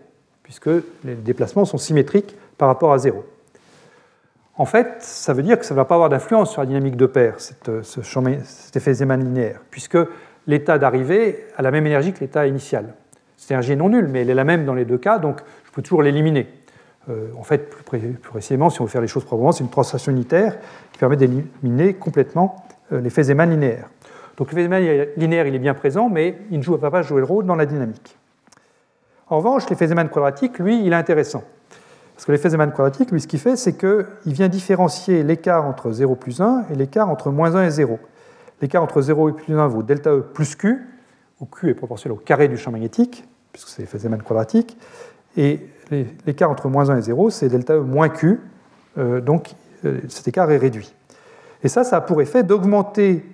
[0.43, 0.71] puisque
[1.05, 3.25] les déplacements sont symétriques par rapport à 0.
[4.57, 6.97] En fait, ça veut dire que ça ne va pas avoir d'influence sur la dynamique
[6.97, 7.37] de paire,
[7.69, 9.99] euh, ce cet effet Zeeman linéaire, puisque
[10.47, 12.95] l'état d'arrivée a la même énergie que l'état initial.
[13.37, 15.41] Cette énergie est non nulle, mais elle est la même dans les deux cas, donc
[15.65, 16.47] je peux toujours l'éliminer.
[17.11, 20.13] Euh, en fait, plus, précisément, si on veut faire les choses proprement, c'est une translation
[20.13, 20.57] unitaire
[20.93, 23.89] qui permet d'éliminer complètement euh, l'effet Zeeman linéaire.
[24.37, 27.27] Donc l'effet Zeeman linéaire, il est bien présent, mais il ne va pas jouer le
[27.27, 28.17] rôle dans la dynamique.
[29.29, 31.45] En revanche, Zeeman quadratique, lui, il est intéressant.
[32.15, 36.15] Parce que Zeeman quadratique, lui, ce qu'il fait, c'est qu'il vient différencier l'écart entre 0
[36.17, 37.99] plus 1 et l'écart entre moins 1 et 0.
[38.61, 40.81] L'écart entre 0 et plus 1 vaut delta E plus Q,
[41.41, 44.77] où Q est proportionnel au carré du champ magnétique, puisque c'est Zeeman quadratique.
[45.37, 45.61] Et
[46.27, 48.41] l'écart entre moins 1 et 0, c'est delta E moins Q,
[48.99, 49.55] euh, donc
[49.85, 50.95] euh, cet écart est réduit.
[51.65, 53.25] Et ça, ça a pour effet d'augmenter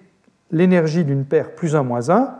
[0.53, 2.35] l'énergie d'une paire plus 1 moins 1,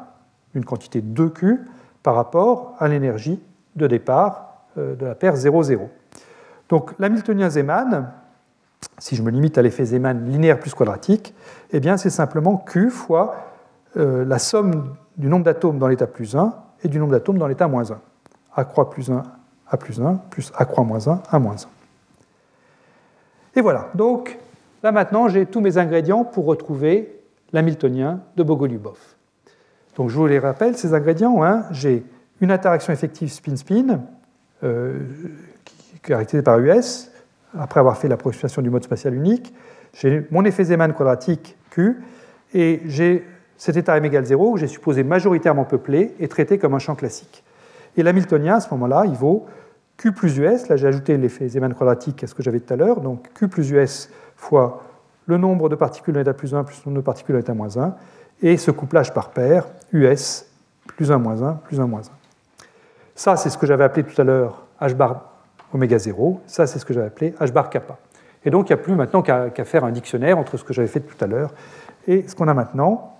[0.55, 1.61] une quantité 2Q,
[2.03, 3.41] par rapport à l'énergie
[3.77, 5.91] de départ euh, de la paire 0, 0.
[6.69, 8.11] Donc l'Hamiltonien Zeeman,
[8.99, 11.35] si je me limite à l'effet Zeeman linéaire plus quadratique,
[11.73, 13.37] eh bien c'est simplement Q fois
[13.97, 17.47] euh, la somme du nombre d'atomes dans l'état plus 1 et du nombre d'atomes dans
[17.47, 17.99] l'état moins 1.
[18.55, 19.23] A croix plus 1,
[19.69, 21.57] A plus 1, plus A croix moins 1, A moins 1.
[23.57, 24.39] Et voilà, donc
[24.83, 27.20] là maintenant j'ai tous mes ingrédients pour retrouver
[27.53, 28.99] l'Hamiltonien de Bogoliubov.
[29.97, 32.05] Donc je vous les rappelle, ces ingrédients, hein, j'ai
[32.41, 34.01] une interaction effective spin-spin,
[34.63, 34.99] euh,
[36.03, 37.11] caractérisé par US,
[37.59, 39.53] après avoir fait l'approximation du mode spatial unique.
[39.95, 41.97] J'ai mon effet Zeeman quadratique Q,
[42.55, 46.75] et j'ai cet état m égale 0 que j'ai supposé majoritairement peuplé et traité comme
[46.75, 47.45] un champ classique.
[47.97, 49.47] Et l'hamiltonien, à ce moment-là, il vaut
[49.97, 52.77] Q plus US, là j'ai ajouté l'effet Zeeman quadratique à ce que j'avais tout à
[52.77, 54.83] l'heure, donc Q plus US fois
[55.31, 57.55] le nombre de particules en état plus 1 plus le nombre de particules en état
[57.55, 57.95] moins 1,
[58.43, 60.47] et ce couplage par paire, US
[60.87, 62.03] plus 1 moins 1 plus 1 moins 1.
[63.15, 65.31] Ça, c'est ce que j'avais appelé tout à l'heure H bar
[65.73, 66.41] oméga 0.
[66.47, 67.99] Ça, c'est ce que j'avais appelé h bar kappa.
[68.45, 70.89] Et donc, il n'y a plus maintenant qu'à faire un dictionnaire entre ce que j'avais
[70.89, 71.53] fait tout à l'heure
[72.07, 73.19] et ce qu'on a maintenant.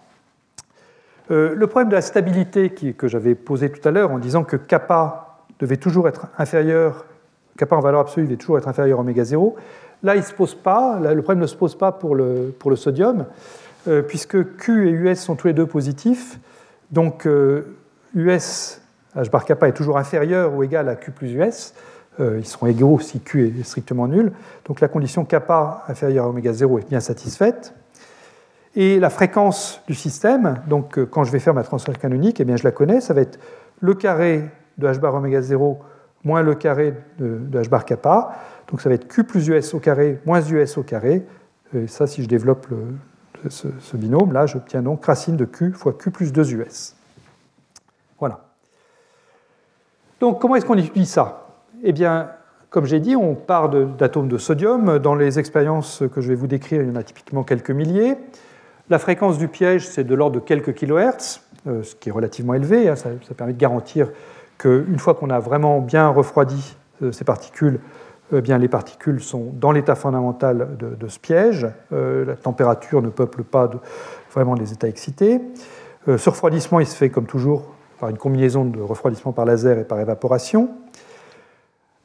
[1.31, 4.57] Euh, le problème de la stabilité que j'avais posé tout à l'heure en disant que
[4.57, 7.05] kappa devait toujours être inférieur,
[7.59, 9.57] kappa en valeur absolue devait toujours être inférieur à oméga 0,
[10.03, 13.27] là, il se pose pas, le problème ne se pose pas pour le, sodium,
[13.89, 16.39] euh, puisque Q et US sont tous les deux positifs.
[16.91, 17.27] Donc,
[18.15, 18.81] US,
[19.17, 21.75] euh, h bar kappa est toujours inférieur ou égal à Q plus US.
[22.19, 24.33] Euh, ils seront égaux si Q est strictement nul.
[24.67, 27.73] Donc la condition kappa inférieure à oméga 0 est bien satisfaite.
[28.77, 32.57] Et la fréquence du système, donc quand je vais faire ma transformation canonique, eh bien,
[32.57, 33.41] je la connais, ça va être
[33.81, 34.49] le carré
[34.79, 35.81] de h bar oméga 0
[36.23, 38.33] moins le carré de, h bar kappa.
[38.71, 41.27] Donc ça va être Q plus US au carré moins US au carré.
[41.75, 42.67] Et ça, si je développe
[43.49, 46.97] ce, binôme, là, j'obtiens donc racine de Q fois Q plus 2 US.
[48.19, 48.41] Voilà.
[50.21, 51.49] Donc comment est-ce qu'on étudie ça?
[51.83, 52.31] Eh bien,
[52.69, 54.99] comme j'ai dit, on part d'atomes de, sodium.
[54.99, 58.17] Dans les expériences que je vais vous décrire, il y en a typiquement quelques milliers.
[58.91, 62.55] La fréquence du piège, c'est de l'ordre de quelques kilohertz, euh, ce qui est relativement
[62.55, 62.89] élevé.
[62.89, 62.97] Hein.
[62.97, 64.11] ça, permet de garantir
[64.59, 67.81] qu'une fois qu'on a vraiment bien refroidi euh, ces particules,
[68.33, 71.67] eh bien, les particules sont dans l'état fondamental de, ce piège.
[71.93, 73.71] Euh, la température ne peuple pas
[74.33, 75.41] vraiment les états excités.
[76.07, 79.85] ce refroidissement, il se fait comme toujours par une combinaison de refroidissement par laser et
[79.85, 80.71] par évaporation.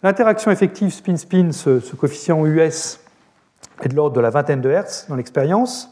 [0.03, 2.99] L'interaction effective spin-spin, ce, coefficient US,
[3.81, 5.89] est de l'ordre de la vingtaine de Hertz dans l'expérience.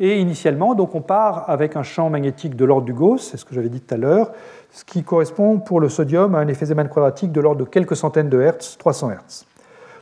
[0.00, 3.44] Et initialement, donc, on part avec un champ magnétique de l'ordre du Gauss, c'est ce
[3.44, 4.32] que j'avais dit tout à l'heure,
[4.70, 7.96] ce qui correspond pour le sodium à un effet Zeeman quadratique de l'ordre de quelques
[7.96, 9.46] centaines de Hertz, 300 Hertz.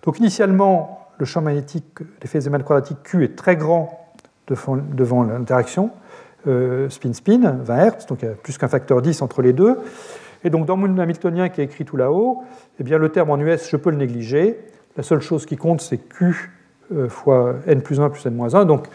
[0.07, 4.07] Donc initialement, le champ magnétique, l'effet Zeeman quadratique Q est très grand
[4.49, 5.91] devant l'interaction
[6.47, 9.79] euh, spin-spin, 20 Hertz, donc il y a plus qu'un facteur 10 entre les deux.
[10.45, 12.45] Et donc dans mon Hamiltonien qui est écrit tout là-haut,
[12.79, 14.57] eh le terme en US, je peux le négliger.
[14.97, 16.53] La seule chose qui compte, c'est Q
[17.09, 18.65] fois n plus 1 plus n moins 1.
[18.65, 18.87] Donc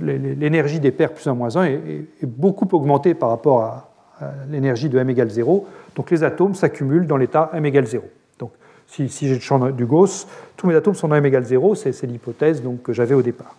[0.00, 3.92] l'énergie des paires plus 1 moins 1 est, beaucoup augmentée par rapport à,
[4.50, 5.68] l'énergie de m égale 0.
[5.94, 8.02] Donc les atomes s'accumulent dans l'état m égale 0.
[8.88, 12.02] Si, j'ai le champ du Gauss, tous mes atomes sont dans m égale 0, c'est
[12.04, 13.54] l'hypothèse que j'avais au départ.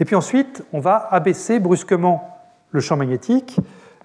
[0.00, 2.36] Et puis ensuite, on va abaisser brusquement
[2.70, 3.56] le champ magnétique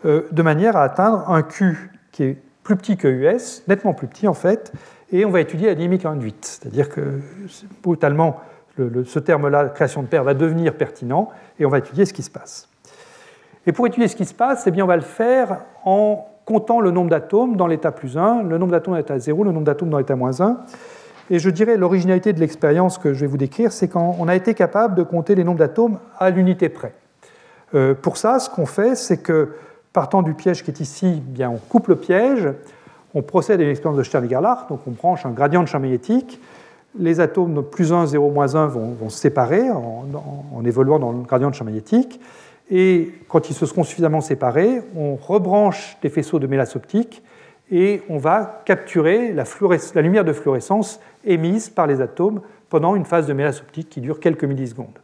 [0.06, 4.08] euh, de manière à atteindre un Q qui est plus petit que US, nettement plus
[4.08, 4.72] petit en fait,
[5.12, 6.46] et on va étudier la dynamique induite.
[6.46, 7.20] C'est-à-dire que
[7.82, 8.40] brutalement,
[8.78, 11.30] ce terme-là, création de paires, va devenir pertinent
[11.60, 12.70] et on va étudier ce qui se passe.
[13.66, 16.80] Et pour étudier ce qui se passe, eh bien, on va le faire en comptant
[16.80, 19.66] le nombre d'atomes dans l'état plus 1, le nombre d'atomes dans l'état 0, le nombre
[19.66, 20.58] d'atomes dans l'état moins 1.
[21.30, 24.54] Et je dirais l'originalité de l'expérience que je vais vous décrire, c'est qu'on a été
[24.54, 26.94] capable de compter les nombres d'atomes à l'unité près.
[27.76, 29.54] Euh, pour ça, ce qu'on fait, c'est que
[29.94, 32.50] partant du piège qui est ici, eh bien, on coupe le piège,
[33.14, 36.40] on procède à une expérience de Stern-Gerlach, donc on branche un gradient de champ magnétique,
[36.98, 40.06] les atomes plus 1, 0, moins 1 vont, se séparer en,
[40.66, 42.20] évoluant dans le gradient de champ magnétique,
[42.72, 47.22] et quand ils se seront suffisamment séparés, on rebranche des faisceaux de mélasse optique
[47.72, 49.46] et on va capturer la,
[50.02, 54.20] lumière de fluorescence émise par les atomes pendant une phase de mélasse optique qui dure
[54.20, 55.00] quelques millisecondes.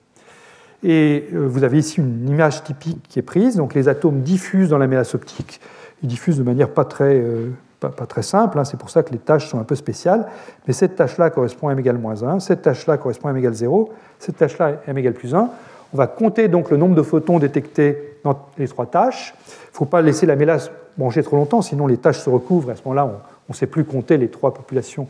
[0.84, 3.58] Et euh, vous avez ici une image typique qui est prise.
[3.58, 5.60] Donc les atomes diffusent dans la mélasse optique.
[6.02, 7.50] Ils diffusent de manière pas très, euh,
[7.80, 8.58] pas, très simple.
[8.58, 8.64] Hein.
[8.64, 10.28] C'est pour ça que les tâches sont un peu spéciales.
[10.68, 12.40] Mais cette tâche-là correspond à m égale moins 1.
[12.40, 13.92] Cette tâche-là correspond à m égale 0.
[14.20, 15.50] Cette tâche-là m égale plus 1.
[15.94, 19.34] On va compter donc le nombre de photons détectés dans les trois tâches.
[19.48, 22.72] Il ne faut pas laisser la mélasse brancher trop longtemps, sinon les tâches se recouvrent.
[22.72, 25.08] À ce moment-là, on ne sait plus compter les trois populations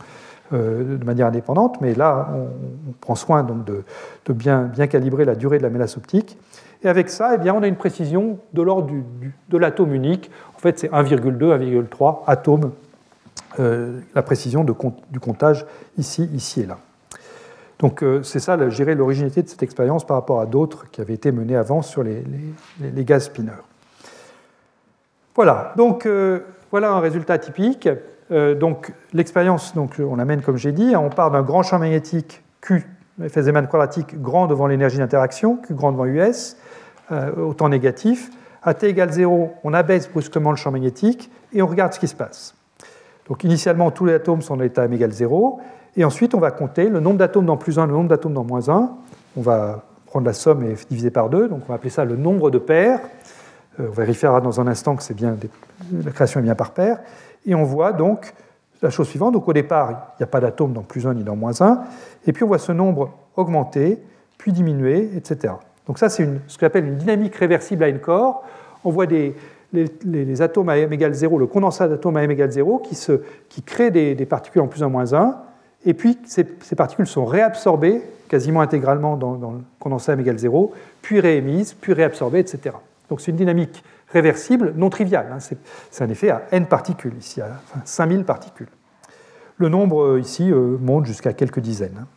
[0.54, 3.84] euh, de manière indépendante, mais là, on, prend soin donc de,
[4.34, 6.38] bien, calibrer la durée de la mélasse optique.
[6.84, 8.90] Et avec ça, eh on a une précision de l'ordre
[9.50, 10.32] de l'atome unique.
[10.56, 12.72] En fait, c'est 1,2, 1,3 atomes,
[13.60, 15.66] euh, la précision du comptage
[15.98, 16.78] ici, ici et là.
[17.80, 21.02] Donc euh, c'est ça, je dirais, l'originalité de cette expérience par rapport à d'autres qui
[21.02, 22.24] avaient été menées avant sur les,
[22.82, 23.64] les, gaz spineurs.
[25.36, 26.06] Voilà, donc
[26.72, 27.90] voilà un résultat typique.
[28.32, 32.44] Euh, donc l'expérience, donc, on amène comme j'ai dit, on part d'un grand champ magnétique
[32.62, 32.88] Q,
[33.28, 36.58] Feynman quadratique, grand devant l'énergie d'interaction, Q grand devant US,
[37.12, 38.30] euh, au temps négatif.
[38.62, 42.08] À t égale 0, on abaisse brusquement le champ magnétique et on regarde ce qui
[42.08, 42.56] se passe.
[43.28, 45.60] Donc initialement, tous les atomes sont dans l'état m égale 0,
[45.98, 48.44] et ensuite on va compter le nombre d'atomes dans plus 1, le nombre d'atomes dans
[48.44, 48.90] moins 1.
[49.38, 52.16] On va prendre la somme et diviser par 2, donc on va appeler ça le
[52.16, 53.00] nombre de paires.
[53.80, 55.38] Euh, on vérifiera dans un instant que bien,
[55.92, 57.00] la création est bien par paire.
[57.46, 58.34] Et on voit donc
[58.82, 59.34] la chose suivante.
[59.34, 61.82] Donc au départ, il n'y a pas d'atome dans plus 1 ni dans moins 1.
[62.28, 64.00] Et puis on voit ce nombre augmenter,
[64.38, 65.54] puis diminuer, etc.
[65.88, 68.44] Donc ça, c'est ce qu'on appelle une dynamique réversible à n corps.
[68.84, 69.36] On voit des,
[69.74, 73.22] les, atomes à m égale 0, le condensat d'atomes à m égale 0 qui, se,
[73.50, 75.38] qui crée des, particules en plus 1 moins 1.
[75.86, 76.44] Et puis ces,
[76.76, 82.40] particules sont réabsorbées quasiment intégralement dans, le condensat m égale 0, puis réémises, puis réabsorbées,
[82.40, 82.76] etc.
[83.10, 85.28] Donc c'est une dynamique réversible non trivial.
[85.32, 85.40] Hein.
[85.90, 88.70] C'est un effet à n particules, ici, à 5000 particules.
[89.58, 91.98] Le nombre euh, ici euh, monte jusqu'à quelques dizaines.
[92.00, 92.08] Hein.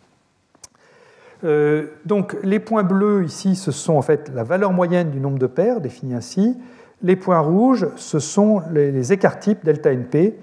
[1.45, 5.39] Euh, donc les points bleus ici, ce sont en fait la valeur moyenne du nombre
[5.39, 6.57] de paires, définie ainsi.
[7.03, 10.35] Les points rouges, ce sont les, écarts-types delta NP.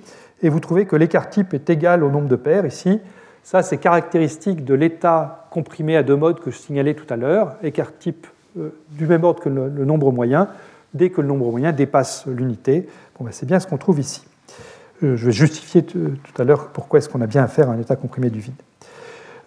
[0.41, 2.99] Et vous trouvez que l'écart-type est égal au nombre de paires ici.
[3.43, 7.55] Ça, c'est caractéristique de l'état comprimé à deux modes que je signalais tout à l'heure,
[7.63, 8.27] écart-type
[8.89, 10.49] du même ordre que le nombre moyen
[10.93, 12.87] dès que le nombre moyen dépasse l'unité.
[13.17, 14.23] Bon, ben, c'est bien ce qu'on trouve ici.
[15.03, 17.79] Euh, je vais justifier tout à l'heure pourquoi est-ce qu'on a bien affaire à un
[17.79, 18.61] état comprimé du vide.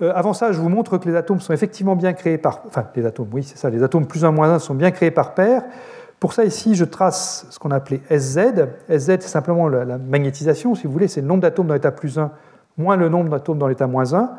[0.01, 2.63] Euh, avant ça, je vous montre que les atomes sont effectivement bien créés par...
[2.67, 5.11] Enfin, les atomes, oui, c'est ça, les atomes plus 1 moins 1 sont bien créés
[5.11, 5.63] par paire.
[6.23, 8.39] Pour ça, ici, je trace ce qu'on a appelé SZ.
[8.89, 12.17] SZ, c'est simplement la, magnétisation, si vous voulez, c'est le nombre d'atomes dans l'état plus
[12.17, 12.31] 1
[12.79, 14.31] moins le nombre d'atomes dans l'état moins 1.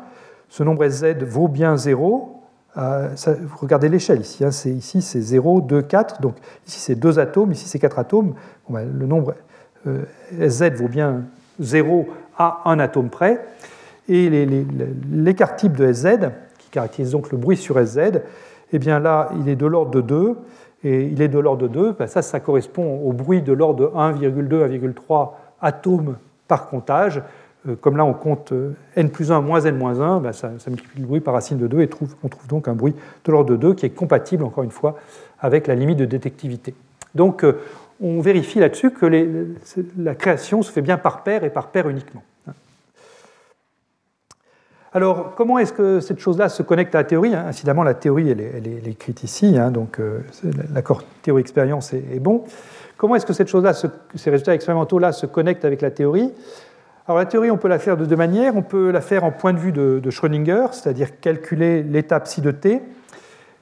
[0.48, 2.40] Ce nombre SZ vaut bien 0,
[2.78, 3.08] euh,
[3.60, 6.36] regardez l'échelle ici, hein, ici c'est 0, 2, 4, donc
[6.66, 8.32] ici c'est 2 atomes, ici c'est 4 atomes.
[8.70, 9.34] Ben, le nombre
[9.86, 10.04] euh,
[10.40, 11.24] SZ vaut bien
[11.60, 12.08] 0
[12.38, 13.44] à 1 atome près.
[14.08, 14.30] Et
[15.12, 18.22] l'écart type de SZ, qui caractérise donc le bruit sur SZ,
[18.72, 20.36] eh là il est de l'ordre de 2,
[20.84, 23.80] et il est de l'ordre de 2, ben ça, ça correspond au bruit de l'ordre
[23.80, 25.30] de 1,2, 1,3
[25.60, 26.16] atomes
[26.46, 27.22] par comptage.
[27.66, 30.50] Euh, comme là on compte euh, n plus 1 moins n moins 1, ben ça,
[30.68, 31.90] multiplie le bruit par racine de 2 et
[32.22, 32.94] on trouve donc un bruit
[33.24, 34.98] de l'ordre de 2 qui est compatible, encore une fois,
[35.40, 36.74] avec la limite de détectivité.
[37.14, 37.60] Donc euh,
[38.00, 39.06] on vérifie là-dessus que
[39.96, 42.22] la création se fait bien par paire et par paire uniquement.
[44.94, 48.40] Alors, comment est-ce que cette chose-là se connecte à la théorie Incidemment, la théorie, elle
[48.40, 50.00] est, écrite ici, hein, donc
[50.72, 52.44] l'accord théorie-expérience est, bon.
[52.96, 56.32] Comment est-ce que cette chose-là, ces résultats expérimentaux-là, se connectent avec la théorie?
[57.06, 58.56] Alors la théorie, on peut la faire de deux manières.
[58.56, 62.50] On peut la faire en point de vue de, Schrödinger, c'est-à-dire calculer l'état psi de
[62.50, 62.80] t,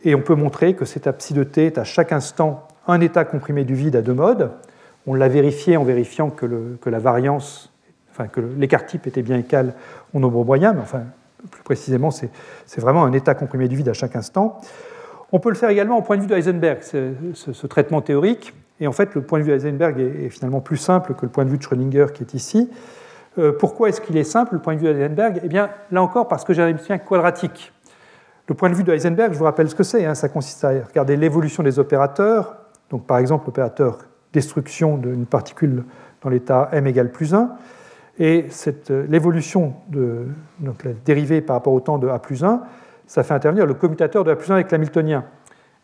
[0.04, 3.00] et on peut montrer que cet état psi de t est à chaque instant un
[3.00, 4.52] état comprimé du vide à deux modes.
[5.06, 6.46] On l'a vérifié en vérifiant que,
[6.86, 7.72] la variance,
[8.12, 9.74] enfin que l'écart type était bien égal
[10.14, 11.02] au nombre moyen, mais enfin
[11.50, 14.60] plus précisément, c'est vraiment un état comprimé du vide à chaque instant.
[15.32, 18.54] On peut le faire également au point de vue de Heisenberg, ce, traitement théorique.
[18.80, 21.32] Et en fait, le point de vue de Heisenberg est, finalement plus simple que le
[21.32, 22.70] point de vue de Schrödinger qui est ici.
[23.38, 26.02] Euh, pourquoi est-ce qu'il est simple, le point de vue de Heisenberg Eh bien, là
[26.02, 27.72] encore, parce que j'ai un Hamiltonien quadratique.
[28.46, 30.04] Le point de vue de Heisenberg, je vous rappelle ce que c'est.
[30.04, 30.14] Hein.
[30.14, 32.56] ça consiste à regarder l'évolution des opérateurs.
[32.90, 33.98] Donc, par exemple, l'opérateur
[34.32, 35.84] destruction d'une particule
[36.22, 37.52] dans l'état m égale plus 1.
[38.18, 38.46] Et
[38.90, 40.26] euh, l'évolution de
[40.60, 42.62] donc la dérivée par rapport au temps de a plus 1,
[43.06, 45.24] ça fait intervenir le commutateur de a plus 1 avec l'hamiltonien.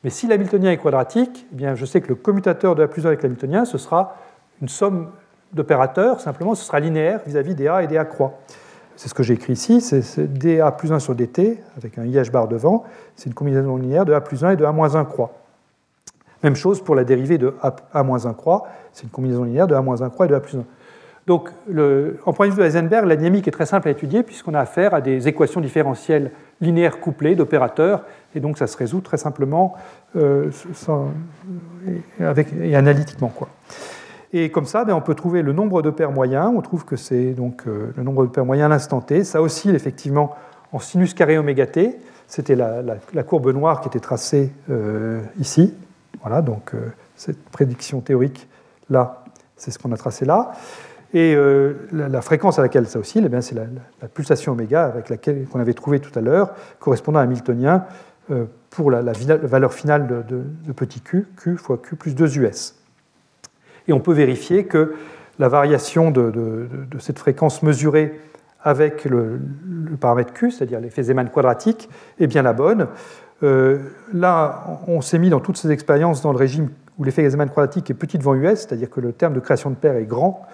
[0.05, 3.05] Mais si l'hamiltonien est quadratique, eh bien je sais que le commutateur de a plus
[3.05, 4.17] 1 avec l'hamiltonien, ce sera
[4.61, 5.09] une somme
[5.53, 8.39] d'opérateurs, simplement ce sera linéaire vis-à-vis des a et des a croix.
[8.97, 12.31] C'est ce que j'ai écrit ici, c'est dA plus 1 sur dt, avec un IH
[12.31, 12.85] bar devant,
[13.15, 15.33] c'est une combinaison linéaire de a plus 1 et de a moins 1 croix.
[16.43, 19.75] Même chose pour la dérivée de a, moins 1 croix, c'est une combinaison linéaire de
[19.75, 20.65] a moins 1 croix et de a plus 1.
[21.29, 21.51] Donc,
[22.25, 24.61] en point de vue de Heisenberg, la dynamique est très simple à étudier puisqu'on a
[24.61, 26.31] affaire à des équations différentielles
[26.63, 29.75] linéaires couplées d'opérateurs, et donc ça se résout très simplement
[30.17, 30.51] euh,
[32.63, 33.29] et analytiquement.
[33.29, 33.49] Quoi.
[34.33, 36.51] Et comme ça, ben, on peut trouver le nombre de paires moyens.
[36.57, 39.23] On trouve que c'est donc euh, le nombre de paires moyens à l'instant t.
[39.23, 40.35] Ça oscille effectivement
[40.73, 41.99] en sinus carré oméga t.
[42.27, 45.75] C'était la, courbe noire qui était tracée euh, ici.
[46.23, 46.73] Voilà, donc
[47.17, 48.49] cette prédiction théorique
[48.89, 49.25] là,
[49.59, 50.53] c'est ce qu'on a tracé là.
[51.15, 55.47] Et euh, la, fréquence à laquelle ça oscille, eh c'est la, pulsation oméga avec laquelle
[55.47, 57.85] qu'on avait trouvé tout à l'heure, correspondant à Hamiltonien
[58.31, 62.75] euh, pour la, valeur finale de, petit q, q fois q plus 2 us.
[63.87, 64.95] Et on peut vérifier que
[65.39, 66.69] la variation de,
[66.99, 68.21] cette fréquence mesurée
[68.63, 69.41] avec le,
[69.99, 71.89] paramètre q, c'est-à-dire l'effet Zeeman quadratique,
[72.21, 72.87] est bien la bonne.
[73.43, 73.79] Euh,
[74.13, 76.69] là, on s'est mis dans toutes ces expériences dans le régime
[76.99, 79.77] où l'effet Zeeman quadratique est petit devant us, c'est-à-dire que le terme de création de
[79.77, 80.47] paire est grand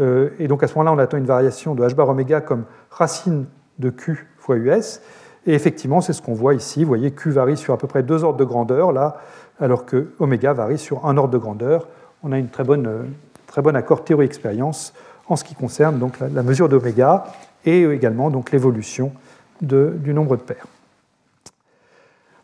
[0.00, 3.46] et donc à ce moment-là, on attend une variation de h bar oméga comme racine
[3.78, 5.00] de q fois us.
[5.46, 6.82] Et effectivement, c'est ce qu'on voit ici.
[6.82, 9.18] Vous voyez, q varie sur à peu près deux ordres de grandeur, là,
[9.60, 11.88] alors que oméga varie sur un ordre de grandeur.
[12.22, 13.02] On a une très bonne, euh,
[13.46, 14.92] très bon accord théorie-expérience
[15.28, 17.24] en ce qui concerne donc la, mesure d'oméga
[17.64, 19.12] et également donc l'évolution
[19.60, 20.66] du nombre de paires.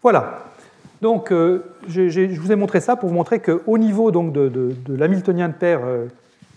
[0.02, 0.44] Voilà.
[1.02, 4.74] Donc, euh, je vous ai montré ça pour vous montrer qu'au niveau donc, de, de,
[4.84, 5.80] de l'hamiltonien de paire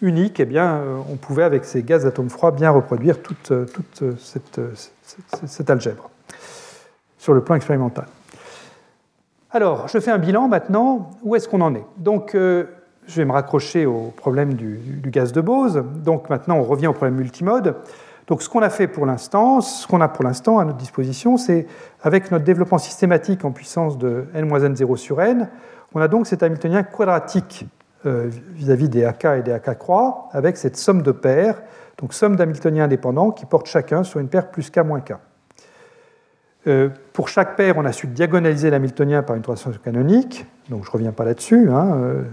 [0.01, 3.65] unique, eh bien, euh, on pouvait, avec ces gaz d'atomes froids, bien reproduire toute, euh,
[3.65, 4.73] toute euh,
[5.45, 6.09] cette, algèbre
[7.17, 8.05] sur le plan expérimental.
[9.51, 11.11] Alors, je fais un bilan maintenant.
[11.23, 11.85] Où est-ce qu'on en est?
[11.97, 15.83] Donc, je vais me raccrocher au problème du, gaz de Bose.
[15.95, 17.75] Donc, maintenant, on revient au problème multimode.
[18.27, 21.35] Donc, ce qu'on a fait pour l'instant, ce qu'on a pour l'instant à notre disposition,
[21.35, 21.67] c'est
[22.01, 25.49] avec notre développement systématique en puissance de n-0 sur n,
[25.93, 27.65] on a donc cet Hamiltonien quadratique
[28.05, 31.61] euh, vis-à-vis des AK et des AK croix avec cette somme de paires,
[31.99, 35.13] donc somme d'Hamiltoniens indépendants qui portent chacun sur une paire plus K moins K.
[36.67, 40.89] Euh, pour chaque paire, on a su diagonaliser l'Hamiltonien par une transformation canonique, donc je
[40.89, 41.69] ne reviens pas là-dessus.
[41.69, 42.23] Hein, euh,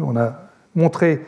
[0.00, 0.34] on a
[0.74, 1.24] montré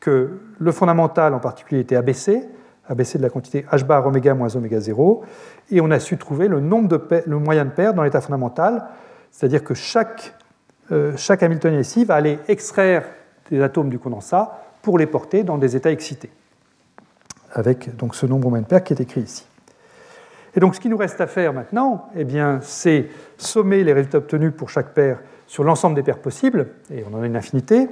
[0.00, 2.46] que le fondamental en particulier était abaissé,
[2.86, 5.24] abaissé de la quantité h bar oméga moins oméga 0,
[5.70, 8.88] et on a su trouver le, nombre de le moyen de paires dans l'état fondamental,
[9.30, 10.34] c'est-à-dire que chaque
[11.16, 13.04] chaque Hamiltonien ici va aller extraire
[13.50, 16.30] des atomes du condensat pour les porter dans des états excités,
[17.52, 19.46] avec donc ce nombre moyen de paires qui est écrit ici.
[20.54, 22.26] Et donc ce qui nous reste à faire maintenant, eh
[22.62, 23.06] c'est
[23.36, 27.22] sommer les résultats obtenus pour chaque paire sur l'ensemble des paires possibles, et on en
[27.22, 27.88] a une infinité.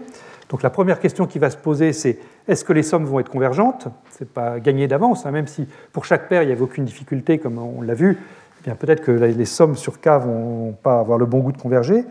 [0.49, 3.31] Donc la première question qui va se poser, c'est est-ce que les sommes vont être
[3.31, 3.89] convergentes?
[4.11, 6.85] Ce n'est pas gagné d'avance, hein, même si pour chaque paire il n'y avait aucune
[6.85, 8.19] difficulté, comme on l'a vu,
[8.66, 12.05] eh peut-être que les sommes sur K vont pas avoir le bon goût de converger.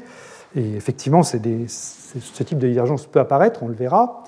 [0.56, 4.24] Et effectivement, ce type de divergence peut apparaître, on le verra.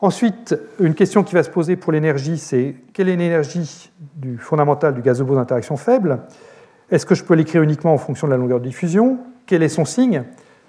[0.00, 4.94] Ensuite, une question qui va se poser pour l'énergie, c'est quelle est l'énergie du fondamental
[4.94, 6.18] du gaz de Bose d'interaction faible?
[6.90, 9.18] Est-ce que je peux l'écrire uniquement en fonction de la longueur de diffusion?
[9.46, 10.24] Quel est son signe?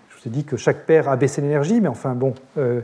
[0.09, 2.81] Je vous ai dit que chaque paire a baissé l'énergie, mais enfin bon, euh,